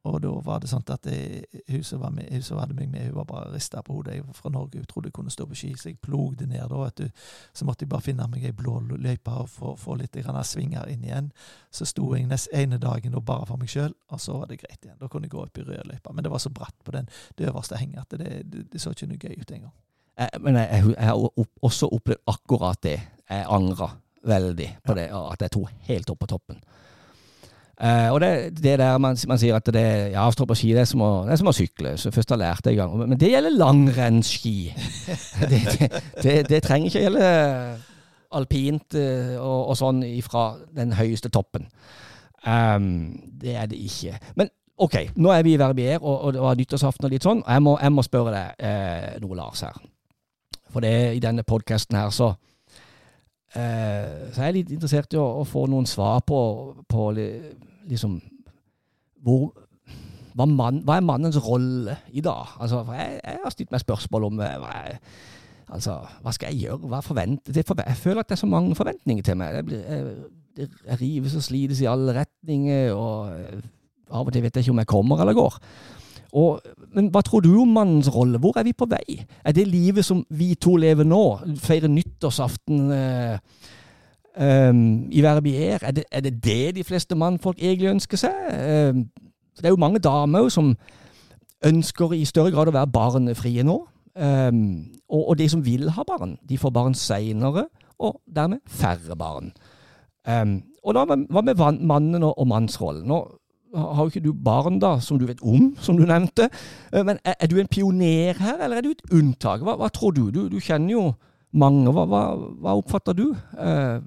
Og 0.02 0.18
da 0.22 0.30
var 0.42 0.58
det 0.58 0.66
sånn 0.70 0.82
at 0.90 1.04
Huset 1.06 1.68
hun 1.70 1.84
som 1.86 2.00
var 2.02 2.10
med, 2.10 2.26
hun 2.34 2.42
som 2.42 2.58
hadde 2.58 2.74
meg 2.74 2.88
med, 2.90 3.04
hun 3.06 3.20
var 3.20 3.26
bare 3.28 3.52
rista 3.52 3.84
på 3.86 3.94
hodet. 3.94 4.16
Jeg 4.16 4.24
var 4.26 4.34
fra 4.34 4.50
Norge, 4.50 4.80
hun 4.80 4.88
trodde 4.90 5.12
jeg 5.12 5.14
kunne 5.14 5.30
stå 5.30 5.46
på 5.46 5.58
ski, 5.58 5.70
så 5.78 5.92
jeg 5.92 6.00
plogde 6.02 6.48
ned. 6.50 6.72
da. 6.72 7.06
Så 7.54 7.66
måtte 7.68 7.84
jeg 7.84 7.92
bare 7.92 8.02
finne 8.02 8.26
meg 8.30 8.44
ei 8.48 8.52
blå 8.56 8.80
løype 8.90 9.30
og 9.30 9.48
få, 9.48 9.76
få 9.78 9.94
litt 10.00 10.18
svinger 10.42 10.90
inn 10.90 11.04
igjen. 11.04 11.30
Så 11.70 11.86
sto 11.86 12.14
jeg 12.16 12.26
nest 12.26 12.48
ene 12.52 12.78
dagen 12.78 13.14
og 13.14 13.24
bare 13.24 13.46
for 13.46 13.56
meg 13.56 13.70
sjøl, 13.70 13.94
og 14.10 14.20
så 14.20 14.40
var 14.40 14.50
det 14.50 14.58
greit 14.58 14.82
igjen. 14.82 14.98
Da 14.98 15.06
kunne 15.06 15.26
jeg 15.26 15.30
gå 15.30 15.42
opp 15.44 15.58
i 15.58 15.62
rød 15.62 15.86
løype. 15.86 16.12
Men 16.12 16.24
det 16.24 16.32
var 16.32 16.38
så 16.38 16.50
bratt 16.50 16.76
på 16.84 16.90
den 16.90 17.08
det 17.38 17.46
øverste 17.48 17.78
henget 17.78 18.02
at 18.02 18.18
det, 18.18 18.42
det, 18.52 18.72
det 18.72 18.80
så 18.80 18.90
ikke 18.90 19.06
noe 19.06 19.22
gøy 19.22 19.38
ut 19.38 19.50
engang. 19.54 19.72
Men 20.40 20.56
jeg, 20.56 20.68
jeg, 20.68 20.94
jeg 20.98 21.06
har 21.06 21.14
opp, 21.14 21.52
også 21.62 21.88
opplevd 21.94 22.26
akkurat 22.26 22.82
det. 22.82 22.98
Jeg 23.30 23.46
angra 23.48 23.94
veldig 24.26 24.68
på 24.84 24.94
det, 24.94 25.08
at 25.14 25.42
jeg 25.42 25.50
tok 25.54 25.70
helt 25.88 26.10
opp 26.10 26.18
på 26.18 26.26
toppen. 26.34 26.58
Eh, 27.80 28.12
og 28.12 28.20
det, 28.20 28.62
det 28.62 28.78
der 28.78 28.98
man, 28.98 29.16
man 29.28 29.38
sier 29.40 29.56
at 29.56 29.66
det, 29.74 29.84
ja, 30.12 30.26
å 30.26 30.34
stå 30.34 30.44
på 30.46 30.56
ski 30.58 30.74
det 30.76 30.84
er, 30.84 30.90
som 30.90 31.02
å, 31.02 31.10
det 31.26 31.34
er 31.34 31.40
som 31.40 31.50
å 31.50 31.56
sykle. 31.56 31.94
Så 31.98 32.12
først 32.14 32.30
har 32.30 32.38
jeg 32.38 32.44
lært 32.44 32.66
det 32.66 32.74
en 32.74 32.80
gang. 32.82 32.96
Men 33.14 33.20
det 33.20 33.32
gjelder 33.32 33.56
langrennsski. 33.56 34.56
det, 35.50 35.62
det, 36.22 36.36
det, 36.50 36.60
trenger 36.64 36.90
ikke 36.90 37.04
gjelde 37.06 37.30
alpint 38.32 38.96
uh, 38.96 39.36
og, 39.42 39.58
og 39.72 39.76
sånn 39.76 40.04
fra 40.24 40.44
den 40.76 40.94
høyeste 40.96 41.28
toppen. 41.32 41.66
Um, 42.46 43.12
det 43.40 43.56
er 43.60 43.66
det 43.68 43.80
ikke. 43.80 44.16
Men 44.40 44.52
OK, 44.82 44.96
nå 45.20 45.32
er 45.34 45.44
vi 45.44 45.52
i 45.54 45.60
Verbier, 45.60 45.98
og, 46.00 46.14
og 46.26 46.32
det 46.34 46.40
var 46.42 46.56
nyttårsaften 46.58 47.06
og 47.06 47.12
litt 47.12 47.26
sånn. 47.26 47.42
og 47.44 47.50
Jeg 47.50 47.64
må, 47.64 47.74
jeg 47.82 47.92
må 47.92 48.04
spørre 48.06 48.32
deg 48.36 48.64
uh, 48.64 49.18
noe, 49.24 49.36
Lars, 49.38 49.64
her. 49.66 49.76
For 50.72 50.84
det 50.84 50.94
i 51.18 51.20
denne 51.20 51.44
podkasten 51.44 51.98
her, 51.98 52.08
så 52.14 52.32
eh, 53.58 54.30
Så 54.32 54.40
er 54.42 54.48
jeg 54.50 54.54
litt 54.60 54.72
interessert 54.76 55.14
i 55.14 55.20
å, 55.20 55.26
å 55.42 55.44
få 55.48 55.66
noen 55.70 55.86
svar 55.88 56.20
på, 56.26 56.38
på 56.88 57.10
li- 57.16 57.54
liksom 57.90 58.20
hvor 59.22 59.52
hva, 60.34 60.46
man, 60.48 60.80
hva 60.86 60.96
er 60.96 61.04
mannens 61.04 61.36
rolle 61.44 61.98
i 62.10 62.22
dag? 62.24 62.54
Altså, 62.62 62.80
jeg, 62.96 63.18
jeg 63.20 63.40
har 63.44 63.52
stilt 63.52 63.70
meg 63.74 63.82
spørsmål 63.84 64.24
om 64.30 64.40
eh, 64.40 64.54
hva, 64.62 64.70
er, 64.88 64.96
altså, 65.68 65.98
hva 66.24 66.32
skal 66.32 66.52
jeg 66.54 66.64
gjøre? 66.66 66.88
Hva 66.88 67.02
forventer 67.04 67.58
jeg, 67.60 67.66
Jeg 67.68 67.96
føler 68.00 68.22
at 68.24 68.30
det 68.30 68.38
er 68.38 68.40
så 68.40 68.48
mange 68.50 68.74
forventninger 68.78 69.26
til 69.28 69.36
meg. 69.36 69.58
Jeg, 69.60 69.66
blir, 69.68 69.82
jeg, 69.84 70.14
det 70.56 70.68
jeg 70.88 71.00
rives 71.02 71.36
og 71.36 71.44
slides 71.44 71.80
i 71.84 71.90
alle 71.92 72.16
retninger, 72.16 72.90
og 72.96 73.36
eh, 73.36 73.60
av 74.12 74.26
og 74.28 74.32
til 74.34 74.42
vet 74.44 74.56
jeg 74.56 74.64
ikke 74.66 74.74
om 74.74 74.80
jeg 74.82 74.90
kommer 74.94 75.20
eller 75.24 75.36
går. 75.36 75.60
Og, 76.32 76.62
men 76.96 77.10
hva 77.12 77.20
tror 77.24 77.42
du 77.44 77.50
om 77.60 77.74
mannens 77.76 78.08
rolle? 78.14 78.40
Hvor 78.40 78.56
er 78.56 78.64
vi 78.64 78.72
på 78.72 78.88
vei? 78.88 79.18
Er 79.44 79.52
det 79.52 79.66
livet 79.68 80.04
som 80.04 80.22
vi 80.32 80.54
to 80.54 80.76
lever 80.80 81.04
nå? 81.04 81.22
Feire 81.60 81.90
nyttårsaften 81.92 82.92
eh, 82.96 83.36
um, 84.70 84.80
i 85.12 85.22
Verbier? 85.24 85.78
Er 85.82 85.92
det, 85.92 86.04
er 86.10 86.24
det 86.24 86.38
det 86.44 86.74
de 86.78 86.84
fleste 86.88 87.18
mannfolk 87.18 87.60
egentlig 87.60 87.92
ønsker 87.92 88.22
seg? 88.24 88.40
Um, 88.94 89.04
det 89.60 89.68
er 89.68 89.76
jo 89.76 89.82
mange 89.82 90.00
damer 90.00 90.48
som 90.48 90.72
ønsker 91.64 92.16
i 92.16 92.24
større 92.24 92.50
grad 92.54 92.72
å 92.72 92.76
være 92.78 92.94
barnefrie 92.94 93.64
nå. 93.66 93.82
Um, 94.16 94.88
og, 95.08 95.28
og 95.28 95.38
de 95.38 95.48
som 95.48 95.64
vil 95.64 95.90
ha 95.92 96.04
barn, 96.08 96.38
de 96.48 96.58
får 96.60 96.72
barn 96.72 96.96
seinere, 96.96 97.66
og 98.02 98.18
dermed 98.26 98.64
færre 98.66 99.16
barn. 99.16 99.52
Um, 100.28 100.62
og 100.82 100.96
da, 100.96 101.04
hva 101.04 101.44
med 101.44 101.60
mannen 101.80 102.24
og, 102.24 102.34
og 102.38 102.48
mannsrollen? 102.50 103.04
Nå 103.08 103.20
har 103.74 104.02
jo 104.04 104.10
ikke 104.12 104.20
du 104.24 104.32
barn, 104.32 104.78
da, 104.82 104.98
som 105.00 105.18
du 105.18 105.26
vet 105.26 105.40
om, 105.42 105.70
som 105.80 105.96
du 105.96 106.04
nevnte. 106.06 106.48
Eh, 106.92 107.04
Men 107.04 107.18
er, 107.24 107.34
er 107.40 107.46
du 107.48 107.58
en 107.60 107.68
pioner 107.72 108.34
her, 108.38 108.58
eller 108.64 108.76
er 108.76 108.82
du 108.86 108.90
et 108.90 109.04
unntak? 109.12 109.60
Hva, 109.64 109.76
hva 109.80 109.88
tror 109.88 110.12
du? 110.16 110.26
du? 110.30 110.48
Du 110.52 110.58
kjenner 110.60 110.92
jo 110.92 111.04
mange. 111.52 111.88
Hva, 111.92 112.04
hva, 112.08 112.22
hva 112.60 112.74
oppfatter 112.80 113.16
du? 113.16 113.30
Eh, 113.58 114.00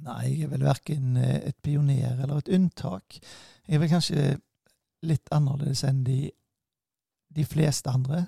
Nei, 0.00 0.22
jeg 0.30 0.46
er 0.46 0.52
vel 0.54 0.62
verken 0.64 1.16
eh, 1.20 1.40
et 1.50 1.56
pioner 1.62 2.14
eller 2.22 2.38
et 2.40 2.48
unntak. 2.56 3.18
Jeg 3.68 3.74
er 3.76 3.82
vel 3.82 3.90
kanskje 3.90 4.22
litt 5.04 5.28
annerledes 5.34 5.82
enn 5.84 5.98
de, 6.06 6.30
de 7.36 7.44
fleste 7.44 7.90
andre. 7.92 8.22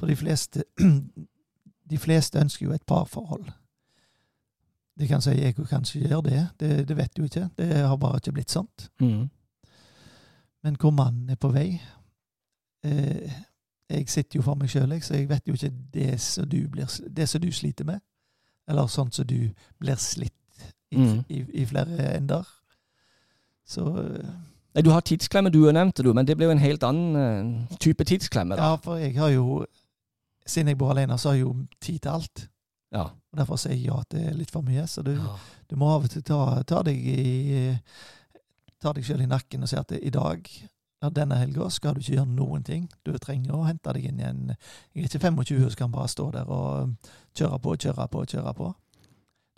For 0.00 0.08
de 0.08 0.16
fleste, 0.16 0.64
de 1.92 1.98
fleste 2.00 2.40
ønsker 2.40 2.64
jo 2.66 2.72
et 2.72 2.86
parforhold. 2.88 3.44
De 4.98 5.08
kan 5.08 5.20
si 5.24 5.34
jeg 5.36 5.54
kanskje 5.56 6.02
gjør 6.06 6.24
det. 6.24 6.40
det. 6.60 6.72
Det 6.88 6.96
vet 6.96 7.12
du 7.16 7.24
ikke. 7.26 7.46
Det 7.60 7.68
har 7.84 7.96
bare 8.00 8.20
ikke 8.22 8.32
blitt 8.38 8.50
sånt. 8.52 8.88
mm. 9.00 9.28
Men 10.62 10.76
hvor 10.78 10.90
mannen 10.94 11.30
er 11.30 11.34
på 11.40 11.48
vei 11.52 11.80
eh, 12.84 13.32
Jeg 13.90 14.08
sitter 14.08 14.38
jo 14.38 14.42
for 14.46 14.54
meg 14.56 14.70
sjøl, 14.70 14.94
så 15.02 15.14
jeg 15.18 15.28
vet 15.28 15.48
jo 15.48 15.52
ikke 15.54 15.72
det 15.92 16.20
som 16.20 16.46
du, 16.48 16.68
blir, 16.68 16.86
det 17.10 17.26
som 17.28 17.40
du 17.42 17.50
sliter 17.52 17.84
med. 17.84 18.00
Eller 18.68 18.86
sånn 18.88 19.10
som 19.12 19.26
du 19.26 19.50
blir 19.78 19.96
slitt 20.00 20.32
i, 20.92 20.96
Mm. 20.96 21.24
i, 21.28 21.38
i 21.62 21.64
flere 21.66 22.16
ender. 22.18 22.44
Så 23.64 23.84
eh, 23.98 24.32
Nei, 24.74 24.82
Du 24.82 24.90
har 24.90 25.00
tidsklemme, 25.04 25.50
du 25.52 25.70
nevnte 25.72 26.02
du, 26.02 26.12
men 26.16 26.24
det 26.26 26.36
blir 26.36 26.46
jo 26.48 26.52
en 26.54 26.58
helt 26.62 26.82
annen 26.84 27.16
eh, 27.16 27.76
type 27.80 28.04
tidsklemme. 28.04 28.56
da. 28.56 28.62
Ja, 28.72 28.76
for 28.76 28.96
jeg 29.00 29.16
har 29.18 29.28
jo 29.34 29.66
Siden 30.46 30.68
jeg 30.72 30.78
bor 30.78 30.90
alene, 30.90 31.14
så 31.18 31.28
har 31.28 31.34
jeg 31.36 31.44
jo 31.44 31.52
tid 31.80 31.98
til 32.02 32.10
alt. 32.10 32.48
Ja. 32.92 33.02
Og 33.32 33.38
Derfor 33.38 33.56
sier 33.56 33.72
jeg 33.76 33.84
ja 33.86 34.00
er 34.18 34.32
litt 34.34 34.50
for 34.50 34.60
mye. 34.66 34.86
Så 34.90 35.02
du, 35.06 35.12
Ja. 35.12 35.36
du 35.70 35.76
må 35.76 35.86
av 35.94 36.04
og 36.04 36.10
til 36.10 36.22
ta, 36.22 36.62
ta 36.66 36.82
deg 36.82 36.98
i 36.98 37.78
Ta 38.82 38.92
deg 38.94 39.06
sjøl 39.06 39.22
i 39.22 39.30
nakken 39.30 39.62
og 39.62 39.70
sier 39.70 39.84
at 39.84 39.92
i 39.94 40.10
dag, 40.10 40.48
denne 41.14 41.38
helga, 41.38 41.68
skal 41.70 41.94
du 41.94 42.02
ikke 42.02 42.16
gjøre 42.16 42.30
noen 42.30 42.64
ting. 42.66 42.88
Du 43.06 43.12
trenger 43.18 43.54
å 43.54 43.64
hente 43.66 43.94
deg 43.94 44.08
inn 44.10 44.20
igjen. 44.22 44.42
Jeg 44.94 45.04
er 45.04 45.08
ikke 45.08 45.22
25 45.28 45.66
og 45.66 45.76
kan 45.78 45.94
bare 45.94 46.10
stå 46.10 46.28
der 46.34 46.50
og 46.50 47.12
kjøre 47.38 47.58
på, 47.62 47.76
kjøre 47.86 48.08
på, 48.10 48.24
kjøre 48.34 48.54
på. 48.58 48.72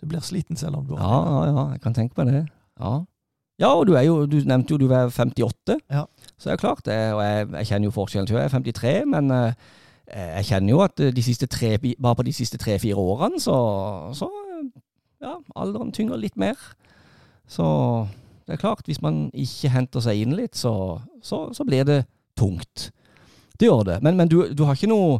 Du 0.01 0.07
blir 0.09 0.23
sliten 0.25 0.57
selv 0.59 0.79
om 0.79 0.85
du 0.85 0.93
bor 0.93 1.01
Ja, 1.01 1.19
ja, 1.25 1.43
ja, 1.49 1.65
jeg 1.73 1.81
kan 1.81 1.95
tenke 1.97 2.17
meg 2.19 2.33
det. 2.33 2.43
Ja, 2.81 2.93
ja 3.61 3.69
og 3.73 3.85
du, 3.87 3.93
er 3.95 4.05
jo, 4.07 4.25
du 4.29 4.41
nevnte 4.43 4.75
jo 4.75 4.81
du 4.81 4.87
var 4.91 5.09
58, 5.09 5.79
Ja. 5.89 6.05
så 6.37 6.49
det 6.49 6.53
er 6.53 6.61
klart 6.61 6.85
det. 6.85 6.99
Og 7.13 7.23
jeg, 7.23 7.47
jeg 7.53 7.69
kjenner 7.71 7.89
jo 7.89 7.95
forskjellen 7.95 8.29
jeg 8.29 8.43
er 8.43 8.53
53, 8.57 8.93
men 9.13 9.31
eh, 9.31 9.53
jeg 10.41 10.49
kjenner 10.51 10.75
jo 10.75 10.81
at 10.85 10.99
eh, 10.99 11.13
de 11.15 11.23
siste 11.23 11.47
tre, 11.47 11.77
bare 11.79 12.19
på 12.19 12.27
de 12.27 12.33
siste 12.33 12.59
tre-fire 12.61 12.99
årene, 12.99 13.39
så, 13.41 13.55
så 14.13 14.29
eh, 14.29 14.67
ja, 15.23 15.37
alderen 15.55 15.93
tynger 15.95 16.19
litt 16.19 16.37
mer. 16.37 16.59
Så 17.47 17.65
det 18.45 18.53
er 18.53 18.61
klart, 18.61 18.85
hvis 18.85 19.01
man 19.01 19.27
ikke 19.33 19.71
henter 19.73 20.03
seg 20.05 20.21
inn 20.21 20.35
litt, 20.37 20.57
så, 20.57 20.99
så, 21.25 21.47
så 21.55 21.65
blir 21.65 21.85
det 21.87 22.03
tungt. 22.37 22.91
Det 23.59 23.69
gjør 23.69 23.85
det. 23.87 23.99
Men, 24.05 24.17
men 24.19 24.29
du, 24.29 24.41
du 24.53 24.65
har 24.67 24.75
ikke 24.75 24.91
noe 24.91 25.19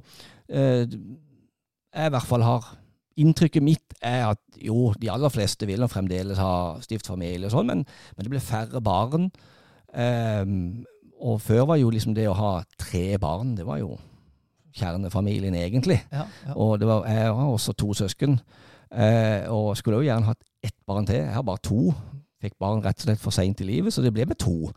eh, 0.52 0.84
Jeg 0.86 2.10
i 2.10 2.14
hvert 2.14 2.28
fall 2.28 2.44
har 2.44 2.74
Inntrykket 3.16 3.64
mitt 3.64 3.94
er 4.04 4.26
at 4.34 4.58
jo, 4.60 4.90
de 5.00 5.08
aller 5.08 5.32
fleste 5.32 5.64
vil 5.70 5.80
nå 5.80 5.88
fremdeles 5.88 6.36
ha 6.36 6.82
stiftfamilie 6.84 7.48
og 7.48 7.54
sånn, 7.54 7.70
men, 7.70 7.84
men 7.88 8.28
det 8.28 8.34
blir 8.34 8.44
færre 8.44 8.82
barn. 8.84 9.30
Eh, 9.96 10.44
og 11.24 11.40
før 11.40 11.70
var 11.70 11.80
jo 11.80 11.94
liksom 11.96 12.12
det 12.18 12.26
å 12.28 12.36
ha 12.36 12.50
tre 12.76 13.16
barn, 13.24 13.54
det 13.56 13.64
var 13.64 13.80
jo 13.80 13.94
kjernefamilien 14.76 15.56
egentlig. 15.56 16.02
Ja, 16.12 16.26
ja. 16.44 16.58
Og 16.60 16.76
det 16.82 16.90
var, 16.90 17.08
jeg 17.08 17.32
har 17.32 17.54
også 17.56 17.72
to 17.80 17.96
søsken, 17.96 18.36
eh, 18.92 19.48
og 19.48 19.78
skulle 19.80 20.02
jo 20.02 20.10
gjerne 20.10 20.34
hatt 20.34 20.44
ett 20.60 20.76
barn 20.88 21.08
til. 21.08 21.22
Jeg 21.24 21.38
har 21.38 21.48
bare 21.48 21.64
to. 21.64 21.94
Fikk 22.46 22.58
barn 22.62 22.84
rett 22.86 23.02
og 23.02 23.10
slett 23.10 23.22
for 23.26 23.34
seint 23.36 23.62
i 23.66 23.68
livet, 23.68 23.94
så 23.96 24.04
det 24.06 24.14
ble 24.16 24.28
med 24.30 24.38
to. 24.42 24.70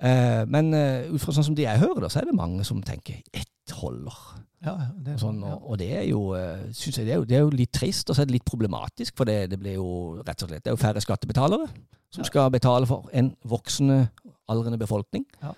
Eh, 0.00 0.44
men 0.48 0.72
eh, 0.74 1.10
ut 1.12 1.20
fra 1.20 1.34
sånn 1.36 1.44
som 1.50 1.56
de 1.56 1.66
jeg 1.66 1.80
hører, 1.82 2.08
så 2.08 2.22
er 2.22 2.30
det 2.30 2.36
mange 2.38 2.64
som 2.66 2.80
tenker 2.84 3.18
ett 3.36 3.74
holder. 3.76 4.16
ja, 4.64 4.72
det, 4.96 5.14
Og, 5.14 5.20
sånn, 5.22 5.42
og, 5.46 5.66
og 5.70 5.78
det 5.78 5.90
er 6.00 6.06
jo, 6.08 6.22
eh, 6.34 6.64
synes 6.74 6.98
jeg, 6.98 7.06
det 7.06 7.12
er 7.14 7.18
jo, 7.20 7.26
det 7.28 7.36
er 7.38 7.44
jo 7.44 7.52
litt 7.54 7.72
trist, 7.76 8.08
og 8.10 8.16
så 8.16 8.22
er 8.24 8.30
det 8.30 8.38
litt 8.38 8.48
problematisk, 8.48 9.14
for 9.20 9.28
det, 9.28 9.50
det 9.52 9.58
blir 9.60 9.76
jo 9.76 9.90
rett 10.26 10.42
og 10.42 10.50
slett 10.50 10.64
det 10.64 10.72
er 10.72 10.76
jo 10.76 10.80
færre 10.80 11.02
skattebetalere 11.04 11.68
som 12.10 12.24
Ja. 12.24 12.26
skal 12.26 12.48
betale 12.50 12.88
for 12.90 13.06
en 13.14 13.28
voksende, 13.46 14.08
aldrende 14.50 14.80
befolkning. 14.80 15.26
Ja. 15.44 15.52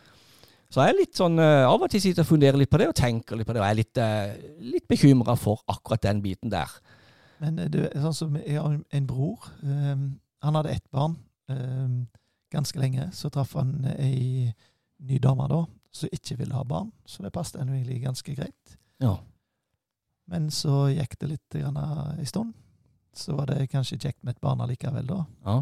Så 0.72 0.82
jeg 0.82 0.92
er 0.92 0.98
litt 0.98 1.16
sånn, 1.16 1.38
eh, 1.40 1.64
av 1.68 1.82
og 1.86 1.90
til 1.92 2.02
sitter 2.02 2.26
og 2.26 2.32
funderer 2.34 2.58
litt 2.60 2.70
på 2.72 2.80
det, 2.82 2.88
og 2.90 2.98
tenker 2.98 3.38
litt 3.38 3.46
på 3.48 3.54
det, 3.54 3.62
og 3.62 3.68
jeg 3.68 3.76
er 3.76 3.80
litt, 3.80 4.02
litt 4.74 4.88
bekymra 4.90 5.38
for 5.38 5.62
akkurat 5.70 6.02
den 6.02 6.20
biten 6.24 6.50
der. 6.52 6.68
Men 7.40 7.56
du, 7.70 7.80
sånn 7.94 8.14
som 8.14 8.36
jeg 8.38 8.58
har 8.60 8.76
en 8.78 9.06
bror. 9.06 9.48
Han 10.42 10.54
hadde 10.58 10.70
ett 10.74 10.90
barn 10.90 11.16
ehm, 11.48 12.06
ganske 12.50 12.78
lenge. 12.78 13.10
Så 13.12 13.30
traff 13.30 13.54
han 13.54 13.84
ei 13.96 14.52
ny 15.02 15.18
dame 15.22 15.46
da, 15.50 15.64
som 15.94 16.10
ikke 16.12 16.36
ville 16.40 16.54
ha 16.54 16.64
barn. 16.64 16.90
Så 17.04 17.22
det 17.22 17.32
passet 17.34 17.60
egentlig 17.62 18.02
ganske 18.02 18.34
greit. 18.34 18.78
Ja. 19.02 19.16
Men 20.30 20.50
så 20.50 20.88
gikk 20.92 21.18
det 21.20 21.30
litt 21.34 21.58
grann 21.58 21.78
en 21.78 22.26
stund. 22.26 22.52
Så 23.14 23.36
var 23.36 23.46
det 23.50 23.68
kanskje 23.72 23.98
kjekt 24.00 24.22
med 24.22 24.36
et 24.36 24.40
barn 24.42 24.60
allikevel, 24.64 25.06
da. 25.06 25.24
Ja. 25.44 25.56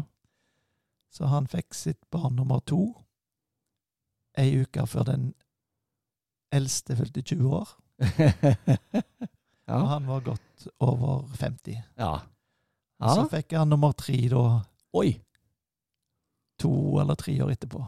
Så 1.11 1.27
han 1.27 1.47
fikk 1.51 1.75
sitt 1.75 2.01
barn 2.09 2.37
nummer 2.39 2.61
to 2.63 2.85
ei 4.39 4.61
uke 4.63 4.85
før 4.87 5.09
den 5.09 5.31
eldste 6.55 6.95
fylte 6.95 7.21
20 7.21 7.55
år. 7.57 7.73
ja. 9.67 9.77
Og 9.77 9.87
han 9.89 10.07
var 10.07 10.23
godt 10.25 10.67
over 10.79 11.27
50. 11.35 11.81
ja. 11.97 12.13
Så 13.01 13.25
fikk 13.31 13.55
han 13.57 13.71
nummer 13.71 13.95
tre 13.97 14.15
da 14.29 14.61
Oi. 14.93 15.21
to 16.59 16.71
eller 17.01 17.15
tre 17.17 17.33
år 17.43 17.51
etterpå. 17.55 17.81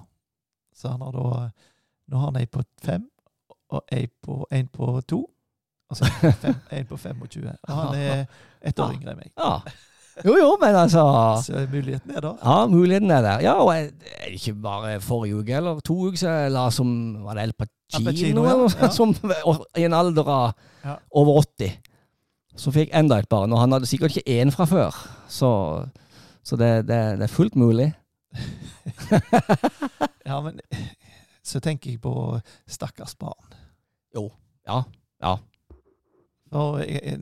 Så 0.75 0.89
han 0.89 1.01
har 1.01 1.11
da 1.13 1.49
Nå 2.11 2.17
har 2.19 2.25
han 2.31 2.35
ei 2.41 2.45
på 2.51 2.59
fem, 2.83 3.05
og 3.71 3.83
ei 3.95 4.07
på, 4.21 4.45
en 4.51 4.67
på 4.67 4.87
to. 5.07 5.21
Altså 5.89 6.05
fem, 6.43 6.55
en 6.71 6.85
på 6.89 6.97
25. 6.97 7.45
Og 7.63 7.75
han 7.77 7.95
er 7.95 8.25
ett 8.61 8.79
år 8.83 8.91
yngre 8.97 9.13
enn 9.13 9.21
meg. 9.21 9.31
Ja. 9.39 9.53
Jo, 10.25 10.35
jo, 10.37 10.49
men 10.61 10.75
altså 10.77 11.01
Så 11.41 11.63
muligheten 11.71 12.11
er 12.13 12.21
der. 12.21 12.35
Ja, 12.43 12.57
muligheten 12.69 13.11
er 13.11 13.21
der. 13.25 13.39
Ja, 13.41 13.53
og 13.63 13.71
ikke 14.29 14.53
bare 14.61 14.99
forrige 15.01 15.39
uke 15.39 15.55
eller 15.57 15.79
to 15.79 15.95
uker 16.09 16.19
siden 16.21 16.51
la 16.53 16.67
som 16.75 16.91
Var 17.23 17.39
det 17.39 17.43
El 17.47 17.53
Pacino, 17.57 18.43
ja. 18.45 18.57
Ja. 18.81 18.89
som 18.93 19.15
i 19.79 19.87
en 19.87 19.93
alder 19.97 20.29
av 20.29 20.53
Ja. 20.83 20.97
over 21.11 21.39
80 21.41 21.71
Så 22.57 22.71
fikk 22.75 22.91
enda 22.93 23.17
et 23.17 23.29
barn. 23.29 23.53
Og 23.53 23.59
han 23.63 23.71
hadde 23.71 23.87
sikkert 23.89 24.11
ikke 24.17 24.41
én 24.43 24.51
fra 24.53 24.65
før. 24.69 24.93
Så, 25.27 25.49
så 26.43 26.59
det, 26.59 26.71
det, 26.89 26.99
det 27.19 27.27
er 27.27 27.37
fullt 27.37 27.55
mulig. 27.59 27.91
Ja, 30.23 30.37
men 30.39 30.59
så 31.43 31.59
tenker 31.59 31.91
jeg 31.91 31.99
på 32.01 32.39
stakkars 32.63 33.17
barn. 33.19 33.55
Jo. 34.15 34.29
Ja. 34.63 34.77
Ja. 35.19 35.33
Og 36.53 36.79
jeg, 36.85 37.17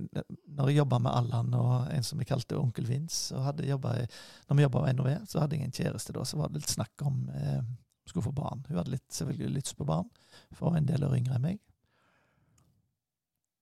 når 0.45 0.69
jeg 0.69 0.77
jobba 0.81 0.99
med 1.01 1.15
Allan 1.15 1.53
og 1.57 1.87
en 1.89 2.05
som 2.05 2.19
jeg 2.21 2.29
kalte 2.29 2.59
onkel 2.59 2.85
Vince, 2.89 3.33
jeg 3.33 3.71
jobbet, 3.71 4.11
når 4.49 4.59
vi 4.59 4.65
jobba 4.67 4.83
med 4.85 4.99
NOV, 4.99 5.09
så 5.31 5.41
hadde 5.41 5.57
jeg 5.57 5.65
en 5.65 5.77
kjæreste 5.77 6.13
da, 6.13 6.25
så 6.27 6.37
var 6.37 6.51
det 6.51 6.61
litt 6.61 6.73
snakk 6.73 7.05
om 7.07 7.23
eh, 7.33 7.61
skulle 8.05 8.27
få 8.27 8.35
barn. 8.35 8.65
Hun 8.67 8.77
hadde 8.77 8.95
litt, 8.97 9.07
selvfølgelig 9.13 9.55
lyst 9.55 9.77
på 9.79 9.87
barn, 9.87 10.09
for 10.57 10.75
en 10.75 10.87
del 10.87 11.05
år 11.07 11.15
yngre 11.17 11.37
enn 11.37 11.45
meg. 11.47 11.61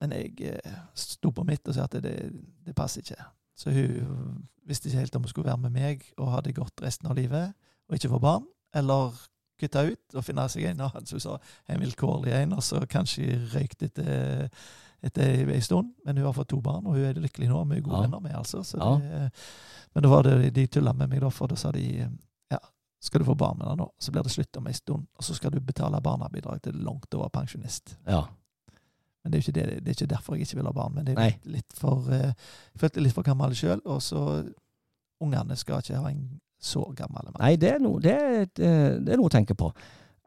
Men 0.01 0.16
jeg 0.16 0.55
eh, 0.55 0.80
sto 0.97 1.32
på 1.36 1.45
mitt 1.47 1.68
og 1.68 1.78
sa 1.78 1.86
at 1.86 1.99
det, 2.01 2.16
det 2.66 2.76
passer 2.76 3.05
ikke. 3.05 3.20
Så 3.60 3.74
hun 3.76 4.45
visste 4.70 4.88
ikke 4.88 5.01
helt 5.03 5.16
om 5.18 5.26
hun 5.26 5.32
skulle 5.34 5.49
være 5.49 5.64
med 5.66 5.74
meg 5.76 6.05
og 6.18 6.32
ha 6.32 6.39
det 6.45 6.55
godt 6.55 6.82
resten 6.86 7.10
av 7.12 7.18
livet 7.18 7.51
og 7.89 7.97
ikke 7.97 8.12
få 8.14 8.20
barn, 8.24 8.45
eller 8.78 9.16
kutte 9.60 9.82
ut 9.91 10.16
og 10.16 10.24
finne 10.24 10.45
seg 10.47 10.70
en 10.70 10.80
som 10.80 11.18
hun 11.18 11.24
sa 11.24 11.34
en 11.68 11.82
vilkårlig 11.82 12.32
en, 12.38 12.53
og 12.55 12.62
så 12.64 12.80
kanskje 12.88 13.26
røykt 13.51 13.82
etter, 13.89 14.45
etter 15.03 15.49
en 15.51 15.66
stund. 15.66 15.89
Men 16.05 16.18
hun 16.22 16.30
har 16.30 16.36
fått 16.38 16.51
to 16.53 16.62
barn, 16.64 16.86
og 16.88 16.95
hun 16.95 17.03
er 17.10 17.20
lykkelig 17.20 17.49
nå, 17.49 17.57
og 17.64 17.70
vi 17.74 17.80
er 17.82 17.84
gode 17.84 17.97
Ja. 17.97 18.01
venner 18.07 18.20
med, 18.24 18.36
altså. 18.39 18.62
Så 18.64 18.78
Ja. 18.78 18.93
det, 19.01 19.32
men 19.95 20.03
da 20.03 20.10
var 20.10 20.24
det 20.24 20.53
de 20.53 20.68
tulla 20.68 20.93
med 20.93 21.10
meg, 21.10 21.20
da, 21.22 21.30
for 21.30 21.47
da 21.47 21.55
sa 21.55 21.72
de 21.72 22.07
ja, 22.51 22.57
skal 23.01 23.20
du 23.20 23.26
få 23.26 23.36
barn 23.38 23.57
med 23.57 23.68
deg 23.68 23.78
nå, 23.82 23.89
så 23.99 24.12
blir 24.12 24.24
det 24.24 24.32
slutt 24.32 24.57
om 24.57 24.68
en 24.68 24.74
stund, 24.74 25.07
og 25.18 25.24
så 25.24 25.36
skal 25.36 25.51
du 25.51 25.60
betale 25.60 25.99
barnebidrag 26.01 26.62
til 26.62 26.74
langt 26.76 27.14
over 27.16 27.28
pensjonist. 27.30 27.97
ja. 28.07 28.24
Men 29.30 29.38
det 29.38 29.47
er 29.47 29.51
det, 29.51 29.65
det 29.86 29.91
er 29.91 29.97
ikke 29.97 30.13
derfor 30.15 30.36
jeg 30.36 30.47
ikke 30.47 30.59
vil 30.59 30.69
ha 30.69 30.73
barn. 30.73 30.95
Men 30.95 31.05
det 31.05 31.15
er 31.15 31.30
litt, 31.30 31.45
litt 31.45 31.77
for 31.77 32.09
eh, 32.13 32.32
Jeg 32.73 32.82
følte 32.82 33.03
litt 33.05 33.15
for 33.15 33.27
gammel 33.27 33.55
sjøl, 33.55 33.82
og 33.86 34.01
så 34.01 34.43
Ungene 35.19 35.55
skal 35.59 35.82
ikke 35.84 35.99
ha 35.99 36.09
en 36.09 36.39
så 36.59 36.82
gammel 36.95 37.27
mann. 37.27 37.41
Nei, 37.41 37.55
det 37.59 37.73
er 37.73 37.82
noe, 37.84 37.99
det 38.03 38.15
eh, 38.15 38.97
det 38.99 39.13
er 39.13 39.19
noe 39.19 39.27
å 39.27 39.34
tenke 39.34 39.55
på. 39.55 39.71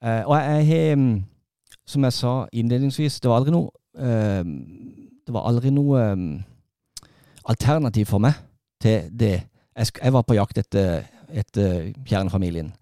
Eh, 0.02 0.22
og 0.26 0.36
jeg 0.36 0.66
har, 0.68 0.96
mm, 1.00 1.24
som 1.88 2.04
jeg 2.04 2.16
sa 2.16 2.32
innledningsvis, 2.52 3.20
det 3.20 3.30
var 3.30 3.40
aldri 3.40 3.54
noe 3.54 3.70
eh, 3.96 4.42
Det 5.22 5.34
var 5.34 5.46
aldri 5.48 5.70
noe 5.70 6.02
mm, 6.18 6.32
alternativ 7.52 8.10
for 8.10 8.22
meg 8.22 8.38
til 8.82 9.08
det. 9.10 9.36
Jeg, 9.76 10.12
var 10.12 10.24
på 10.26 10.36
jakt 10.36 10.58
etter, 10.58 11.06
etter 11.30 11.92
kjernefamilien. 12.04 12.72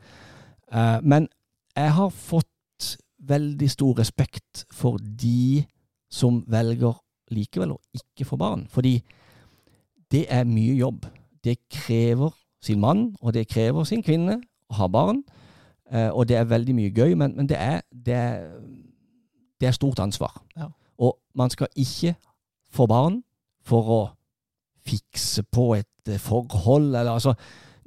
Eh, 0.73 0.99
men 1.03 1.29
jeg 1.77 1.93
har 1.99 2.11
fått 2.11 2.47
veldig 3.21 3.69
stor 3.71 3.99
respekt 4.01 4.65
for 4.73 4.99
de 4.99 5.67
som 6.11 6.43
velger 6.51 6.97
likevel 7.31 7.77
å 7.77 7.81
ikke 7.95 8.27
få 8.27 8.39
barn. 8.41 8.67
Fordi 8.71 8.99
det 10.11 10.27
er 10.29 10.49
mye 10.49 10.75
jobb. 10.75 11.07
Det 11.45 11.57
krever 11.71 12.35
sin 12.63 12.81
mann, 12.81 13.15
og 13.21 13.35
det 13.35 13.49
krever 13.49 13.85
sin 13.89 14.03
kvinne 14.03 14.41
å 14.71 14.81
ha 14.83 14.89
barn. 14.91 15.23
Eh, 15.91 16.11
og 16.11 16.29
det 16.29 16.37
er 16.37 16.51
veldig 16.51 16.75
mye 16.75 16.93
gøy, 16.95 17.15
men, 17.15 17.35
men 17.37 17.49
det, 17.49 17.59
er, 17.59 17.81
det, 17.91 18.15
er, 18.15 18.45
det 19.61 19.71
er 19.71 19.77
stort 19.77 20.03
ansvar. 20.03 20.35
Ja. 20.57 20.69
Og 20.99 21.17
man 21.35 21.51
skal 21.51 21.71
ikke 21.75 22.15
få 22.71 22.87
barn 22.87 23.23
for 23.67 23.95
å 23.95 24.01
fikse 24.87 25.45
på 25.53 25.73
et 25.79 26.11
eh, 26.11 26.21
forhold, 26.21 26.95
eller 26.95 27.13
altså 27.13 27.35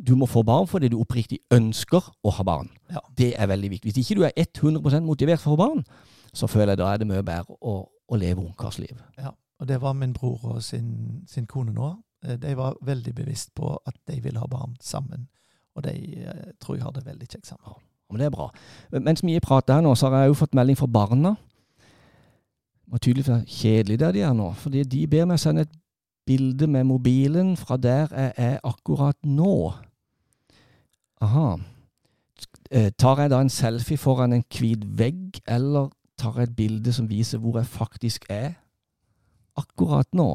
Du 0.03 0.15
må 0.15 0.25
få 0.25 0.41
barn 0.43 0.65
fordi 0.67 0.87
du 0.89 0.97
oppriktig 0.99 1.37
ønsker 1.53 2.01
å 2.23 2.31
ha 2.33 2.43
barn. 2.43 2.69
Ja. 2.91 2.99
Det 3.17 3.33
er 3.37 3.47
veldig 3.47 3.69
viktig. 3.69 3.91
Hvis 3.91 4.09
ikke 4.09 4.19
du 4.19 4.25
er 4.25 4.33
100 4.35 5.05
motivert 5.05 5.39
for 5.39 5.53
å 5.53 5.55
få 5.55 5.61
barn, 5.61 5.83
så 6.33 6.47
føler 6.47 6.73
jeg 6.73 6.81
da 6.81 6.87
er 6.89 6.97
det 6.97 7.07
mye 7.07 7.23
bedre 7.23 7.55
å, 7.61 7.75
å 8.13 8.19
leve 8.19 8.43
ungkarsliv. 8.43 8.99
Ja, 9.17 9.31
og 9.59 9.67
det 9.69 9.79
var 9.81 9.93
min 9.97 10.13
bror 10.13 10.39
og 10.55 10.63
sin, 10.65 11.23
sin 11.27 11.47
kone 11.49 11.73
nå. 11.75 11.93
Eh, 12.25 12.37
De 12.41 12.55
var 12.57 12.77
veldig 12.81 13.15
bevisst 13.15 13.53
på 13.55 13.73
at 13.85 13.95
de 14.09 14.19
ville 14.23 14.39
ha 14.39 14.47
barn 14.49 14.75
sammen. 14.81 15.27
Og 15.75 15.83
de 15.87 15.93
eh, 16.23 16.51
tror 16.61 16.77
jeg 16.77 16.83
har 16.85 16.93
det 16.95 17.05
veldig 17.05 17.27
kjekt 17.29 17.47
sammen. 17.49 17.65
Ja, 17.67 17.77
Men 18.11 18.19
det 18.19 18.25
er 18.27 18.35
bra. 18.35 18.49
Mens 18.91 19.23
vi 19.25 19.39
prater 19.41 19.79
her 19.79 19.81
nå, 19.85 19.95
så 19.95 20.09
har 20.11 20.23
jeg 20.25 20.33
jo 20.33 20.41
fått 20.43 20.53
melding 20.57 20.77
fra 20.77 20.87
barna. 20.87 21.35
Var 22.93 22.99
tydelig 23.01 23.25
for 23.25 23.41
kjedelig 23.49 23.99
der 24.03 24.11
de 24.13 24.21
er 24.27 24.33
nå. 24.37 24.51
Fordi 24.59 24.83
de 24.83 25.07
ber 25.09 25.25
meg 25.25 25.39
sende 25.41 25.65
et 25.65 25.71
bilde 26.27 26.67
med 26.67 26.85
mobilen 26.87 27.55
fra 27.57 27.77
der 27.77 28.11
jeg 28.13 28.33
er 28.37 28.59
akkurat 28.63 29.17
nå. 29.25 29.73
Aha. 31.23 31.55
Eh, 32.71 32.91
Tar 32.99 33.23
jeg 33.23 33.31
da 33.33 33.39
en 33.41 33.49
selfie 33.51 33.97
foran 33.97 34.33
en 34.35 34.43
hvit 34.51 34.83
vegg, 34.99 35.39
eller 35.47 35.89
tar 36.23 36.39
jeg 36.39 36.49
et 36.51 36.55
bilde 36.57 36.93
som 36.95 37.07
viser 37.11 37.41
hvor 37.43 37.59
jeg 37.59 37.67
faktisk 37.69 38.25
er 38.31 38.53
akkurat 39.59 40.07
nå? 40.17 40.29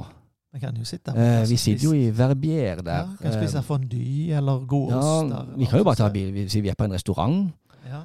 Vi 0.54 0.60
kan 0.62 0.76
jo 0.76 0.84
sitte 0.88 1.12
Eh, 1.12 1.42
vi 1.48 1.56
sitter 1.60 1.84
jo 1.84 1.92
i 1.92 2.08
Verbier 2.14 2.80
der. 2.82 3.04
ja, 3.04 3.16
Kan 3.20 3.32
spise 3.36 3.58
Eh, 3.58 3.64
fondy 3.64 4.32
eller 4.32 4.64
gode 4.66 4.94
ja, 4.94 4.98
oster. 5.00 5.56
vi 5.58 5.64
kan 5.68 5.78
jo 5.78 5.84
bare 5.84 5.96
ta 6.00 6.08
bilde 6.08 6.32
hvis 6.32 6.54
vi 6.62 6.68
er 6.68 6.74
på 6.78 6.84
en 6.88 6.92
restaurant. 6.96 7.52
Ja. 7.88 8.02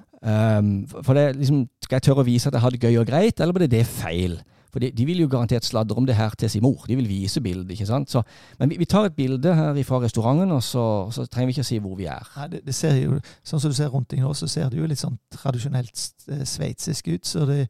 Um, 0.57 0.87
for 0.87 1.13
det, 1.13 1.35
liksom, 1.35 1.67
skal 1.83 1.95
jeg 1.97 2.03
tørre 2.03 2.23
å 2.23 2.27
vise 2.27 2.47
at 2.47 2.53
jeg 2.55 2.61
har 2.63 2.69
det 2.71 2.79
gøy 2.79 2.97
og 3.01 3.07
greit, 3.07 3.39
eller 3.39 3.53
blir 3.53 3.67
det 3.67 3.85
feil? 3.85 4.37
For 4.73 4.81
de, 4.81 4.89
de 4.91 5.05
vil 5.05 5.21
jo 5.21 5.29
garantert 5.29 5.65
sladre 5.67 5.95
om 6.01 6.07
det 6.09 6.15
her 6.17 6.33
til 6.39 6.49
sin 6.49 6.63
mor. 6.65 6.87
De 6.89 6.97
vil 6.97 7.07
vise 7.07 7.41
bildet, 7.45 7.75
ikke 7.75 7.85
sant? 7.85 8.09
Så, 8.09 8.23
men 8.57 8.71
vi, 8.71 8.79
vi 8.81 8.87
tar 8.89 9.05
et 9.05 9.15
bilde 9.15 9.53
her 9.53 9.77
fra 9.85 9.99
restauranten, 10.01 10.51
og 10.55 10.63
så, 10.65 10.85
så 11.13 11.27
trenger 11.29 11.51
vi 11.51 11.55
ikke 11.57 11.65
å 11.67 11.69
si 11.69 11.77
hvor 11.83 11.93
vi 11.99 12.07
er. 12.09 12.31
Nei, 12.39 12.47
det, 12.55 12.63
det 12.65 12.75
ser 12.77 12.97
jo, 12.97 13.19
Sånn 13.45 13.61
som 13.61 13.73
du 13.73 13.77
ser 13.77 13.93
rundt 13.93 14.09
deg 14.09 14.23
nå, 14.25 14.33
så 14.33 14.49
ser 14.49 14.73
det 14.73 14.81
jo 14.81 14.89
litt 14.89 15.01
sånn 15.01 15.19
tradisjonelt 15.35 16.07
eh, 16.33 16.41
sveitsisk 16.49 17.11
ut. 17.13 17.29
Så 17.29 17.45
det, 17.49 17.67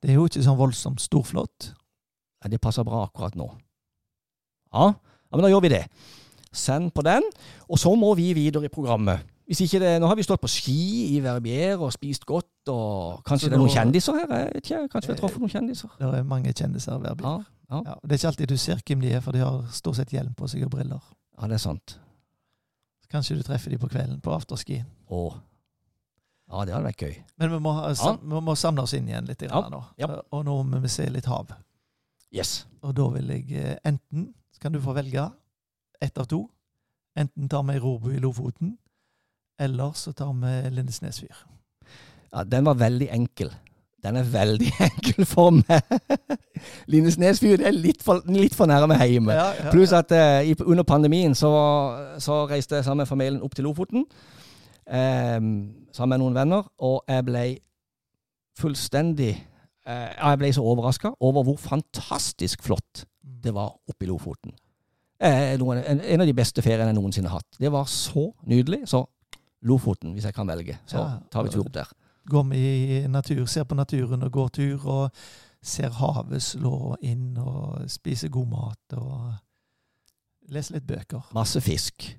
det 0.00 0.14
er 0.14 0.16
jo 0.16 0.24
ikke 0.30 0.44
sånn 0.46 0.58
voldsomt 0.58 1.04
storflott. 1.04 1.70
Nei, 2.40 2.54
det 2.54 2.62
passer 2.64 2.86
bra 2.88 3.04
akkurat 3.04 3.36
nå. 3.36 3.50
Ja, 4.72 4.90
ja 4.96 5.36
men 5.36 5.44
da 5.44 5.52
gjør 5.52 5.66
vi 5.66 5.74
det. 5.76 5.84
Send 6.56 6.94
på 6.96 7.04
den. 7.04 7.24
Og 7.68 7.80
så 7.82 7.92
må 8.00 8.14
vi 8.16 8.30
videre 8.36 8.70
i 8.70 8.72
programmet. 8.72 9.35
Hvis 9.46 9.60
ikke 9.62 9.78
det, 9.78 9.90
Nå 10.02 10.08
har 10.10 10.16
vi 10.18 10.24
stått 10.26 10.42
på 10.42 10.50
ski 10.50 10.78
i 11.14 11.20
Verbier 11.22 11.78
og 11.78 11.92
spist 11.94 12.26
godt, 12.26 12.48
og 12.72 13.20
kanskje 13.26 13.46
Så 13.46 13.50
det 13.52 13.58
er 13.58 13.62
noen 13.62 13.74
kjendiser 13.74 14.16
her? 14.18 14.32
Jeg 14.32 14.48
vet 14.54 14.64
ikke, 14.64 14.80
kanskje 14.94 15.10
vi 15.10 15.14
har 15.14 15.20
truffet 15.20 15.42
noen 15.44 15.52
kjendiser? 15.52 15.92
Det 16.00 16.08
er 16.18 16.26
mange 16.26 16.52
kjendiser 16.52 16.96
i 16.96 17.04
Verbier. 17.04 17.28
Ja, 17.30 17.76
ja. 17.76 17.82
Ja, 17.86 17.94
det 18.02 18.16
er 18.16 18.20
ikke 18.20 18.32
alltid 18.32 18.50
du 18.50 18.56
ser 18.62 18.82
hvem 18.86 19.04
de 19.04 19.12
er, 19.14 19.22
for 19.22 19.36
de 19.36 19.42
har 19.44 19.60
stort 19.74 19.98
sett 20.00 20.14
hjelm 20.14 20.34
på 20.38 20.48
seg 20.50 20.64
og 20.66 20.72
briller. 20.74 21.02
ja, 21.38 21.46
det 21.46 21.58
er 21.58 21.62
sant. 21.62 21.98
Kanskje 23.10 23.36
du 23.38 23.42
treffer 23.46 23.70
de 23.70 23.78
på 23.78 23.88
kvelden 23.90 24.18
på 24.20 24.32
afterski. 24.34 24.80
Å. 25.14 25.20
Ja, 26.50 26.64
det 26.66 26.74
hadde 26.74 26.86
vært 26.86 27.02
gøy. 27.02 27.14
Men 27.38 27.52
vi 27.54 27.60
må, 27.62 27.74
sam, 27.98 28.18
vi 28.22 28.40
må 28.48 28.54
samle 28.58 28.82
oss 28.86 28.94
inn 28.98 29.06
igjen 29.10 29.26
litt 29.30 29.42
nå. 29.46 29.82
Og 30.34 30.42
nå 30.46 30.56
må 30.66 30.80
vi 30.82 30.90
se 30.90 31.06
litt 31.10 31.26
hav. 31.30 31.54
Yes. 32.34 32.64
Og 32.82 32.94
da 32.98 33.06
vil 33.14 33.30
jeg 33.30 33.46
eh, 33.54 33.76
enten 33.86 34.32
så 34.54 34.62
kan 34.62 34.74
du 34.74 34.80
få 34.82 34.94
velge 34.96 35.22
ett 36.02 36.18
av 36.18 36.26
to. 36.30 36.46
Enten 37.16 37.48
tar 37.48 37.62
vi 37.68 37.78
Robo 37.80 38.10
i 38.12 38.20
Lofoten, 38.22 38.74
eller 39.58 39.92
så 39.96 40.12
tar 40.12 40.32
vi 40.40 40.70
Lindesnes 40.76 41.20
fyr. 41.20 41.36
Ja, 42.32 42.42
den 42.44 42.64
var 42.66 42.74
veldig 42.80 43.08
enkel. 43.14 43.50
Den 44.04 44.16
er 44.20 44.26
veldig 44.28 44.68
enkel 44.90 45.24
for 45.26 45.50
meg. 45.56 45.82
Lindesnes 46.92 47.40
fyr 47.40 47.62
er 47.64 47.72
litt 47.74 48.02
for, 48.04 48.20
litt 48.30 48.54
for 48.54 48.68
nærme 48.70 48.98
hjemme. 49.02 49.32
Ja, 49.34 49.46
ja, 49.56 49.70
Pluss 49.72 49.92
at 49.96 50.12
eh, 50.12 50.50
i- 50.52 50.58
under 50.66 50.84
pandemien 50.86 51.34
så, 51.34 51.50
så 52.22 52.42
reiste 52.50 52.76
jeg 52.76 52.84
sammen 52.84 53.02
med 53.04 53.10
familien 53.10 53.42
opp 53.42 53.54
til 53.56 53.64
Lofoten. 53.66 54.04
eh, 54.86 55.40
sammen 55.96 56.12
med 56.18 56.22
noen 56.22 56.34
venner, 56.36 56.68
og 56.78 57.02
jeg 57.08 57.24
ble 57.26 57.44
fullstendig 58.58 59.32
eh, 59.32 60.12
Jeg 60.16 60.38
ble 60.40 60.52
så 60.54 60.62
overraska 60.64 61.10
over 61.20 61.44
hvor 61.48 61.58
fantastisk 61.60 62.62
flott 62.64 63.04
det 63.22 63.52
var 63.54 63.74
oppe 63.88 64.06
i 64.06 64.08
Lofoten. 64.08 64.52
Eh, 65.22 65.54
noen, 65.60 65.80
en, 65.86 66.00
en 66.00 66.20
av 66.22 66.26
de 66.28 66.34
beste 66.36 66.62
feriene 66.64 66.90
jeg 66.90 66.96
noensinne 66.98 67.30
har 67.30 67.40
hatt. 67.40 67.58
Det 67.60 67.70
var 67.72 67.86
så 67.88 68.26
nydelig. 68.48 68.82
Så 68.90 69.04
Lofoten, 69.66 70.12
hvis 70.16 70.24
jeg 70.28 70.34
kan 70.36 70.46
velge. 70.48 70.78
Så 70.86 70.98
Ja. 70.98 71.18
tar 71.30 71.42
vi 71.42 71.50
tur 71.50 71.64
opp 71.64 71.72
der. 71.74 71.90
Går 72.26 72.42
vi 72.50 72.60
i 72.98 73.06
natur, 73.06 73.44
ser 73.46 73.64
på 73.64 73.74
naturen 73.78 74.22
og 74.22 74.32
går 74.32 74.48
tur, 74.48 74.86
og 74.86 75.10
ser 75.62 75.90
havet 75.90 76.42
slå 76.42 76.96
inn, 77.02 77.36
og 77.38 77.90
spiser 77.90 78.28
god 78.28 78.46
mat, 78.50 78.98
og 78.98 79.34
leser 80.48 80.74
litt 80.78 80.86
bøker. 80.86 81.26
Masse 81.34 81.60
fisk. 81.60 82.16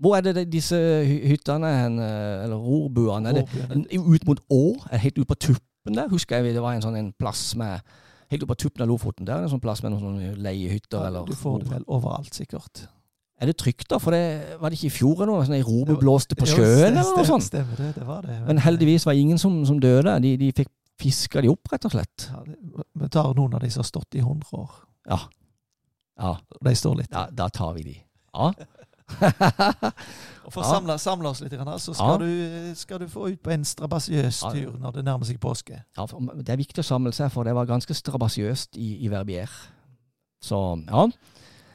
Hvor 0.00 0.16
er 0.16 0.20
det 0.24 0.46
disse 0.52 0.76
hyttene 1.04 1.70
hen, 1.82 1.98
eh, 1.98 2.44
eller 2.44 2.56
rorbuene? 2.56 3.28
Er 3.28 3.32
det 3.32 3.98
ut 3.98 4.26
mot 4.26 4.40
å? 4.50 4.62
Helt 4.90 5.18
ut 5.18 5.28
på 5.28 5.34
tuppen 5.34 5.94
der? 5.94 6.08
Husker 6.08 6.40
jeg 6.40 6.54
det 6.54 6.62
var 6.62 6.72
en 6.74 6.82
sånn 6.82 6.96
en 6.96 7.12
plass 7.12 7.54
med 7.56 7.80
Helt 8.30 8.44
ut 8.44 8.48
på 8.48 8.54
tuppen 8.54 8.82
av 8.82 8.86
Lofoten. 8.88 9.26
Der 9.26 9.34
er 9.34 9.42
det 9.42 9.48
en 9.50 9.56
sånn 9.58 9.60
plass 9.64 9.82
med 9.82 9.90
noen 9.90 10.02
sånne 10.04 10.36
leiehytter. 10.38 11.00
Ja, 11.00 11.06
eller 11.08 11.26
du 11.26 11.32
får 11.34 11.64
det 11.64 11.70
vel 11.72 11.84
overalt, 11.88 12.30
sikkert. 12.32 12.84
Er 13.40 13.46
det 13.48 13.56
trygt, 13.56 13.86
da? 13.88 13.96
For 13.98 14.12
det 14.12 14.58
var 14.60 14.68
det 14.68 14.76
ikke 14.78 14.90
i 14.90 14.96
fjor 14.98 15.22
eller 15.22 15.30
noe? 15.32 15.44
Sånn 15.48 15.62
robe 15.64 15.94
blåste 16.00 16.36
på 16.36 16.44
sjøen, 16.46 16.90
eller 16.92 17.16
noe 17.16 17.24
sånt? 17.24 17.46
Stemmer 17.46 17.76
det, 17.80 17.94
det 17.96 18.04
var 18.06 18.20
det. 18.26 18.36
Men 18.46 18.58
heldigvis 18.60 19.06
var 19.08 19.14
det 19.16 19.20
ingen 19.24 19.38
som, 19.40 19.64
som 19.64 19.78
døde. 19.80 20.18
De, 20.20 20.34
de 20.36 20.50
fikk 20.52 20.68
fiska 21.00 21.40
de 21.40 21.48
opp, 21.48 21.70
rett 21.72 21.86
og 21.88 21.94
slett. 21.94 22.26
Ja, 22.28 22.42
det- 22.44 22.84
Vi 23.00 23.08
tar 23.08 23.32
noen 23.34 23.54
av 23.56 23.60
de 23.64 23.70
som 23.72 23.80
har 23.80 23.88
stått 23.88 24.14
i 24.14 24.20
100 24.20 24.52
år. 24.52 24.70
Ja. 25.08 25.18
Ja, 26.20 26.34
De 26.60 26.74
står 26.76 26.96
litt. 26.98 27.10
da, 27.10 27.28
da 27.32 27.48
tar 27.48 27.72
vi 27.78 27.82
de. 27.82 27.96
Ja. 28.34 28.52
Og 30.44 30.52
For 30.52 30.60
å 30.62 30.66
Ja. 30.66 30.74
samle, 30.76 30.98
samle 30.98 31.28
oss 31.30 31.40
litt, 31.40 31.52
så 31.52 31.94
skal, 31.94 32.12
Ja. 32.12 32.18
du, 32.18 32.74
skal 32.76 32.98
du 32.98 33.06
få 33.08 33.30
ut 33.32 33.42
på 33.42 33.50
en 33.50 33.64
strabasiøs 33.64 34.42
Ja. 34.44 34.50
tur 34.52 34.76
når 34.78 34.92
det 34.92 35.04
nærmer 35.04 35.24
seg 35.24 35.40
påske. 35.40 35.82
ja, 35.96 36.06
det 36.36 36.48
er 36.48 36.56
viktig 36.56 36.78
å 36.78 36.84
samle 36.84 37.12
seg, 37.12 37.30
for 37.32 37.44
det 37.44 37.54
var 37.54 37.64
ganske 37.66 37.94
strabasiøst 37.94 38.76
i, 38.76 39.04
i 39.04 39.08
Verbier. 39.08 39.48
Så 40.42 40.84
ja. 40.86 41.08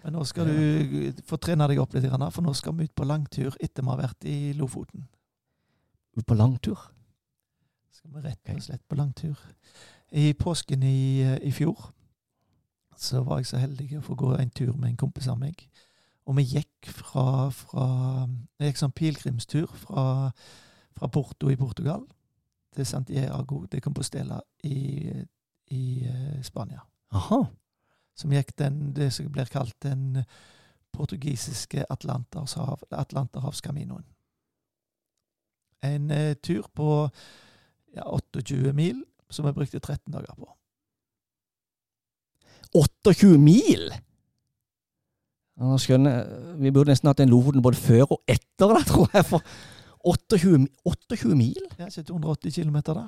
Men 0.06 0.14
nå 0.14 0.22
skal 0.30 0.46
du 0.46 1.22
få 1.26 1.40
trene 1.42 1.66
deg 1.66 1.80
opp 1.82 1.96
litt, 1.96 2.06
for 2.06 2.46
nå 2.46 2.52
skal 2.54 2.76
vi 2.78 2.86
ut 2.86 2.94
på 2.94 3.08
langtur 3.10 3.56
etter 3.58 3.82
vi 3.82 3.90
har 3.90 3.98
vært 4.04 4.28
i 4.30 4.38
Lofoten. 4.54 5.08
Ut 6.14 6.28
på 6.30 6.38
langtur. 6.38 6.78
Skal 7.90 8.14
vi 8.14 8.22
rett 8.22 8.52
og 8.54 8.62
slett 8.62 8.84
på 8.86 9.00
langtur. 9.00 9.42
I 10.14 10.28
påsken 10.38 10.86
i, 10.86 11.26
i 11.42 11.50
fjor 11.50 11.88
så 13.02 13.24
var 13.26 13.42
jeg 13.42 13.50
så 13.50 13.64
heldig 13.64 13.98
å 13.98 14.04
få 14.06 14.20
gå 14.22 14.30
en 14.38 14.54
tur 14.54 14.76
med 14.78 14.92
en 14.92 15.02
kompis 15.08 15.26
av 15.32 15.42
meg. 15.42 15.66
Og 16.30 16.38
vi 16.38 16.46
gikk 16.54 16.94
fra, 17.02 17.50
fra 17.50 17.90
Jeg 18.62 18.70
gikk 18.70 18.84
sånn 18.84 18.96
pilegrimstur 19.02 19.74
fra, 19.88 20.06
fra 20.94 21.10
Porto 21.10 21.50
i 21.50 21.58
Portugal 21.58 22.06
til 22.78 22.86
Santiago 22.86 23.66
de 23.72 23.82
Compostela 23.82 24.38
i, 24.70 25.10
i 25.74 25.84
eh, 26.06 26.42
Spania. 26.46 26.86
Aha. 27.18 27.42
Som 28.16 28.32
gikk 28.32 28.54
den, 28.60 28.94
det 28.96 29.12
som 29.14 29.28
blir 29.32 29.50
kalt 29.52 29.76
den 29.84 30.24
portugisiske 30.96 31.84
Atlanterhav, 31.92 32.86
Atlanterhavskaminoen. 32.92 34.06
En 35.84 36.12
eh, 36.12 36.36
tur 36.40 36.70
på 36.74 37.10
ja, 37.96 38.08
28 38.08 38.74
mil 38.74 39.04
som 39.30 39.46
vi 39.46 39.54
brukte 39.54 39.80
13 39.80 40.14
dager 40.14 40.34
på. 40.38 40.50
28 42.76 43.38
mil! 43.40 43.92
Nå 45.56 45.78
skjønner 45.80 46.26
Vi 46.60 46.72
burde 46.76 46.92
nesten 46.92 47.08
hatt 47.08 47.22
en 47.24 47.32
Lofoten 47.32 47.64
både 47.64 47.80
før 47.80 48.18
og 48.18 48.20
etter, 48.28 48.74
da, 48.74 48.82
tror 48.90 49.12
jeg. 49.14 49.28
For 49.30 49.44
28, 50.06 50.68
28 50.86 51.38
mil? 51.38 51.62
Ja, 51.80 51.88
ikke 51.88 52.04
280 52.12 52.60
km 52.60 52.82
der. 52.92 53.08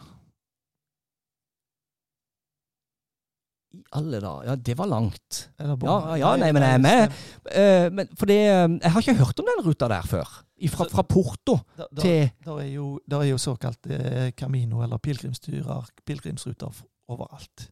I 3.78 3.84
alle 4.00 4.20
dager. 4.24 4.50
Ja, 4.50 4.56
det 4.70 4.76
var 4.80 4.90
langt. 4.92 5.40
Eller. 5.60 5.78
Ja, 5.86 6.18
ja, 6.22 6.34
nei, 6.42 6.52
men 6.56 6.66
jeg 6.66 6.78
er 6.80 6.84
med. 6.84 7.16
Uh, 7.48 7.88
men 7.94 8.12
for 8.18 8.30
det 8.30 8.40
eh, 8.44 8.68
Jeg 8.82 8.94
har 8.94 9.04
ikke 9.04 9.18
hørt 9.22 9.42
om 9.42 9.50
den 9.50 9.64
ruta 9.66 9.90
der 9.92 10.08
før. 10.10 10.36
Fra, 10.74 10.88
fra 10.90 11.04
Porto 11.06 11.60
Da, 11.78 11.86
da, 11.86 12.02
til 12.02 12.32
da 12.42 12.56
er 12.64 13.20
er 13.22 13.28
jo 13.30 13.38
såkalte 13.38 13.94
eh, 13.94 14.32
Camino, 14.34 14.82
eller 14.82 14.98
pilegrimsturer, 14.98 15.92
pilegrimsruter 16.06 16.82
overalt. 17.14 17.68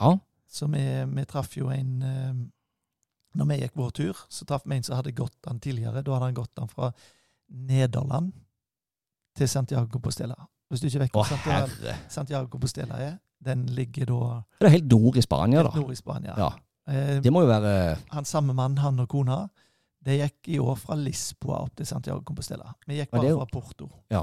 Ja. 0.00 0.12
Så 0.46 0.68
vi, 0.70 0.84
vi 1.16 1.24
traff 1.24 1.56
jo 1.58 1.72
en 1.74 2.02
eh, 2.02 2.34
Når 3.34 3.50
vi 3.50 3.60
gikk 3.64 3.76
vår 3.76 3.90
tur, 3.90 4.24
så 4.30 4.46
traff 4.46 4.62
vi 4.64 4.76
en 4.76 4.86
som 4.86 4.94
hadde 4.94 5.12
gått 5.12 5.34
den 5.42 5.58
tidligere. 5.60 6.04
Da 6.06 6.14
hadde 6.14 6.30
han 6.30 6.38
gått 6.38 6.54
den 6.56 6.70
fra 6.70 6.92
Nederland 7.50 8.30
til 9.34 9.48
Santiago 9.48 9.98
Postela. 9.98 10.36
Hvis 10.70 10.80
du 10.80 10.86
ikke 10.86 11.00
vet 11.04 11.12
hvor 11.14 11.26
Santiago, 12.08 12.58
Postela 12.58 12.98
er, 13.02 13.18
den 13.44 13.66
ligger 13.66 14.06
da 14.10 14.20
Det 14.60 14.66
er 14.66 14.70
helt 14.78 14.90
nord 14.92 15.16
i 15.16 15.20
Spania, 15.22 15.62
da. 15.62 15.70
nord 15.76 15.92
i 15.92 15.96
Spania. 15.98 16.34
Ja. 16.38 16.48
Eh, 16.88 17.20
Det 17.24 17.32
må 17.32 17.40
jo 17.44 17.46
være 17.46 17.96
han 18.12 18.24
samme 18.24 18.54
mann, 18.54 18.78
han 18.78 18.98
og 19.00 19.08
kona, 19.08 19.46
det 20.04 20.18
gikk 20.20 20.48
i 20.54 20.58
år 20.60 20.74
fra 20.76 20.94
Lisboa 20.96 21.62
opp 21.64 21.76
til 21.76 21.86
Santiago 21.86 22.20
Compostela. 22.24 22.74
Vi 22.86 22.94
gikk 23.00 23.10
bare 23.10 23.28
jo- 23.30 23.38
fra 23.38 23.46
Porto. 23.52 23.88
Ja. 24.10 24.22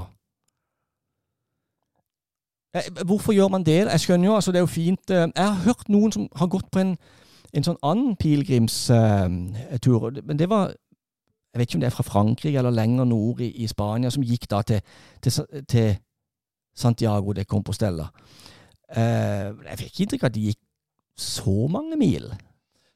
Eh, 2.74 3.04
Hvorfor 3.04 3.32
gjør 3.32 3.48
man 3.50 3.64
det? 3.64 3.86
Jeg 3.90 4.00
skjønner 4.00 4.26
jo, 4.30 4.34
altså 4.34 4.52
det 4.52 4.58
er 4.58 4.66
jo 4.66 4.70
fint 4.70 5.10
eh, 5.10 5.26
Jeg 5.36 5.44
har 5.46 5.64
hørt 5.66 5.88
noen 5.92 6.12
som 6.12 6.28
har 6.36 6.46
gått 6.48 6.70
på 6.72 6.80
en, 6.80 6.94
en 7.52 7.64
sånn 7.66 7.76
annen 7.84 8.14
pilegrimstur, 8.16 10.22
men 10.24 10.38
det 10.40 10.48
var 10.48 10.72
Jeg 11.52 11.58
vet 11.60 11.68
ikke 11.68 11.76
om 11.76 11.82
det 11.84 11.90
er 11.90 11.96
fra 11.98 12.06
Frankrike 12.08 12.56
eller 12.58 12.72
lenger 12.72 13.04
nord 13.04 13.40
i, 13.44 13.50
i 13.60 13.66
Spania, 13.68 14.08
som 14.10 14.22
gikk 14.24 14.46
da 14.48 14.62
til, 14.62 14.80
til, 15.20 15.32
til 15.68 15.90
Santiago 16.74 17.34
de 17.36 17.44
Compostela. 17.44 18.06
Eh, 18.96 19.52
jeg 19.70 19.78
fikk 19.78 19.88
ikke 19.92 20.02
inntrykk 20.06 20.22
av 20.22 20.30
at 20.32 20.34
de 20.36 20.46
gikk 20.50 20.58
så 21.16 21.54
mange 21.72 21.96
mil. 21.96 22.26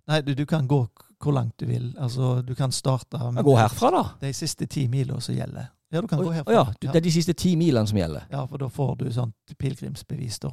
Nei, 0.09 0.21
du, 0.23 0.35
du 0.35 0.45
kan 0.47 0.67
gå 0.69 0.83
hvor 1.23 1.33
langt 1.33 1.55
du 1.61 1.67
vil. 1.67 1.95
Altså, 1.99 2.43
du 2.47 2.55
kan 2.55 2.73
starte 2.73 3.19
med 3.33 3.45
Gå 3.45 3.55
herfra, 3.57 3.91
da. 3.91 4.03
de 4.21 4.33
siste 4.37 4.67
ti 4.69 4.87
milene 4.93 5.21
som 5.25 5.35
gjelder. 5.35 5.71
Ja, 5.93 6.01
du 6.03 6.07
kan 6.11 6.21
Å 6.21 6.27
gå 6.27 6.33
herfra. 6.35 6.53
ja, 6.53 6.65
du- 6.81 6.89
det 6.89 6.97
er 6.97 7.01
de 7.07 7.13
siste 7.15 7.33
ti 7.33 7.55
milene 7.57 7.87
som 7.89 7.97
gjelder. 7.99 8.27
ja, 8.31 8.45
for 8.47 8.59
da 8.59 8.69
får 8.69 8.97
du 8.99 9.11
sånt 9.13 9.55
pilegrimsbevis, 9.59 10.39
da. 10.43 10.51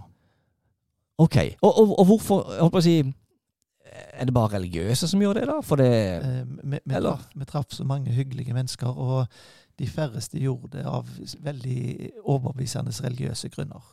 Ok. 1.17 1.35
Og, 1.61 1.77
og, 1.77 1.99
og 1.99 2.05
hvorfor 2.05 2.39
jeg 2.53 2.61
holdt 2.61 2.73
på 2.73 2.81
å 2.81 2.85
si, 2.87 2.95
Er 4.13 4.25
det 4.25 4.33
bare 4.33 4.55
religiøse 4.55 5.07
som 5.07 5.21
gjør 5.21 5.33
det, 5.37 5.43
da? 5.47 5.59
For 5.61 5.75
det 5.77 5.89
Eh, 6.23 6.43
vi, 6.63 6.79
vi, 6.85 6.95
Eller? 6.95 7.11
traff, 7.11 7.27
vi 7.35 7.45
traff 7.45 7.65
så 7.75 7.83
mange 7.85 8.09
hyggelige 8.11 8.53
mennesker, 8.53 8.87
og 8.87 9.27
de 9.79 9.87
færreste 9.87 10.39
gjorde 10.39 10.77
det 10.77 10.85
av 10.85 11.05
veldig 11.43 12.09
overbevisende 12.25 12.91
religiøse 13.03 13.49
grunner. 13.49 13.83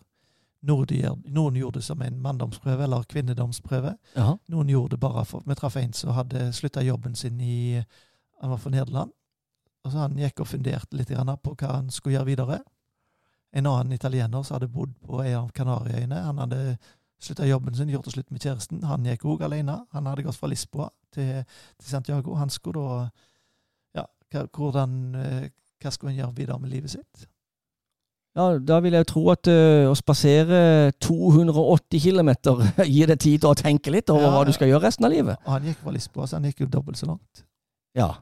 Noen, 0.62 1.56
gjorde 1.56 1.78
det 1.78 1.84
som 1.84 2.02
en 2.02 2.18
manndomsprøve 2.20 2.84
eller 2.84 3.06
kvinnedomsprøve. 3.08 3.94
Aha. 4.16 4.34
Noen 4.52 4.68
gjorde 4.68 4.96
det 4.96 5.00
bare 5.00 5.24
for 5.24 5.42
Vi 5.46 5.56
traff 5.56 5.78
en 5.80 5.94
som 5.96 6.12
hadde 6.12 6.50
slutta 6.52 6.82
jobben 6.84 7.14
sin 7.16 7.40
i 7.40 7.82
Han 8.40 8.50
var 8.50 8.58
fra 8.58 8.70
Nederland. 8.70 9.12
Og 9.84 9.92
så 9.92 9.98
Han 9.98 10.18
gikk 10.18 10.40
og 10.40 10.48
funderte 10.48 10.96
litt 10.96 11.08
på 11.08 11.54
hva 11.56 11.72
han 11.74 11.90
skulle 11.90 12.18
gjøre 12.18 12.26
videre. 12.26 12.60
En 13.52 13.66
annen 13.66 13.92
italiener 13.92 14.42
som 14.42 14.54
hadde 14.54 14.68
bodd 14.68 14.94
på 15.00 15.22
en 15.22 15.34
av 15.34 15.50
Kanariøyene. 15.50 16.22
Han 16.22 16.38
hadde 16.38 16.78
slutta 17.20 17.46
jobben 17.46 17.74
sin, 17.74 17.88
gjort 17.88 18.04
det 18.04 18.12
slutt 18.12 18.30
med 18.30 18.40
kjæresten. 18.40 18.84
Han 18.84 19.04
gikk 19.04 19.24
òg 19.24 19.42
alene. 19.44 19.80
Han 19.92 20.06
hadde 20.06 20.22
gått 20.22 20.38
fra 20.38 20.48
Lisboa 20.48 20.90
til, 21.12 21.44
til 21.78 21.88
Santiago. 21.88 22.34
Han 22.34 22.50
skulle 22.50 22.80
da 22.80 23.10
Ja, 24.30 24.44
hvordan 24.46 25.14
eh, 25.14 25.50
Hva 25.80 25.90
skulle 25.90 26.12
han 26.12 26.20
gjøre 26.20 26.36
videre 26.36 26.60
med 26.60 26.70
livet 26.70 26.90
sitt? 26.90 27.26
Ja, 28.38 28.46
da 28.62 28.76
vil 28.84 28.94
jeg 28.94 29.06
tro 29.10 29.24
at 29.32 29.48
uh, 29.50 29.90
å 29.90 29.94
spasere 29.98 30.92
280 31.02 32.02
km 32.04 32.30
gir 32.94 33.10
deg 33.10 33.18
tid 33.18 33.42
til 33.42 33.50
å 33.50 33.56
tenke 33.58 33.90
litt 33.90 34.10
over 34.12 34.28
Ja, 34.28 34.32
hva 34.36 34.44
du 34.46 34.52
skal 34.54 34.70
gjøre 34.70 34.84
resten 34.86 35.08
av 35.08 35.14
livet. 35.14 35.40
Han 35.50 35.66
gikk 35.66 35.80
fra 35.82 35.94
Lisboa, 35.94 36.28
så 36.30 36.38
han 36.38 36.46
gikk 36.46 36.62
jo 36.62 36.68
dobbelt 36.70 37.00
så 37.00 37.10
langt. 37.10 37.42
Ja. 37.98 38.12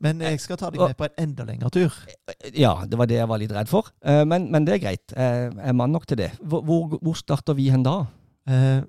Men 0.00 0.22
jeg 0.24 0.38
skal 0.40 0.56
ta 0.56 0.70
deg 0.72 0.80
med 0.80 0.96
på 0.96 1.04
en 1.04 1.18
enda 1.20 1.44
lengre 1.44 1.68
tur. 1.74 1.96
ja, 2.56 2.70
det 2.88 2.96
var 2.96 3.08
det 3.10 3.18
jeg 3.18 3.28
var 3.28 3.40
litt 3.42 3.52
redd 3.52 3.68
for. 3.68 3.90
Uh, 4.00 4.22
Men, 4.24 4.46
men 4.52 4.64
det 4.64 4.78
er 4.78 4.80
greit. 4.86 5.12
Jeg 5.12 5.50
er 5.52 5.76
mann 5.76 5.92
nok 5.92 6.06
til 6.08 6.22
det. 6.22 6.30
Hvor, 6.40 6.62
hvor, 6.64 6.96
hvor 7.02 7.18
starter 7.18 7.58
vi 7.58 7.68
hen 7.68 7.84
da? 7.84 7.98
Uh, 8.48 8.80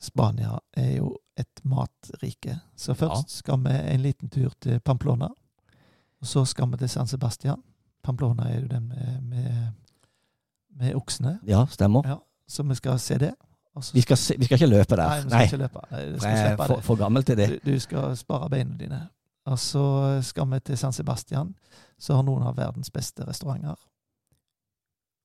Spania 0.00 0.56
er 0.80 0.94
jo 0.96 1.10
et 1.36 1.60
matrike. 1.68 2.56
Så 2.76 2.94
først 2.96 3.36
skal 3.42 3.60
vi 3.66 3.76
en 3.76 4.00
liten 4.04 4.32
tur 4.32 4.54
til 4.64 4.80
Pamplona. 4.80 5.28
Og 6.22 6.30
så 6.30 6.46
skal 6.48 6.70
vi 6.72 6.80
til 6.80 6.88
San 6.88 7.10
Sebastian. 7.10 7.60
Pamplona 8.04 8.50
er 8.50 8.60
jo 8.60 8.68
den 8.70 8.88
med, 8.88 9.22
med, 9.30 9.72
med 10.80 10.94
oksene. 10.94 11.38
Ja, 11.48 11.64
stemmer. 11.72 12.06
Ja, 12.08 12.18
så 12.48 12.62
vi 12.68 12.76
skal 12.78 13.00
se 13.02 13.18
det. 13.18 13.32
Vi 13.94 14.00
skal, 14.04 14.16
se, 14.16 14.36
vi 14.38 14.46
skal 14.46 14.60
ikke 14.60 14.70
løpe 14.70 14.96
der. 14.96 15.08
Nei, 15.08 15.22
vi 15.22 15.30
skal 15.30 15.48
ikke 15.48 15.62
løpe. 15.64 15.80
Skal 16.20 16.60
for, 16.60 16.80
for 16.80 17.00
gammel 17.00 17.24
til 17.26 17.36
det. 17.40 17.48
Du, 17.56 17.72
du 17.72 17.80
skal 17.82 18.14
spare 18.16 18.50
beina 18.52 18.76
dine. 18.78 19.00
Og 19.50 19.58
så 19.58 19.82
skal 20.22 20.46
vi 20.52 20.60
til 20.60 20.78
San 20.78 20.92
Sebastian. 20.92 21.50
Så 21.98 22.14
har 22.14 22.22
noen 22.22 22.46
av 22.46 22.56
verdens 22.56 22.90
beste 22.94 23.26
restauranter. 23.26 23.74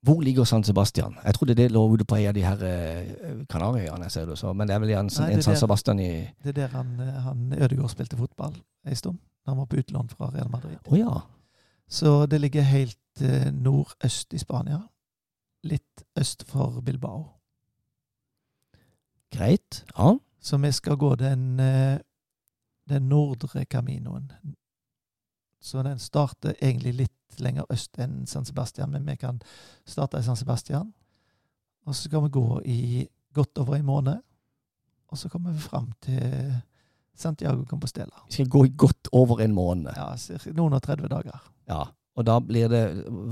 Hvor 0.01 0.21
ligger 0.23 0.43
San 0.47 0.63
Sebastian? 0.63 1.17
Jeg 1.25 1.35
trodde 1.35 1.53
det 1.59 1.71
lå 1.71 1.81
ute 1.91 2.05
på 2.07 2.15
en 2.15 2.27
av 2.29 2.33
de 2.33 2.43
her 2.45 2.61
eh, 2.63 3.41
Kanariøyene, 3.51 4.09
ser 4.09 4.29
du. 4.29 4.35
Så, 4.39 4.53
men 4.53 4.67
det 4.67 4.75
er 4.75 4.79
vel 4.79 4.93
gjerne 4.93 5.11
Nei, 5.11 5.33
en 5.35 5.43
San 5.43 5.53
der. 5.53 5.59
Sebastian 5.59 5.99
i 5.99 6.11
Det 6.43 6.53
er 6.53 6.55
der 6.61 6.77
han, 6.77 6.93
eh, 7.03 7.17
han 7.25 7.49
Ødegaard 7.57 7.91
spilte 7.91 8.17
fotball 8.17 8.55
en 8.87 8.95
stund. 8.95 9.19
Han 9.47 9.57
var 9.59 9.67
på 9.67 9.81
utlån 9.81 10.09
fra 10.09 10.29
Real 10.33 10.49
Madrid. 10.51 10.79
Å 10.87 10.99
ja. 10.99 11.17
Så 11.89 12.25
det 12.25 12.41
ligger 12.41 12.61
helt 12.61 13.21
eh, 13.21 13.49
nordøst 13.53 14.33
i 14.33 14.37
Spania. 14.37 14.79
Litt 15.63 16.03
øst 16.19 16.45
for 16.47 16.81
Bilbao. 16.85 17.25
Greit. 19.33 19.85
Ja. 19.97 20.13
Så 20.39 20.57
vi 20.57 20.71
skal 20.71 20.97
gå 20.97 21.15
den, 21.15 21.59
eh, 21.59 21.99
den 22.89 23.09
nordre 23.09 23.65
Caminoen. 23.65 24.31
Så 25.61 25.83
den 25.83 25.99
starter 25.99 26.53
egentlig 26.61 26.93
litt 26.93 27.39
lenger 27.39 27.65
øst 27.69 27.99
enn 27.99 28.27
San 28.27 28.45
Sebastian, 28.45 28.91
men 28.91 29.05
vi 29.05 29.15
kan 29.15 29.41
starte 29.85 30.19
i 30.19 30.23
San 30.23 30.35
Sebastian. 30.35 30.93
Og 31.85 31.95
så 31.95 32.03
skal 32.03 32.23
vi 32.23 32.29
gå 32.29 32.61
i 32.65 33.07
godt 33.33 33.57
over 33.57 33.75
en 33.75 33.85
måned, 33.85 34.21
og 35.07 35.17
så 35.17 35.29
kommer 35.29 35.51
vi 35.51 35.59
fram 35.59 35.91
til 36.01 36.55
Santiago 37.15 37.65
Compostela. 37.65 38.23
Vi 38.27 38.33
skal 38.33 38.49
gå 38.49 38.65
i 38.65 38.73
godt 38.77 39.07
over 39.11 39.41
en 39.41 39.53
måned. 39.53 39.91
Ja, 39.95 40.13
noen 40.53 40.73
og 40.73 40.83
30 40.83 41.07
dager. 41.07 41.39
Ja. 41.69 41.83
Og 42.19 42.25
da 42.27 42.39
blir 42.43 42.67
det 42.71 42.83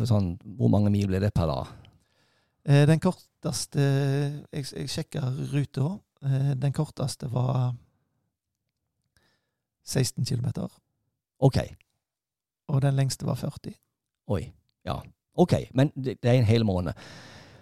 sånn 0.07 0.35
Hvor 0.55 0.69
mange 0.71 0.91
mil 0.93 1.09
blir 1.09 1.19
det 1.23 1.33
per 1.35 1.49
dag? 1.49 1.71
Eh, 2.67 2.85
Den 2.87 3.01
korteste 3.03 3.81
Jeg, 4.53 4.67
jeg 4.71 4.91
sjekka 4.93 5.25
ruta. 5.51 5.97
Eh, 6.23 6.53
Den 6.55 6.75
korteste 6.75 7.29
var 7.33 7.73
16 9.87 10.25
km, 10.27 10.67
OK. 11.39 11.57
og 12.67 12.81
den 12.83 12.97
lengste 12.97 13.23
var 13.25 13.37
40. 13.39 13.71
Oi. 14.27 14.41
Ja. 14.83 14.97
OK. 15.39 15.53
Men 15.71 15.93
det, 15.95 16.17
det 16.19 16.27
er 16.27 16.41
en 16.41 16.49
hel 16.49 16.65
måned. 16.67 16.91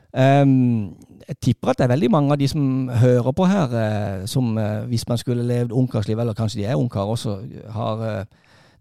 Um, 0.09 0.95
jeg 1.27 1.37
tipper 1.41 1.69
at 1.69 1.77
det 1.77 1.85
er 1.85 1.91
veldig 1.93 2.09
mange 2.09 2.33
av 2.33 2.39
de 2.41 2.47
som 2.49 2.89
hører 2.89 3.29
på 3.31 3.45
her, 3.45 3.75
eh, 3.77 4.25
som 4.25 4.57
hvis 4.89 5.05
man 5.07 5.21
skulle 5.21 5.45
levd 5.45 5.71
ungkarsliv, 5.71 6.17
eller 6.17 6.33
kanskje 6.33 6.63
de 6.63 6.65
er 6.65 6.81
ungkar 6.81 7.05
også, 7.13 7.37
har 7.69 8.25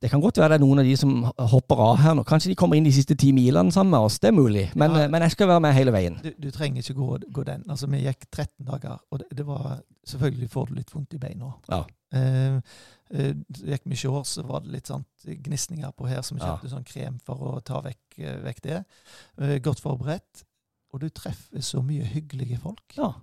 Det 0.05 0.11
kan 0.12 0.20
godt 0.20 0.36
være 0.36 0.50
det 0.52 0.57
er 0.59 0.64
noen 0.66 0.82
av 0.82 0.84
de 0.84 0.96
som 1.00 1.12
hopper 1.48 1.80
av 1.80 1.96
her 2.05 2.14
nå. 2.18 2.22
Kanskje 2.28 2.50
de 2.52 2.57
kommer 2.61 2.76
inn 2.76 2.84
de 2.84 2.92
siste 2.92 3.14
ti 3.16 3.30
milene 3.32 3.72
sammen 3.72 3.94
med 3.94 4.05
oss. 4.05 4.18
Det 4.20 4.28
er 4.28 4.36
mulig. 4.36 4.66
Men, 4.76 4.90
Ja. 4.92 5.05
eh, 5.07 5.11
men 5.11 5.22
jeg 5.24 5.32
skal 5.32 5.48
være 5.48 5.61
med 5.64 5.72
hele 5.72 5.92
veien. 5.94 6.18
Du, 6.22 6.28
du 6.44 6.50
trenger 6.52 6.82
ikke 6.82 6.94
gå, 6.98 7.07
gå 7.32 7.44
den. 7.48 7.64
Altså, 7.72 7.88
vi 7.88 8.02
gikk 8.05 8.26
13 8.30 8.66
dager, 8.68 8.98
og 9.11 9.18
det, 9.22 9.30
det 9.38 9.46
var 9.48 9.80
Selvfølgelig 10.05 10.50
får 10.52 10.66
du 10.68 10.74
litt 10.76 10.90
vondt 10.92 11.14
i 11.16 11.18
beina. 11.18 11.46
Ja. 11.72 11.78
Eh, 12.12 12.57
eh, 13.16 13.30
gikk 13.64 13.86
vi 13.88 13.96
år, 14.11 14.24
så 14.28 14.42
var 14.44 14.61
det 14.61 14.74
litt 14.74 14.90
sånn 14.90 15.07
gnisninger 15.24 15.94
på 15.96 16.07
her, 16.11 16.20
så 16.20 16.34
vi 16.34 16.42
Ja. 16.42 16.50
kjøpte 16.52 16.68
sånn 16.74 16.84
krem 16.84 17.16
for 17.24 17.36
å 17.55 17.62
ta 17.64 17.80
vekk, 17.80 18.18
eh, 18.18 18.36
vekk 18.44 18.61
det. 18.62 18.84
Eh, 19.40 19.59
godt 19.64 19.80
forberedt. 19.80 20.44
Og 20.92 21.00
du 21.00 21.09
treffer 21.09 21.62
så 21.64 21.80
mye 21.82 22.05
hyggelige 22.05 22.61
folk. 22.61 22.82
Ja. 22.98 23.14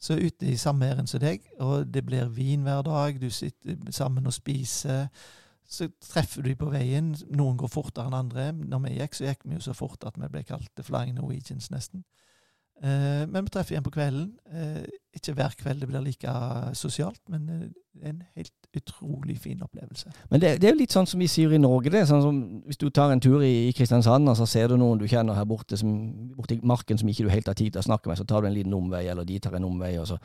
Så 0.00 0.18
ute 0.18 0.46
i 0.50 0.56
samme 0.56 0.84
ærend 0.90 1.08
som 1.08 1.20
deg, 1.20 1.46
og 1.60 1.92
det 1.92 2.04
blir 2.04 2.26
vin 2.28 2.64
hver 2.64 2.82
dag, 2.82 3.20
du 3.20 3.30
sitter 3.30 3.76
sammen 3.90 4.26
og 4.26 4.32
spiser. 4.32 5.08
Så 5.68 5.88
treffer 6.02 6.44
du 6.44 6.50
dem 6.50 6.60
på 6.60 6.70
veien. 6.72 7.14
Noen 7.32 7.56
går 7.60 7.72
fortere 7.72 8.10
enn 8.10 8.18
andre. 8.18 8.50
Når 8.52 8.82
vi 8.84 8.98
gikk, 8.98 9.16
så 9.16 9.28
gikk 9.30 9.46
vi 9.46 9.56
jo 9.56 9.64
så 9.64 9.74
fort 9.76 10.04
at 10.06 10.18
vi 10.20 10.28
ble 10.30 10.44
kalt 10.46 10.84
Flying 10.84 11.16
Norwegians, 11.16 11.70
nesten. 11.72 12.04
Eh, 12.82 13.24
men 13.30 13.46
vi 13.46 13.54
treffer 13.54 13.76
igjen 13.76 13.86
på 13.86 13.94
kvelden. 13.94 14.34
Eh, 14.50 14.84
ikke 15.16 15.36
hver 15.38 15.56
kveld 15.60 15.84
det 15.84 15.90
blir 15.90 16.04
like 16.04 16.36
sosialt, 16.78 17.22
men 17.32 17.48
eh, 17.54 18.08
en 18.10 18.22
helt 18.36 18.63
utrolig 18.76 19.36
fin 19.38 19.60
opplevelse. 19.62 20.10
Men 20.30 20.40
det, 20.42 20.50
det 20.60 20.68
er 20.68 20.72
jo 20.74 20.78
litt 20.80 20.92
sånn 20.94 21.06
som 21.06 21.20
vi 21.22 21.28
sier 21.30 21.52
i 21.54 21.58
Norge. 21.62 21.90
det 21.92 22.00
er 22.02 22.06
sånn 22.10 22.22
som 22.24 22.38
Hvis 22.66 22.78
du 22.80 22.88
tar 22.90 23.12
en 23.14 23.20
tur 23.22 23.42
i, 23.42 23.68
i 23.68 23.72
Kristiansand, 23.76 24.28
og 24.28 24.36
så 24.36 24.46
ser 24.50 24.68
du 24.68 24.76
noen 24.80 24.98
du 24.98 25.06
kjenner 25.08 25.34
her 25.38 25.44
borte 25.48 25.76
som, 25.80 25.92
borte 26.36 26.56
i 26.56 26.60
marken 26.62 26.98
som 26.98 27.08
ikke 27.08 27.24
du 27.26 27.30
helt 27.30 27.46
har 27.50 27.54
tid 27.58 27.72
til 27.74 27.80
å 27.82 27.86
snakke 27.86 28.10
med, 28.10 28.18
så 28.18 28.24
tar 28.28 28.42
du 28.42 28.48
en 28.50 28.54
liten 28.56 28.74
omvei, 28.74 29.04
eller 29.12 29.24
de 29.28 29.38
tar 29.38 29.54
en 29.58 29.64
omvei, 29.68 29.92
og 30.02 30.06
så, 30.10 30.18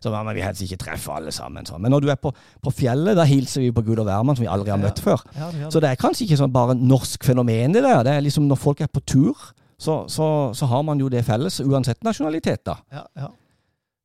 så 0.00 0.12
ja, 0.12 0.22
men 0.26 0.34
vi 0.36 0.44
helst 0.44 0.62
ikke 0.66 0.80
treffe 0.84 1.12
alle 1.16 1.32
sammen. 1.34 1.64
Sånn. 1.68 1.80
Men 1.82 1.94
når 1.96 2.04
du 2.06 2.10
er 2.12 2.20
på, 2.20 2.32
på 2.64 2.72
fjellet, 2.74 3.16
da 3.18 3.24
hilser 3.28 3.64
vi 3.64 3.72
på 3.74 3.84
Gud 3.86 3.98
og 4.04 4.08
hvermann, 4.08 4.36
som 4.36 4.44
vi 4.46 4.50
aldri 4.52 4.70
har 4.74 4.78
Ja. 4.78 4.84
møtt 4.88 5.00
før. 5.04 5.22
Ja, 5.36 5.50
det 5.54 5.72
Så 5.72 5.80
det. 5.80 5.90
er 5.94 6.00
kanskje 6.00 6.26
ikke 6.28 6.40
sånn 6.42 6.52
bare 6.52 6.74
norsk 6.76 7.24
fenomen, 7.24 7.72
det 7.72 7.82
der. 7.82 8.02
Det 8.04 8.12
er 8.18 8.20
liksom 8.26 8.48
når 8.48 8.60
folk 8.60 8.80
er 8.84 8.92
på 8.92 9.00
tur, 9.06 9.34
så, 9.78 10.04
så, 10.08 10.26
så 10.54 10.66
har 10.70 10.82
man 10.86 11.00
jo 11.00 11.08
det 11.10 11.24
felles, 11.26 11.60
uansett 11.60 12.04
nasjonalitet, 12.06 12.62
da. 12.66 12.76
Ja, 12.92 13.06
ja. 13.18 13.28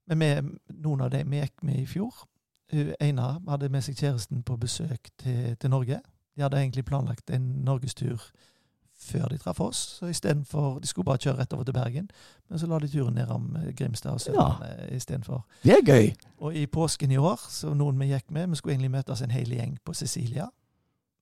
Men 0.09 0.19
vi, 0.23 0.29
noen 0.81 1.03
av 1.05 1.11
dem 1.13 1.29
vi 1.29 1.37
gikk 1.43 1.61
med 1.67 1.83
i 1.83 1.85
fjor 1.85 2.23
Einar 2.99 3.39
hadde 3.49 3.69
med 3.69 3.81
seg 3.81 3.97
kjæresten 3.97 4.43
på 4.43 4.57
besøk 4.57 5.09
til, 5.17 5.55
til 5.57 5.69
Norge. 5.69 6.01
De 6.35 6.41
hadde 6.41 6.57
egentlig 6.61 6.85
planlagt 6.85 7.29
en 7.33 7.47
norgestur 7.65 8.29
før 8.99 9.27
de 9.31 9.37
traff 9.37 9.59
oss. 9.59 9.77
så 9.77 10.05
istedenfor, 10.05 10.79
De 10.79 10.87
skulle 10.87 11.05
bare 11.05 11.17
kjøre 11.17 11.37
rett 11.37 11.53
over 11.53 11.63
til 11.63 11.73
Bergen, 11.73 12.09
men 12.49 12.59
så 12.59 12.67
la 12.67 12.79
de 12.79 12.87
turen 12.87 13.15
nedom 13.15 13.55
om 13.55 13.73
Grimstad 13.77 14.11
og 14.11 14.21
Sørlandet 14.21 14.91
istedenfor. 14.95 15.45
Det 15.63 15.71
er 15.71 15.85
gøy. 15.85 16.13
Og 16.37 16.55
i 16.55 16.65
påsken 16.65 17.11
i 17.11 17.17
år, 17.17 17.39
så 17.49 17.73
noen 17.73 17.99
vi 17.99 18.11
gikk 18.11 18.31
med 18.31 18.49
Vi 18.49 18.55
skulle 18.55 18.73
egentlig 18.73 18.91
møtes 18.91 19.21
en 19.21 19.31
hel 19.31 19.51
gjeng 19.55 19.77
på 19.85 19.93
Sicilia. 19.93 20.49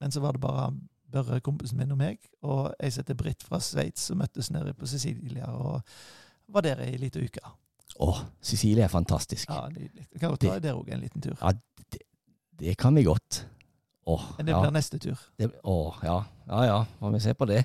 Men 0.01 0.11
så 0.11 0.19
var 0.19 0.31
det 0.31 0.41
bare 0.41 0.71
Børre, 1.11 1.39
kompisen 1.39 1.77
min 1.77 1.91
og 1.91 1.97
meg, 1.97 2.17
og 2.43 2.73
ei 2.83 2.89
som 2.91 3.01
heter 3.01 3.15
Britt 3.15 3.43
fra 3.43 3.59
Sveits, 3.63 4.01
som 4.09 4.17
møttes 4.17 4.51
nede 4.51 4.73
på 4.73 4.85
Sicilia 4.85 5.45
og 5.45 5.81
var 6.47 6.61
der 6.61 6.81
ei 6.83 6.97
lita 6.97 7.19
uke. 7.19 7.39
Å, 7.99 8.13
Cecilie 8.41 8.83
er 8.85 8.91
fantastisk. 8.93 9.49
Ja, 9.49 9.67
nydelig. 9.73 10.05
Kan 10.19 10.35
vi 10.35 10.41
ta 10.47 10.59
der 10.61 10.77
òg 10.77 10.89
en 10.93 11.01
liten 11.01 11.21
tur. 11.21 11.37
Ja, 11.41 11.51
det, 11.93 12.03
det 12.59 12.75
kan 12.77 12.95
vi 12.95 13.03
godt. 13.07 13.45
Åh, 14.07 14.27
Men 14.37 14.45
det 14.45 14.53
ja. 14.53 14.59
blir 14.61 14.71
neste 14.75 14.99
tur. 15.01 15.17
Det, 15.39 15.49
å, 15.63 15.93
ja. 16.03 16.19
Ja 16.47 16.65
ja, 16.65 16.75
får 16.99 17.15
vi 17.15 17.19
se 17.19 17.33
på 17.33 17.47
det. 17.49 17.63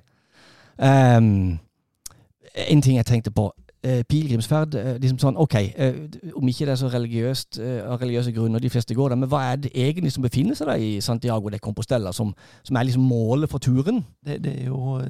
Um, 0.79 1.59
en 2.55 2.83
ting 2.83 2.97
jeg 2.97 3.07
tenkte 3.07 3.31
på. 3.31 3.53
Eh, 3.83 4.05
pilegrimsferd. 4.07 4.75
eh, 4.79 4.99
liksom 5.03 5.19
sånn, 5.19 5.37
ok, 5.43 5.55
eh, 5.55 5.97
Om 6.39 6.49
ikke 6.49 6.67
det 6.69 6.73
er 6.73 6.79
så 6.79 6.89
religiøst 6.91 7.59
eh, 7.59 7.81
av 7.83 7.99
religiøse 7.99 8.31
grunner 8.33 8.63
de 8.63 8.71
fleste 8.71 8.95
går 8.95 9.09
der, 9.11 9.19
men 9.19 9.29
hva 9.29 9.41
er 9.53 9.57
det 9.57 9.73
egentlig 9.75 10.13
som 10.15 10.23
befinner 10.23 10.55
seg 10.55 10.69
der 10.71 10.79
i 10.79 11.01
Santiago 11.03 11.51
de 11.51 11.59
Compostela, 11.59 12.13
som, 12.15 12.31
som 12.63 12.77
er 12.79 12.87
liksom 12.87 13.03
målet 13.03 13.51
for 13.51 13.59
turen? 13.59 14.05
Det, 14.25 14.39
det 14.45 14.53
er 14.61 14.69
jo, 14.71 15.01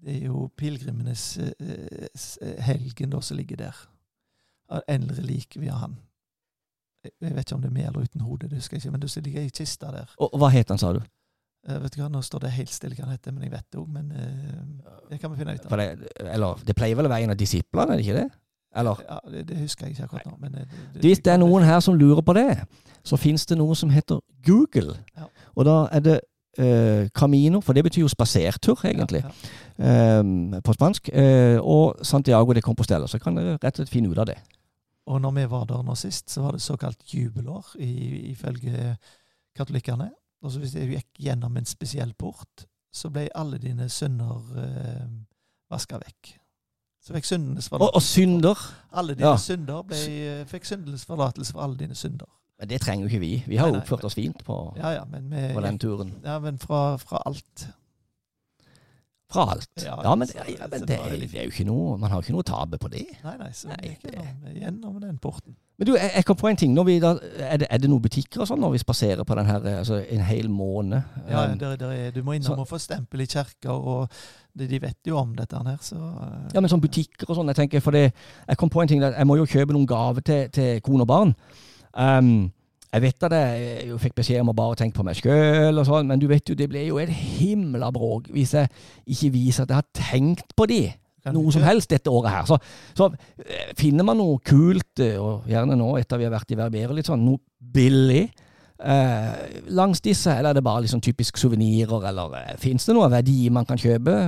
det 0.00 0.14
er 0.14 0.24
jo 0.30 0.48
pilegrimenes 0.56 1.26
eh, 1.38 2.56
helgen 2.64 3.12
da 3.12 3.20
som 3.20 3.36
ligger 3.36 3.60
der. 3.60 3.84
Eldre 4.88 5.22
lik 5.24 5.56
vi 5.56 5.70
han. 5.72 5.96
Jeg 7.04 7.34
vet 7.34 7.46
ikke 7.46 7.56
om 7.56 7.62
det 7.62 7.70
er 7.70 7.76
med 7.76 7.86
eller 7.88 8.08
uten 8.08 8.20
hode, 8.26 8.48
det 8.48 8.58
husker 8.58 8.76
jeg 8.76 8.84
ikke, 8.84 8.90
men 8.96 9.02
det 9.02 9.24
ligger 9.24 9.46
i 9.46 9.52
kista 9.54 9.92
der. 9.94 10.10
Og, 10.18 10.32
og 10.34 10.42
hva 10.42 10.50
het 10.52 10.68
han, 10.68 10.80
sa 10.80 10.92
du? 10.92 11.00
Uh, 11.68 11.78
vet 11.82 11.94
du 11.94 12.02
hva, 12.02 12.08
Nå 12.12 12.20
står 12.22 12.44
det 12.44 12.50
helt 12.56 12.72
stille 12.72 12.98
hva 12.98 13.06
han 13.06 13.14
heter, 13.14 13.34
men 13.34 13.46
jeg 13.46 13.54
vet 13.54 13.66
det 13.72 13.80
òg. 13.80 13.88
Men 13.94 14.10
uh, 14.12 14.98
det 15.10 15.20
kan 15.22 15.32
vi 15.32 15.40
finne 15.40 15.54
ut 15.56 15.66
av. 15.66 15.78
Det, 15.78 16.12
eller, 16.26 16.62
det 16.66 16.76
pleier 16.76 16.98
vel 16.98 17.08
å 17.08 17.12
være 17.12 17.28
en 17.28 17.34
av 17.34 17.40
disiplene, 17.40 17.94
er 17.94 18.00
det 18.00 18.06
ikke 18.06 18.18
det? 18.18 18.28
Eller? 18.78 19.04
Ja, 19.08 19.18
det, 19.32 19.44
det 19.48 19.60
husker 19.62 19.86
jeg 19.86 19.96
ikke 19.96 20.08
akkurat 20.08 20.26
nå. 20.26 20.34
Men 20.40 20.58
det, 20.58 20.66
det, 20.94 21.04
Hvis 21.06 21.22
det 21.24 21.32
er 21.32 21.40
noen 21.40 21.64
her 21.64 21.80
som 21.84 21.96
lurer 21.98 22.20
på 22.24 22.34
det, 22.36 22.50
så 23.06 23.16
finnes 23.16 23.46
det 23.48 23.56
noe 23.58 23.76
som 23.78 23.90
heter 23.90 24.20
Google. 24.46 24.98
Ja. 25.16 25.30
Og 25.56 25.64
da 25.68 25.78
er 25.94 26.04
det 26.04 26.18
uh, 26.60 27.08
Camino, 27.16 27.62
for 27.64 27.78
det 27.78 27.86
betyr 27.88 28.04
jo 28.04 28.12
spasertur, 28.12 28.84
egentlig, 28.84 29.24
Ja, 29.24 29.32
ja. 29.78 30.18
Um, 30.18 30.56
på 30.64 30.74
spansk, 30.74 31.10
Uh, 31.14 31.58
og 31.62 31.98
Santiago 32.02 32.52
de 32.52 32.60
Compostela. 32.60 33.06
Så 33.06 33.18
kan 33.22 33.36
dere 33.36 33.56
rett 33.56 33.76
og 33.78 33.84
slett 33.84 33.92
finne 33.92 34.10
ut 34.10 34.18
av 34.18 34.26
det. 34.26 34.36
Og 35.08 35.20
når 35.24 35.32
vi 35.38 35.44
var 35.50 35.64
der 35.70 35.84
nå 35.86 35.94
sist, 35.96 36.28
så 36.30 36.42
var 36.44 36.56
det 36.56 36.62
såkalt 36.62 37.04
jubelår, 37.14 37.74
i, 37.80 37.92
ifølge 38.32 38.96
katolikkene. 39.56 40.10
Og 40.44 40.52
så 40.52 40.60
hvis 40.62 40.74
du 40.76 40.82
gikk 40.84 41.08
gjennom 41.24 41.56
en 41.58 41.66
spesiell 41.66 42.12
port, 42.18 42.66
så 42.94 43.10
ble 43.12 43.26
alle 43.36 43.58
dine 43.62 43.88
synder 43.92 44.52
eh, 44.62 45.06
vaska 45.72 45.98
vekk. 46.02 46.34
Så 47.04 47.14
fikk 47.16 47.28
syndenes 47.28 47.70
Og, 47.72 47.88
og 47.88 48.02
synder. 48.04 48.58
Alle 48.92 49.14
dine 49.16 49.32
ja. 49.32 49.40
synder 49.40 49.84
ble, 49.86 49.98
eh, 49.98 50.42
fikk 50.50 50.68
syndenes 50.68 51.06
forlatelse 51.08 51.54
for 51.56 51.64
alle 51.64 51.78
dine 51.80 51.96
synder. 51.96 52.28
Men 52.58 52.70
det 52.72 52.80
trenger 52.82 53.06
jo 53.06 53.12
ikke 53.12 53.22
vi. 53.22 53.32
Vi 53.46 53.58
har 53.58 53.68
Nei, 53.68 53.72
jo 53.72 53.78
nei, 53.78 53.82
oppført 53.84 54.04
oss 54.08 54.16
fint 54.18 54.40
på, 54.44 54.56
Ja, 54.76 54.96
ja, 54.98 55.04
men, 55.06 55.28
vi, 55.30 55.44
på 55.54 55.62
den 55.62 55.78
turen. 55.78 56.14
ja, 56.24 56.38
men 56.42 56.58
fra, 56.58 56.96
fra 56.98 57.22
alt. 57.28 57.68
Fra 59.30 59.44
alt. 59.52 59.68
Ja, 59.84 59.98
Ja, 60.04 60.14
men, 60.16 60.28
ja, 60.34 60.66
men 60.70 60.80
det 60.80 60.88
det, 60.88 61.30
det 61.30 61.40
er 61.40 61.44
jo 61.44 61.50
ikke 61.52 61.66
noe 61.68 61.98
Man 62.00 62.08
har 62.10 62.16
jo 62.22 62.24
ikke 62.24 62.32
noe 62.32 62.44
å 62.46 62.48
tape 62.48 62.78
på 62.80 62.88
det. 62.88 63.02
Nei, 63.24 63.34
nei, 63.36 63.48
så 63.52 63.68
Nei, 63.68 63.76
det 64.02 64.14
er 64.14 64.22
det- 64.22 64.22
gjennom, 64.22 64.54
gjennom 64.62 65.00
den 65.02 65.18
porten. 65.18 65.56
Men 65.78 65.86
du, 65.86 65.92
jeg, 65.94 66.10
jeg 66.16 66.24
kom 66.26 66.36
på 66.36 66.48
en 66.48 66.56
ting. 66.56 66.72
Da, 66.74 66.82
er, 67.38 67.56
det, 67.60 67.66
er 67.70 67.78
det 67.78 67.90
noen 67.90 68.02
butikker 68.02 68.40
og 68.42 68.48
sånn 68.48 68.58
når 68.64 68.72
vi 68.72 68.78
spaserer 68.82 69.22
på 69.28 69.36
den 69.38 69.46
her 69.46 69.60
altså 69.78 70.00
en 70.10 70.24
hel 70.26 70.48
måned? 70.50 71.02
Ja, 71.28 71.44
Um, 71.52 71.58
der, 71.60 71.76
der 71.76 71.92
er, 71.92 72.10
du 72.10 72.22
må 72.26 72.32
innom 72.34 72.56
så- 72.56 72.58
og 72.58 72.66
få 72.68 72.78
stempel 72.82 73.20
i 73.20 73.26
kjerker, 73.26 73.70
og 73.70 74.08
de, 74.58 74.66
de 74.66 74.80
vet 74.82 74.96
jo 75.06 75.18
om 75.20 75.36
dette 75.36 75.54
her, 75.54 75.76
så 75.80 75.94
uh, 76.00 76.48
Ja, 76.54 76.60
men 76.60 76.68
sånn 76.72 76.80
butikker 76.82 77.28
og 77.30 77.36
sånn. 77.36 77.46
Jeg 77.52 77.56
tenker, 77.60 77.80
for 77.84 77.92
det, 77.94 78.08
jeg 78.48 78.56
kom 78.58 78.70
på 78.72 78.82
en 78.82 78.88
ting, 78.88 79.02
jeg 79.04 79.26
må 79.28 79.36
jo 79.38 79.46
kjøpe 79.46 79.76
noen 79.76 79.86
gaver 79.86 80.20
til, 80.24 80.48
til 80.50 80.80
kone 80.80 81.04
og 81.06 81.12
barn. 81.12 81.34
Um, 81.94 82.50
jeg 82.88 83.04
vet 83.04 83.26
at 83.28 83.34
jeg 83.36 83.88
jo 83.90 83.98
fikk 84.00 84.14
beskjed 84.16 84.40
om 84.40 84.52
å 84.52 84.56
bare 84.56 84.78
tenke 84.80 84.96
på 84.96 85.04
meg 85.04 85.18
sjøl 85.18 85.76
og 85.76 85.84
sånn, 85.88 86.08
men 86.08 86.20
du 86.20 86.28
vet 86.30 86.48
jo, 86.48 86.56
det 86.56 86.70
blir 86.72 86.86
jo 86.88 87.00
et 87.02 87.12
himla 87.12 87.90
bråk 87.92 88.30
hvis 88.32 88.54
jeg 88.56 88.70
ikke 89.04 89.34
viser 89.34 89.66
at 89.66 89.74
jeg 89.74 89.82
har 89.82 89.92
tenkt 89.98 90.56
på 90.56 90.68
de 90.70 90.82
noe 91.34 91.52
som 91.52 91.64
helst 91.66 91.90
dette 91.92 92.08
året 92.08 92.32
her. 92.32 92.44
Så, 92.48 92.56
så 92.96 93.10
eh, 93.44 93.72
finner 93.76 94.06
man 94.06 94.16
noe 94.20 94.38
kult, 94.40 95.00
eh, 95.04 95.18
og 95.20 95.48
gjerne 95.50 95.76
nå 95.76 95.90
etter 96.00 96.20
vi 96.20 96.24
har 96.24 96.32
vært 96.32 96.54
i 96.54 96.56
Verbere, 96.56 96.96
litt 96.96 97.10
sånn 97.10 97.24
noe 97.26 97.42
billig 97.58 98.22
eh, 98.24 99.62
langs 99.76 100.00
disse, 100.04 100.32
eller 100.32 100.52
er 100.52 100.58
det 100.58 100.64
bare 100.66 100.86
liksom 100.86 101.02
typisk 101.04 101.40
suvenirer, 101.40 102.08
eller 102.10 102.36
eh, 102.40 102.54
fins 102.60 102.88
det 102.88 102.96
noe 102.96 103.10
verdi 103.12 103.48
man 103.52 103.68
kan 103.68 103.80
kjøpe? 103.80 104.18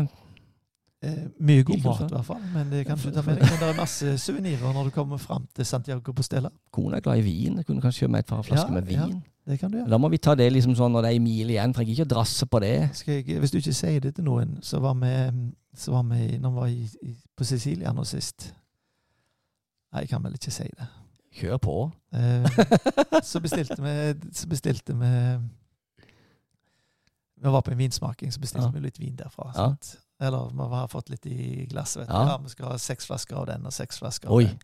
Eh, 1.03 1.20
mye 1.40 1.62
god 1.64 1.78
mat, 1.80 2.01
i 2.05 2.12
hvert 2.12 2.26
fall. 2.28 2.40
Men 2.53 2.70
det 2.70 2.82
kan 2.86 2.98
du 3.01 3.07
ta 3.09 3.22
med 3.24 3.38
deg. 3.38 3.46
Men 3.48 3.61
det 3.62 3.68
er 3.70 3.76
masse 3.78 4.18
suvenirer 4.20 4.74
når 4.76 4.90
du 4.90 4.90
kommer 4.92 5.16
fram 5.16 5.46
til 5.57 5.64
Santiago 5.64 6.12
Postela. 6.12 6.51
Kona 6.70 6.98
er 6.98 7.05
glad 7.07 7.22
i 7.22 7.24
vin. 7.24 7.57
Jeg 7.57 7.66
kunne 7.66 7.80
kanskje 7.80 8.05
kjøpe 8.05 8.12
meg 8.12 8.26
et 8.26 8.26
par 8.28 8.42
flasker 8.44 8.68
Ja, 8.68 8.80
med 8.80 8.90
ja. 8.92 9.07
Det 9.48 9.57
kan 9.59 9.70
du 9.72 9.78
gjøre. 9.78 9.88
Da 9.90 9.98
må 9.98 10.11
vi 10.12 10.18
ta 10.20 10.34
det 10.36 10.51
liksom 10.53 10.74
sånn 10.76 10.92
når 10.92 11.07
det 11.07 11.11
er 11.11 11.16
en 11.16 11.24
mil 11.24 11.51
igjen, 11.55 11.72
trenger 11.72 11.94
ikke 11.94 12.05
å 12.05 12.11
drasse 12.12 12.46
på 12.46 12.61
det. 12.61 12.74
Jeg, 13.09 13.24
hvis 13.40 13.51
du 13.55 13.57
ikke 13.62 13.72
sier 13.74 14.05
det 14.05 14.12
til 14.18 14.26
noen, 14.28 14.59
så 14.62 14.78
var 14.84 14.98
vi, 15.01 15.14
så 15.74 15.94
var 15.96 16.05
vi 16.11 16.36
når 16.38 16.53
vi 16.53 16.61
var 16.61 16.68
i, 16.68 17.14
på 17.36 17.48
Sicilia 17.48 17.92
nå 17.96 18.05
sist 18.05 18.51
Nei, 19.90 20.05
jeg 20.05 20.11
kan 20.12 20.22
vel 20.22 20.36
ikke 20.36 20.53
si 20.55 20.68
det. 20.68 20.84
Kjør 21.40 21.57
på. 21.64 21.72
Eh, 22.14 22.46
så 23.30 23.40
bestilte 23.42 23.80
vi 23.82 23.94
Så 24.36 24.46
bestilte 24.53 24.94
vi 24.94 25.11
Vi 27.40 27.51
var 27.57 27.64
på 27.64 27.72
en 27.72 27.78
vinsmaking, 27.80 28.30
så 28.32 28.40
bestilte 28.44 28.68
Ja. 28.68 28.70
vi 28.76 28.84
litt 28.84 29.01
vin 29.01 29.16
derfra. 29.16 29.48
Ja. 29.57 29.68
Eller 30.20 30.50
vi 30.52 30.66
har 30.74 30.88
fått 30.92 31.08
litt 31.08 31.26
i 31.26 31.66
glasset. 31.70 32.02
vet 32.02 32.08
du. 32.08 32.14
Ja. 32.14 32.26
Ja. 32.34 32.38
Vi 32.44 32.48
skal 32.52 32.66
ha 32.74 32.78
seks 32.78 33.06
flasker 33.08 33.36
av 33.40 33.46
den 33.48 33.64
og 33.66 33.72
seks 33.72 33.98
flasker 34.02 34.28
av 34.28 34.34
Oi. 34.36 34.44
den. 34.50 34.58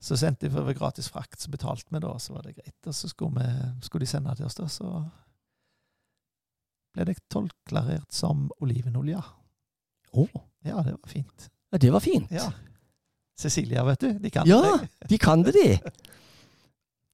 Så 0.00 0.14
sendte 0.16 0.46
de 0.46 0.54
for 0.54 0.72
gratis 0.78 1.08
frakt, 1.10 1.40
så 1.42 1.50
betalte 1.50 1.90
vi 1.90 1.98
da, 2.04 2.12
så 2.22 2.36
var 2.36 2.44
det 2.46 2.52
greit. 2.60 2.76
Og 2.86 2.94
så 2.94 3.08
skulle, 3.10 3.42
vi, 3.42 3.70
skulle 3.82 4.06
de 4.06 4.10
sende 4.12 4.34
til 4.38 4.46
oss, 4.46 4.54
da, 4.60 4.68
så 4.70 4.92
ble 6.94 7.04
det 7.08 7.16
tolklarert 7.32 8.12
som 8.14 8.46
olivenolje. 8.62 9.18
Å, 10.14 10.26
Ja, 10.66 10.80
det 10.82 10.94
var 10.94 11.10
fint. 11.10 11.48
ja, 11.72 11.78
det 11.78 11.90
var 11.94 12.00
fint. 12.00 12.30
Ja. 12.34 12.46
Cecilia, 13.38 13.84
vet 13.86 14.00
du. 14.00 14.12
De 14.18 14.30
kan 14.34 14.46
Ja, 14.48 14.60
det. 14.78 15.08
de 15.08 15.18
kan 15.18 15.42
det, 15.42 15.52
de. 15.54 15.78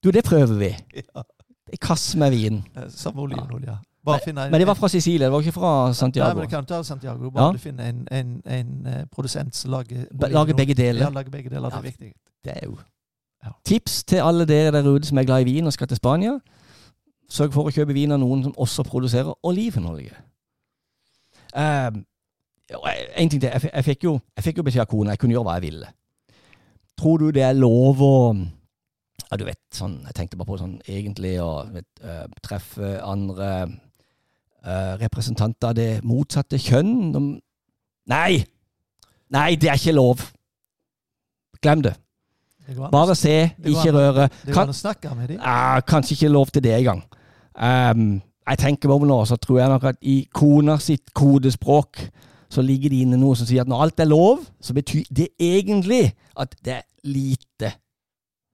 Du, 0.02 0.10
det 0.12 0.24
prøver 0.24 0.54
vi. 0.58 0.70
Ja. 1.14 1.24
En 1.72 1.80
kasse 1.80 2.18
med 2.20 2.30
vin. 2.30 2.58
Eh, 2.76 2.88
Som 2.92 3.16
olivenolje. 3.18 3.78
Bare 4.04 4.20
finne 4.24 4.44
en- 4.44 4.50
Men 4.50 4.60
det 4.60 4.66
var 4.66 4.74
fra 4.74 4.88
Sicilia, 4.88 5.26
det 5.26 5.32
var 5.32 5.40
ikke 5.40 5.52
fra 5.52 5.92
Santiago? 5.92 6.28
Nei, 6.28 6.34
men 6.34 6.42
det 6.42 6.50
kan 6.50 6.66
ta 6.66 6.82
Santiago. 6.82 7.30
Bare 7.30 7.46
Ja. 7.46 7.52
du 7.52 7.58
finner 7.58 7.84
en, 7.88 8.08
en, 8.10 8.42
en 8.46 8.86
eh, 8.86 9.04
produsent 9.12 9.56
som 9.56 9.70
lager 9.70 10.04
Lager 10.12 10.54
begge 10.54 10.74
Ja, 10.76 11.08
lager 11.08 11.30
begge 11.30 11.50
deler. 11.50 11.70
Det 11.70 11.78
er 11.78 11.82
viktig. 11.82 12.12
Det 12.44 12.52
er 12.56 12.66
jo 12.66 12.78
Ja. 13.44 13.50
Tips 13.64 14.04
til 14.04 14.16
alle 14.16 14.44
dere 14.46 14.70
der 14.72 14.88
ute 14.88 15.06
som 15.06 15.18
er 15.18 15.24
glad 15.24 15.40
i 15.40 15.44
vin 15.44 15.66
og 15.66 15.72
skal 15.72 15.86
til 15.86 15.96
Spania. 15.96 16.38
Sørg 17.30 17.52
for 17.52 17.64
å 17.68 17.72
kjøpe 17.72 17.92
vin 17.94 18.12
av 18.12 18.18
noen 18.20 18.42
som 18.42 18.54
også 18.58 18.82
produserer 18.84 19.34
olivenolje. 19.42 20.12
Um, 21.56 22.04
en 23.16 23.28
ting 23.30 23.40
til. 23.40 23.50
Jeg, 23.52 23.70
jeg, 23.74 23.84
fikk 23.84 24.04
jo, 24.04 24.20
jeg 24.36 24.44
fikk 24.44 24.56
jo 24.58 24.62
beskjed 24.62 24.80
av 24.80 24.86
kona 24.90 25.10
jeg 25.14 25.18
kunne 25.18 25.36
gjøre 25.36 25.44
hva 25.44 25.56
jeg 25.58 25.62
ville. 25.62 25.86
Tror 26.98 27.18
du 27.18 27.30
det 27.30 27.42
er 27.42 27.52
lov 27.52 28.00
å 28.02 28.14
ja, 29.30 29.36
du 29.38 29.44
vet, 29.44 29.58
sånn, 29.74 30.00
Jeg 30.06 30.14
tenkte 30.14 30.36
bare 30.38 30.46
på 30.46 30.58
sånn 30.60 30.76
egentlig 30.86 31.36
å 31.42 31.64
vet, 31.72 31.86
eh, 32.02 32.26
treffe 32.42 33.00
andre 33.02 33.50
representanter 35.00 35.68
av 35.72 35.74
det 35.78 35.88
motsatte 36.06 36.58
kjønn. 36.60 37.12
De, 37.14 37.22
nei! 38.10 38.44
Nei, 39.34 39.54
det 39.60 39.68
er 39.72 39.80
ikke 39.80 39.94
lov. 39.96 40.22
Glem 41.64 41.82
det. 41.84 41.94
Det 42.66 42.76
Bare 42.92 43.14
se, 43.18 43.50
det 43.60 43.72
ikke 43.74 43.92
røre. 43.92 44.28
det 44.28 44.52
går 44.52 44.54
Kan, 44.56 44.68
an 44.70 44.72
å 44.72 44.76
snakke 44.76 45.10
med 45.16 45.28
dem. 45.34 45.40
ah, 45.44 45.80
kanskje 45.84 46.14
ikke 46.16 46.30
lov 46.32 46.52
til 46.54 46.62
det 46.64 46.72
engang. 46.78 47.02
Um, 47.54 48.22
jeg 48.48 48.58
tenker 48.60 48.88
meg 48.88 49.02
om 49.02 49.08
nå, 49.08 49.18
så 49.28 49.36
tror 49.40 49.58
jeg 49.60 49.68
nok 49.72 49.84
at 49.90 49.98
i 50.00 50.14
kona 50.32 50.78
sitt 50.80 51.12
kodespråk 51.16 52.00
så 52.52 52.62
ligger 52.64 52.92
det 52.92 53.02
inne 53.04 53.18
noe 53.20 53.36
som 53.36 53.48
sier 53.48 53.64
at 53.64 53.68
når 53.68 53.82
alt 53.84 54.00
er 54.04 54.08
lov, 54.08 54.44
så 54.62 54.74
betyr 54.76 55.08
det 55.10 55.28
egentlig 55.40 56.06
at 56.40 56.54
det 56.64 56.78
er 56.78 56.84
lite 57.08 57.72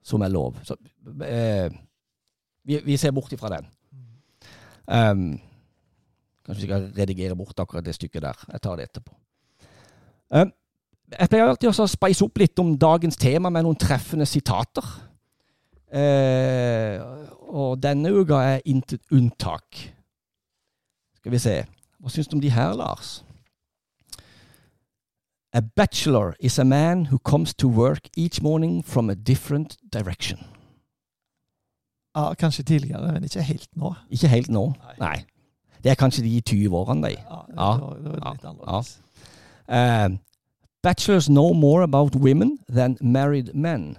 som 0.07 0.23
er 0.27 0.33
lov. 0.33 0.57
Så, 0.67 0.75
eh, 1.27 1.69
vi, 2.67 2.81
vi 2.87 2.97
ser 2.97 3.13
bort 3.15 3.33
ifra 3.37 3.51
den. 3.59 3.67
Um, 4.91 5.39
kanskje 6.47 6.63
vi 6.65 6.69
skal 6.69 6.89
redigere 6.97 7.37
bort 7.37 7.59
akkurat 7.61 7.85
det 7.85 7.95
stykket 7.97 8.25
der. 8.25 8.43
Jeg 8.53 8.65
tar 8.65 8.79
det 8.79 8.89
etterpå. 8.89 9.15
Jeg 10.31 11.29
pleier 11.29 11.49
alltid 11.49 11.71
også 11.73 11.87
å 11.89 11.91
speise 11.91 12.25
opp 12.25 12.39
litt 12.39 12.59
om 12.63 12.77
dagens 12.79 13.19
tema 13.19 13.51
med 13.51 13.67
noen 13.67 13.79
treffende 13.79 14.27
sitater. 14.29 14.87
Eh, 15.91 17.01
og 17.51 17.81
denne 17.83 18.13
uka 18.15 18.39
er 18.47 18.63
intet 18.71 19.03
unntak. 19.11 19.81
Skal 21.19 21.35
vi 21.35 21.43
se. 21.43 21.57
Hva 22.01 22.13
syns 22.13 22.31
du 22.31 22.39
om 22.39 22.45
de 22.45 22.53
her, 22.55 22.77
Lars? 22.79 23.19
A 25.53 25.61
bachelor 25.61 26.37
is 26.39 26.59
a 26.59 26.65
man 26.65 27.07
who 27.11 27.19
comes 27.19 27.53
to 27.55 27.69
work 27.69 28.09
each 28.17 28.41
morning 28.41 28.85
from 28.85 29.11
a 29.11 29.15
different 29.15 29.77
direction. 29.93 30.39
Ja, 32.17 32.35
kanskje 32.35 32.63
tidligere, 32.63 33.13
men 33.13 33.25
ikke 33.25 33.43
helt 33.43 33.69
nå. 33.77 33.95
Ikke 34.11 34.29
helt 34.29 34.49
nå. 34.51 34.73
Nei. 34.79 34.95
Nei. 34.99 35.19
Det 35.85 35.91
er 35.91 35.95
kanskje 35.95 36.23
de 36.23 36.41
20 36.41 36.77
årene, 36.77 37.09
de. 37.09 37.17
Ja, 37.17 37.41
Ja. 37.57 37.77
Det 37.77 38.19
Ja. 38.25 38.33
litt 38.33 38.45
annerledes. 38.45 38.99
Uh, 39.69 40.19
bachelors 40.83 41.27
know 41.27 41.53
more 41.53 41.83
about 41.83 42.17
women 42.17 42.59
than 42.69 42.97
married 43.01 43.55
men. 43.55 43.97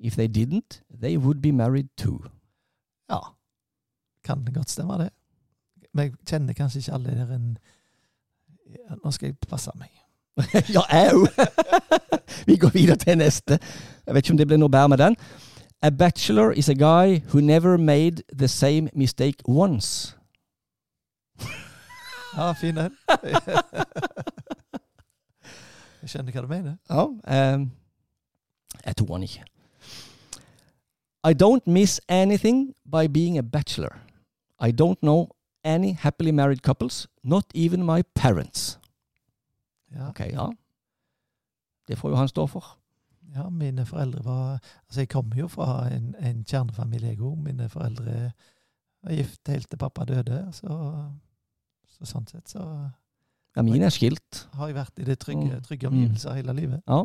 If 0.00 0.14
they 0.14 0.28
didn't, 0.28 0.80
they 1.00 1.16
would 1.16 1.42
be 1.42 1.52
married 1.52 1.88
too. 1.96 2.18
Ja. 3.10 3.18
Kan 4.24 4.44
godt 4.54 4.70
stemme, 4.70 4.98
det. 4.98 5.10
Men 5.94 6.04
jeg 6.04 6.12
kjenner 6.26 6.52
kanskje 6.54 6.78
ikke 6.78 6.92
alle 6.92 7.10
der 7.10 7.34
en 7.34 7.58
ja, 8.68 8.94
Nå 9.04 9.10
skal 9.10 9.26
jeg 9.26 9.36
passe 9.48 9.70
meg. 9.78 9.88
ja, 10.74 10.80
au! 11.10 11.26
Vi 12.46 12.56
går 12.56 12.68
videre 12.68 12.96
til 12.96 13.18
neste. 13.18 13.58
Jeg 14.06 14.14
vet 14.14 14.24
ikke 14.24 14.32
om 14.32 14.38
det 14.38 14.46
blir 14.46 14.56
noe 14.60 14.68
bedre 14.70 14.88
med 14.88 14.98
den. 14.98 15.16
A 15.82 15.90
bachelor 15.90 16.50
is 16.50 16.68
a 16.68 16.74
guy 16.74 17.18
who 17.32 17.40
never 17.40 17.76
made 17.76 18.22
the 18.38 18.48
same 18.48 18.88
mistake 18.94 19.36
once. 19.48 20.14
Ja, 22.36 22.52
fin 22.52 22.76
den. 22.76 22.96
jeg 26.02 26.10
skjønner 26.12 26.32
hva 26.32 26.42
du 26.44 26.50
mener. 26.50 26.76
Ja, 26.90 27.04
um, 27.54 27.70
jeg 28.84 28.96
tror 28.96 29.12
han 29.16 29.22
ikke. 29.26 29.44
I 31.24 31.32
don't 31.34 31.66
miss 31.66 32.00
anything 32.08 32.74
by 32.84 33.08
being 33.08 33.38
a 33.38 33.42
bachelor. 33.42 33.98
I 34.60 34.70
don't 34.72 35.00
know 35.02 35.28
any 35.64 35.92
happily 35.92 36.30
married 36.30 36.62
couples, 36.62 37.08
not 37.22 37.44
even 37.54 37.84
my 37.84 38.02
parents. 38.14 38.78
Ja. 39.90 40.08
Ok, 40.08 40.20
ja. 40.20 40.50
Det 41.88 41.98
får 41.98 42.10
jo 42.10 42.16
han 42.16 42.28
stå 42.28 42.46
for. 42.46 42.64
Ja, 43.34 43.48
mine 43.50 43.86
foreldre 43.86 44.24
var 44.24 44.58
Altså, 44.86 45.00
jeg 45.00 45.08
kommer 45.08 45.36
jo 45.36 45.48
fra 45.48 45.88
en, 45.92 46.14
en 46.20 46.44
kjernefamilie, 46.44 47.08
jeg 47.08 47.20
òg. 47.20 47.38
Mine 47.38 47.68
foreldre 47.68 48.32
var 49.02 49.12
gift 49.12 49.48
helt 49.48 49.70
til 49.70 49.78
pappa 49.78 50.04
døde. 50.04 50.48
Så, 50.52 50.68
så 51.98 52.06
sånn 52.12 52.26
sett 52.30 52.48
så 52.48 52.62
Ja, 53.56 53.62
mine 53.62 53.86
er 53.86 53.90
skilt. 53.90 54.46
har 54.54 54.68
jeg 54.68 54.76
vært 54.76 54.98
i 54.98 55.04
det 55.04 55.18
trygge, 55.18 55.48
Mm. 55.56 55.62
trygge 55.66 55.88
omgivelser 55.88 56.34
hele 56.34 56.52
livet. 56.54 56.82
Ja. 56.88 57.02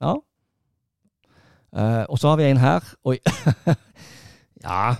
Ja. 0.00 0.14
Uh, 1.76 2.04
og 2.08 2.18
så 2.18 2.28
har 2.28 2.36
vi 2.36 2.44
en 2.50 2.56
her. 2.56 2.80
Oi. 3.04 3.18
ja. 4.64 4.94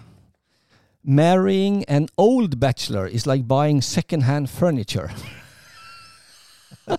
Marrying 1.03 1.85
an 1.89 2.09
old 2.19 2.59
bachelor 2.61 3.07
is 3.07 3.27
like 3.27 3.47
buying 3.49 3.81
second-hand 3.83 4.49
furniture. 4.51 5.09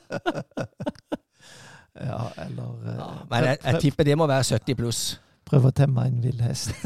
Ja, 1.98 2.30
eller 2.38 2.64
uh, 2.84 2.96
Ja, 2.96 3.08
men 3.30 3.44
jeg, 3.44 3.58
jeg 3.64 3.82
tipper 3.82 4.04
det 4.04 4.18
må 4.18 4.28
være 4.28 4.44
70 4.44 4.76
pluss. 4.78 5.20
prøv 5.46 5.66
å 5.66 5.72
temme 5.72 6.04
en 6.06 6.20
vill 6.24 6.42
hest. 6.42 6.70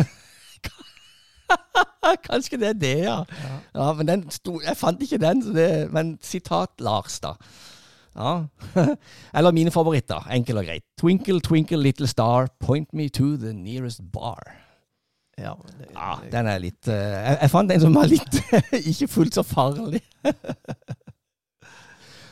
Kanskje 2.29 2.59
det 2.61 2.69
er 2.69 2.79
det, 2.79 2.95
ja. 3.05 3.17
Ja. 3.43 3.57
ja 3.75 3.91
men 3.97 4.07
den 4.07 4.25
sto, 4.33 4.59
jeg 4.63 4.77
fant 4.77 5.01
ikke 5.01 5.21
den, 5.21 5.43
det, 5.55 5.69
men 5.93 6.17
sitat 6.21 6.81
Lars, 6.81 7.19
da. 7.23 7.35
Ja. 8.15 8.33
Eller 9.37 9.51
mine 9.55 9.71
favoritter. 9.71 10.27
Enkel 10.31 10.59
og 10.59 10.65
greit. 10.67 10.83
Twinkle, 10.99 11.39
twinkle, 11.39 11.79
little 11.79 12.07
star, 12.07 12.49
point 12.59 12.93
me 12.93 13.09
to 13.09 13.37
the 13.37 13.53
nearest 13.53 14.01
bar. 14.11 14.41
Ja, 15.39 15.53
det, 15.79 15.87
Ja, 15.95 16.17
den 16.31 16.47
er 16.47 16.59
litt 16.59 16.87
uh, 16.91 16.93
jeg, 16.93 17.37
jeg 17.41 17.49
fant 17.49 17.71
en 17.71 17.81
som 17.81 17.95
var 17.95 18.09
litt 18.11 18.35
ikke 18.91 19.07
fullt 19.09 19.39
så 19.39 19.45
farlig. 19.47 20.03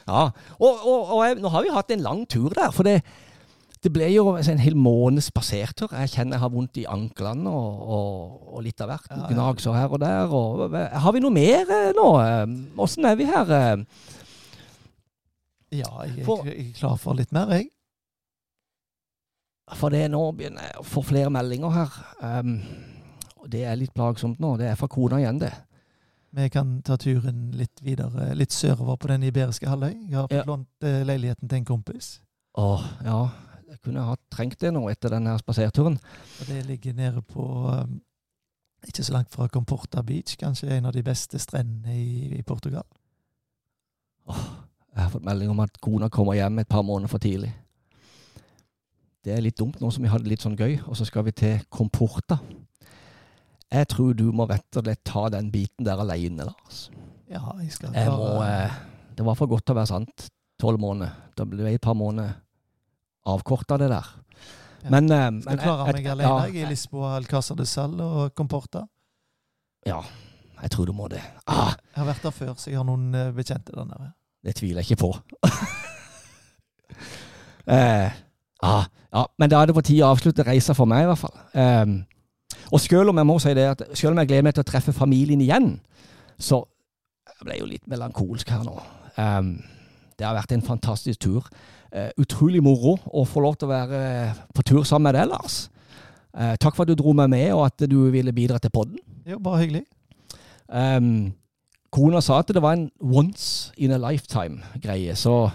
Ja, 0.10 0.30
og, 0.58 0.84
og, 0.84 1.00
og 1.16 1.24
jeg, 1.26 1.38
nå 1.42 1.52
har 1.54 1.66
vi 1.66 1.74
hatt 1.74 1.92
en 1.94 2.04
lang 2.06 2.22
tur 2.30 2.54
der, 2.58 2.72
for 2.74 2.88
det, 2.88 3.00
det 3.84 3.92
ble 3.96 4.10
jo 4.12 4.34
en 4.36 4.60
hel 4.60 4.76
måned 4.76 5.24
spasertur. 5.24 5.88
Jeg 5.96 6.10
kjenner 6.12 6.36
jeg 6.36 6.44
har 6.44 6.52
vondt 6.52 6.78
i 6.82 6.86
anklene 6.92 7.48
og, 7.48 7.82
og, 7.96 8.48
og 8.58 8.64
litt 8.66 8.82
av 8.84 8.90
hvert. 8.92 9.06
Ja, 9.10 9.22
ja. 9.24 9.30
Gnagsår 9.32 9.78
her 9.78 9.94
og 9.96 10.02
der. 10.04 10.34
Og, 10.36 10.76
har 11.06 11.16
vi 11.16 11.22
noe 11.24 11.32
mer 11.32 11.72
eh, 11.72 11.92
nå? 11.96 12.08
Åssen 12.84 13.08
er 13.08 13.16
vi 13.20 13.28
her? 13.30 13.54
eh? 13.56 13.84
Ja, 15.80 15.90
jeg, 16.10 16.26
For- 16.26 16.44
jeg 16.50 16.58
er 16.60 16.74
klar 16.80 16.98
for 17.00 17.16
litt 17.16 17.32
mer, 17.36 17.52
jeg. 17.56 17.70
For 19.78 19.94
det 19.94 20.08
nå 20.10 20.24
begynner 20.34 20.66
jeg 20.66 20.80
å 20.82 20.86
få 20.90 21.04
flere 21.06 21.30
meldinger 21.34 21.70
her. 21.76 21.98
Um, 22.26 22.56
det 23.50 23.62
er 23.70 23.78
litt 23.78 23.94
plagsomt 23.96 24.40
nå. 24.42 24.56
Det 24.58 24.66
er 24.72 24.80
fra 24.80 24.90
kona 24.90 25.20
igjen, 25.22 25.40
det. 25.44 25.52
Vi 26.36 26.48
kan 26.54 26.76
ta 26.86 26.98
turen 27.02 27.52
litt 27.58 27.80
videre, 27.86 28.32
litt 28.38 28.54
sørover 28.54 28.98
på 29.02 29.10
den 29.14 29.24
iberiske 29.30 29.70
halvøy. 29.70 29.94
Jeg 30.10 30.18
har 30.18 30.28
fått 30.28 30.40
Ja. 30.42 30.44
lånt 30.50 30.86
eh, 30.90 31.00
leiligheten 31.06 31.48
til 31.50 31.58
en 31.62 31.66
kompis. 31.70 32.10
Åh, 32.58 32.84
ja. 33.06 33.20
Kunne 33.84 34.04
ha 34.04 34.16
trengt 34.32 34.60
det 34.62 34.74
nå 34.76 34.84
etter 34.92 35.14
denne 35.14 35.38
spaserturen. 35.40 35.98
Og 36.40 36.50
det 36.50 36.64
ligger 36.68 36.96
nede 36.98 37.22
på 37.24 37.44
um, 37.72 38.00
Ikke 38.88 39.04
så 39.04 39.14
langt 39.16 39.32
fra 39.32 39.48
Comporta 39.52 40.02
Beach, 40.04 40.38
kanskje 40.40 40.72
en 40.78 40.88
av 40.88 40.94
de 40.96 41.04
beste 41.04 41.40
strendene 41.40 41.96
i, 41.96 42.38
i 42.40 42.44
Portugal. 42.48 42.86
Åh, 44.30 44.46
jeg 44.96 45.04
har 45.04 45.12
fått 45.12 45.26
melding 45.28 45.52
om 45.52 45.60
at 45.64 45.82
kona 45.84 46.08
kommer 46.10 46.38
hjem 46.38 46.62
et 46.62 46.70
par 46.70 46.86
måneder 46.88 47.12
for 47.12 47.24
tidlig. 47.24 47.52
Det 49.26 49.34
er 49.36 49.44
litt 49.44 49.60
dumt 49.60 49.82
nå 49.82 49.92
som 49.92 50.06
vi 50.06 50.12
hadde 50.12 50.24
det 50.24 50.32
litt 50.32 50.46
sånn 50.46 50.56
gøy, 50.56 50.78
og 50.88 50.96
så 50.96 51.08
skal 51.08 51.26
vi 51.28 51.36
til 51.36 51.60
Comporta. 51.68 52.40
Jeg 53.70 53.88
tror 53.92 54.16
du 54.18 54.30
må 54.34 54.48
rett 54.50 54.80
og 54.80 54.86
slett 54.86 55.04
ta 55.06 55.28
den 55.34 55.52
biten 55.54 55.86
der 55.86 56.00
alene, 56.02 56.48
Lars. 56.48 56.88
Ja, 57.30 57.44
jeg 57.62 57.74
skal 57.76 57.94
Jeg 57.94 58.10
må, 58.10 58.40
eh, 58.42 58.78
det 59.16 59.26
var 59.26 59.36
for 59.38 59.52
godt 59.52 59.68
til 59.68 59.76
å 59.76 59.80
være 59.82 59.92
sant. 59.92 60.30
Tolv 60.60 60.80
måneder. 60.82 61.12
Da 61.38 61.46
ble 61.46 61.62
det 61.62 61.76
et 61.78 61.84
par 61.84 61.94
måneder 61.94 62.34
avkorta, 63.30 63.78
det 63.82 63.90
der. 63.92 64.08
Ja. 64.84 64.90
Men, 64.94 65.12
eh, 65.12 65.28
skal 65.28 65.44
men 65.46 65.58
klare 65.62 65.94
meg 65.94 66.08
alene 66.08 66.30
ja, 66.30 66.48
i 66.48 66.66
Lisboa, 66.70 67.16
Alcázar 67.18 67.58
de 67.60 67.66
Sal 67.68 68.00
og 68.02 68.32
Comporta. 68.38 68.86
Ja, 69.88 70.00
jeg 70.62 70.72
tror 70.72 70.86
du 70.90 70.94
må 70.96 71.08
det. 71.12 71.22
Ah, 71.48 71.74
Jeg 71.96 72.02
har 72.02 72.08
vært 72.14 72.24
der 72.24 72.32
før, 72.36 72.54
så 72.60 72.70
jeg 72.72 72.78
har 72.80 72.88
noen 72.88 73.14
eh, 73.16 73.32
bekjente 73.36 73.72
der 73.76 73.86
nede. 73.88 74.12
det 74.44 74.56
tviler 74.56 74.82
jeg 74.82 74.92
ikke 74.92 75.04
på. 75.04 75.12
eh, 77.76 78.12
ah, 78.64 78.86
ja, 79.14 79.26
men 79.38 79.50
da 79.52 79.62
er 79.62 79.66
det 79.70 79.76
på 79.76 79.84
tide 79.88 80.06
å 80.06 80.14
avslutte 80.14 80.46
reisa 80.48 80.74
for 80.78 80.86
meg, 80.90 81.04
i 81.04 81.10
hvert 81.10 81.22
fall. 81.24 81.38
Um, 81.54 81.96
og 82.72 82.80
selv 82.84 83.10
om 83.12 83.18
jeg 83.18 83.28
må 83.28 83.38
si 83.42 83.54
det, 83.58 83.66
at 83.74 83.82
selv 83.98 84.14
om 84.14 84.20
jeg 84.22 84.30
gleder 84.30 84.46
meg 84.48 84.56
til 84.58 84.66
å 84.66 84.70
treffe 84.70 84.94
familien 84.94 85.42
igjen, 85.42 85.72
så 86.40 86.62
jeg 87.30 87.48
ble 87.48 87.58
jo 87.60 87.68
litt 87.70 87.88
melankolsk 87.90 88.50
her 88.54 88.64
nå. 88.68 88.76
Um, 89.18 89.54
det 90.20 90.28
har 90.28 90.36
vært 90.36 90.52
en 90.54 90.66
fantastisk 90.66 91.20
tur. 91.24 91.48
Eh, 91.90 92.12
utrolig 92.22 92.60
moro 92.62 93.00
å 93.18 93.24
få 93.26 93.42
lov 93.42 93.56
til 93.58 93.66
å 93.66 93.72
være 93.72 94.00
eh, 94.30 94.42
på 94.54 94.62
tur 94.68 94.84
sammen 94.86 95.10
med 95.10 95.16
deg, 95.18 95.32
Lars. 95.32 95.56
Eh, 96.38 96.54
takk 96.62 96.76
for 96.78 96.86
at 96.86 96.92
du 96.92 97.00
dro 97.00 97.16
meg 97.18 97.32
med, 97.34 97.48
og 97.56 97.64
at 97.66 97.86
du 97.90 97.98
ville 98.14 98.34
bidra 98.36 98.60
til 98.62 98.74
podden. 98.74 99.00
Jo, 99.26 99.40
bare 99.42 99.64
hyggelig. 99.64 99.82
Um, 100.70 101.32
kona 101.90 102.22
sa 102.22 102.44
at 102.44 102.54
det 102.54 102.62
var 102.62 102.78
en 102.78 102.92
once 103.02 103.74
in 103.82 103.96
a 103.96 103.98
lifetime-greie, 103.98 105.18
så 105.18 105.50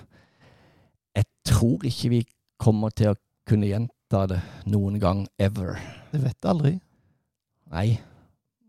jeg 1.15 1.31
tror 1.47 1.87
ikke 1.87 2.11
vi 2.17 2.23
kommer 2.59 2.91
til 2.91 3.13
å 3.13 3.21
kunne 3.47 3.71
gjenta 3.71 4.27
det 4.35 4.43
noen 4.67 4.99
gang 4.99 5.23
ever. 5.39 5.79
Det 6.11 6.19
vet 6.19 6.35
jeg 6.35 6.51
aldri. 6.51 6.77
Nei, 7.71 7.89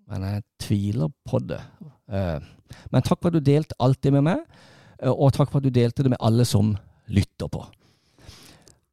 men 0.05 0.29
jeg 0.29 0.45
tviler 0.61 1.09
på 1.25 1.41
det. 1.41 1.63
Men 2.05 3.05
takk 3.05 3.17
for 3.17 3.31
at 3.31 3.37
du 3.39 3.45
delte 3.45 3.77
alt 3.81 4.03
det 4.05 4.13
med 4.13 4.27
meg, 4.29 4.45
og 5.09 5.33
takk 5.33 5.49
for 5.49 5.61
at 5.61 5.65
du 5.65 5.73
delte 5.73 6.05
det 6.05 6.13
med 6.13 6.21
alle 6.21 6.45
som 6.45 6.75
lytter 7.07 7.49
på. 7.51 7.65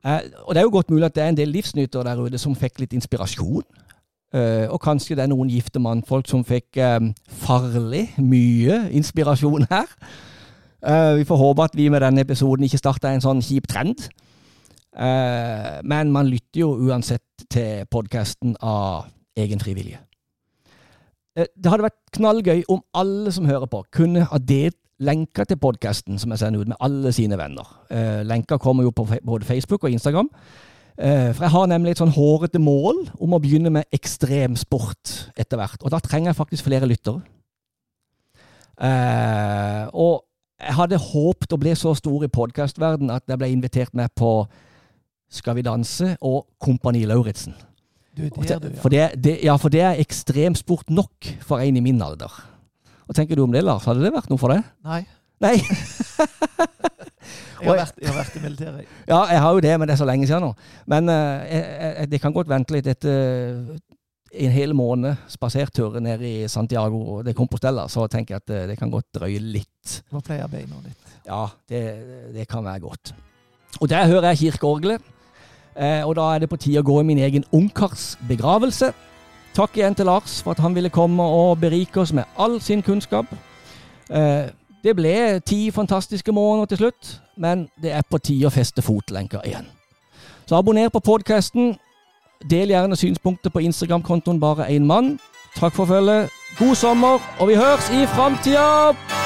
Eh, 0.05 0.21
og 0.45 0.55
det 0.55 0.61
er 0.61 0.67
jo 0.67 0.75
godt 0.75 0.91
mulig 0.91 1.07
at 1.07 1.15
det 1.15 1.23
er 1.25 1.29
en 1.33 1.39
del 1.39 1.53
livsnytere 1.55 2.05
der 2.05 2.21
ute 2.25 2.39
som 2.39 2.57
fikk 2.59 2.83
litt 2.83 2.93
inspirasjon. 2.97 3.63
Eh, 4.33 4.67
og 4.73 4.81
kanskje 4.81 5.17
det 5.17 5.27
er 5.27 5.31
noen 5.31 5.51
gifte 5.53 5.81
mannfolk 5.83 6.29
som 6.29 6.45
fikk 6.45 6.81
eh, 6.81 7.01
farlig 7.45 8.07
mye 8.19 8.87
inspirasjon 8.97 9.69
her. 9.71 9.91
Eh, 10.83 11.15
vi 11.21 11.27
får 11.29 11.39
håpe 11.39 11.67
at 11.69 11.77
vi 11.79 11.89
med 11.93 12.03
denne 12.03 12.25
episoden 12.25 12.65
ikke 12.67 12.81
starta 12.81 13.13
en 13.13 13.23
sånn 13.23 13.43
kjip 13.45 13.69
trend. 13.71 14.09
Eh, 14.93 15.79
men 15.85 16.11
man 16.13 16.29
lytter 16.29 16.65
jo 16.65 16.73
uansett 16.89 17.47
til 17.53 17.85
podkasten 17.93 18.57
av 18.61 19.07
egen 19.39 19.61
frivillige. 19.61 20.01
Eh, 21.37 21.47
Det 21.57 21.71
hadde 21.71 21.87
vært 21.87 22.01
knallgøy 22.17 22.65
om 22.69 22.83
alle 22.95 23.33
som 23.33 23.47
hører 23.47 23.67
på, 23.71 23.85
kunne 23.93 24.27
ha 24.29 24.39
delt 24.39 24.77
lenker 25.03 25.46
til 25.48 25.59
podkasten 25.61 26.20
som 26.20 26.32
jeg 26.32 26.42
sender 26.42 26.62
ut 26.62 26.70
med 26.72 26.80
alle 26.82 27.12
sine 27.14 27.38
venner. 27.38 27.68
Eh, 27.90 28.22
lenker 28.26 28.61
kommer 28.62 28.86
jo 28.86 28.94
på 28.94 29.07
både 29.26 29.48
Facebook 29.48 29.84
og 29.84 29.90
Instagram. 29.90 30.30
Eh, 30.98 31.32
for 31.32 31.46
jeg 31.46 31.55
har 31.55 31.70
nemlig 31.70 31.94
et 31.94 32.03
sånn 32.03 32.12
hårete 32.12 32.61
mål 32.61 33.07
om 33.18 33.32
å 33.34 33.40
begynne 33.42 33.72
med 33.72 33.88
ekstremsport 33.94 35.32
etter 35.40 35.61
hvert. 35.61 35.80
Og 35.82 35.92
da 35.94 36.03
trenger 36.05 36.30
jeg 36.30 36.40
faktisk 36.40 36.68
flere 36.68 36.88
lyttere. 36.88 37.22
Eh, 38.82 39.88
og 39.92 40.22
jeg 40.62 40.76
hadde 40.78 41.00
håpet 41.00 41.55
å 41.55 41.61
bli 41.61 41.74
så 41.78 41.94
stor 41.98 42.24
i 42.24 42.30
podkastverden 42.32 43.11
at 43.14 43.26
jeg 43.28 43.40
ble 43.40 43.50
invitert 43.50 43.94
med 43.94 44.12
på 44.14 44.46
Skal 45.32 45.57
vi 45.57 45.62
danse 45.64 46.11
og 46.20 46.44
Kompani 46.61 47.07
Lauritzen. 47.09 47.55
Ja. 48.18 48.59
For 48.82 48.92
det, 48.92 49.14
det, 49.24 49.38
ja, 49.40 49.55
for 49.57 49.72
det 49.72 49.80
er 49.80 50.00
ekstremsport 50.03 50.90
nok 50.92 51.30
for 51.40 51.62
en 51.64 51.78
i 51.80 51.80
min 51.80 52.03
alder. 52.05 52.51
Hva 53.13 53.19
tenker 53.21 53.37
du 53.37 53.43
om 53.45 53.53
det, 53.53 53.61
Lars? 53.61 53.85
Hadde 53.85 54.01
det 54.01 54.09
vært 54.09 54.31
noe 54.33 54.41
for 54.41 54.55
deg? 54.55 54.63
Nei, 54.89 55.03
Nei. 55.43 55.59
jeg 57.61 57.67
har 57.67 57.77
vært, 57.77 57.99
jeg 58.01 58.09
har 58.09 58.17
vært 58.17 58.39
i 58.39 58.41
militæret. 58.41 58.95
Ja, 59.05 59.19
jeg 59.29 59.43
har 59.45 59.53
jo 59.53 59.61
det, 59.67 59.73
men 59.77 59.91
det 59.91 59.93
er 59.93 60.01
så 60.01 60.07
lenge 60.09 60.29
siden 60.31 60.47
nå. 60.47 60.49
Men 60.89 61.13
uh, 61.13 61.43
jeg, 61.45 61.67
jeg, 61.67 62.09
det 62.15 62.21
kan 62.23 62.33
godt 62.33 62.49
vente 62.49 62.73
litt 62.73 62.89
etter 62.89 63.75
en 64.33 64.55
hel 64.55 64.73
måned 64.73 65.29
spasertur 65.29 65.99
ned 66.01 66.25
i 66.25 66.33
Santiago 66.49 67.03
og 67.03 67.21
det 67.27 67.37
Compostela, 67.37 67.85
så 67.93 68.07
tenker 68.09 68.39
jeg 68.39 68.45
at 68.47 68.53
eh, 68.55 68.65
det 68.71 68.79
kan 68.81 68.89
godt 68.89 69.11
drøye 69.19 69.43
litt. 69.45 69.99
Du 70.09 70.15
pleier 70.15 70.49
pleie 70.49 70.51
beina 70.55 70.81
litt. 70.87 71.11
Ja, 71.27 71.43
det, 71.69 71.83
det 72.33 72.47
kan 72.49 72.65
være 72.65 72.81
godt. 72.87 73.13
Og 73.77 73.93
der 73.93 74.09
hører 74.09 74.31
jeg 74.31 74.47
kirkeorgelet. 74.47 75.05
Eh, 75.77 76.01
og 76.01 76.17
da 76.17 76.31
er 76.33 76.41
det 76.41 76.49
på 76.49 76.57
tide 76.65 76.81
å 76.81 76.89
gå 76.89 76.97
i 77.03 77.09
min 77.13 77.21
egen 77.21 77.45
ungkars 77.53 78.15
begravelse. 78.25 78.95
Takk 79.53 79.76
igjen 79.76 79.94
til 79.94 80.09
Lars 80.09 80.38
for 80.42 80.55
at 80.57 80.62
han 80.64 80.74
ville 80.74 80.88
komme 80.88 81.22
og 81.22 81.61
berike 81.61 82.00
oss 82.00 82.12
med 82.12 82.24
all 82.40 82.61
sin 82.61 82.82
kunnskap. 82.82 83.26
Eh, 84.11 84.48
det 84.84 84.96
ble 84.96 85.40
ti 85.46 85.70
fantastiske 85.70 86.32
måneder 86.32 86.66
til 86.66 86.78
slutt, 86.78 87.20
men 87.36 87.68
det 87.82 87.92
er 87.92 88.03
på 88.11 88.18
tide 88.18 88.48
å 88.48 88.55
feste 88.55 88.82
fotlenker 88.82 89.44
igjen. 89.44 89.68
Så 90.46 90.57
abonner 90.57 90.88
på 90.88 91.05
podkasten. 91.05 91.76
Del 92.50 92.72
gjerne 92.74 92.96
synspunkter 92.96 93.53
på 93.55 93.62
Instagram-kontoen 93.62 94.40
Bare 94.40 94.66
én 94.72 94.88
mann. 94.88 95.18
Takk 95.55 95.76
for 95.76 95.84
følget. 95.84 96.30
God 96.59 96.74
sommer, 96.74 97.20
og 97.38 97.48
vi 97.48 97.55
høres 97.55 97.90
i 97.92 98.07
framtida! 98.07 99.22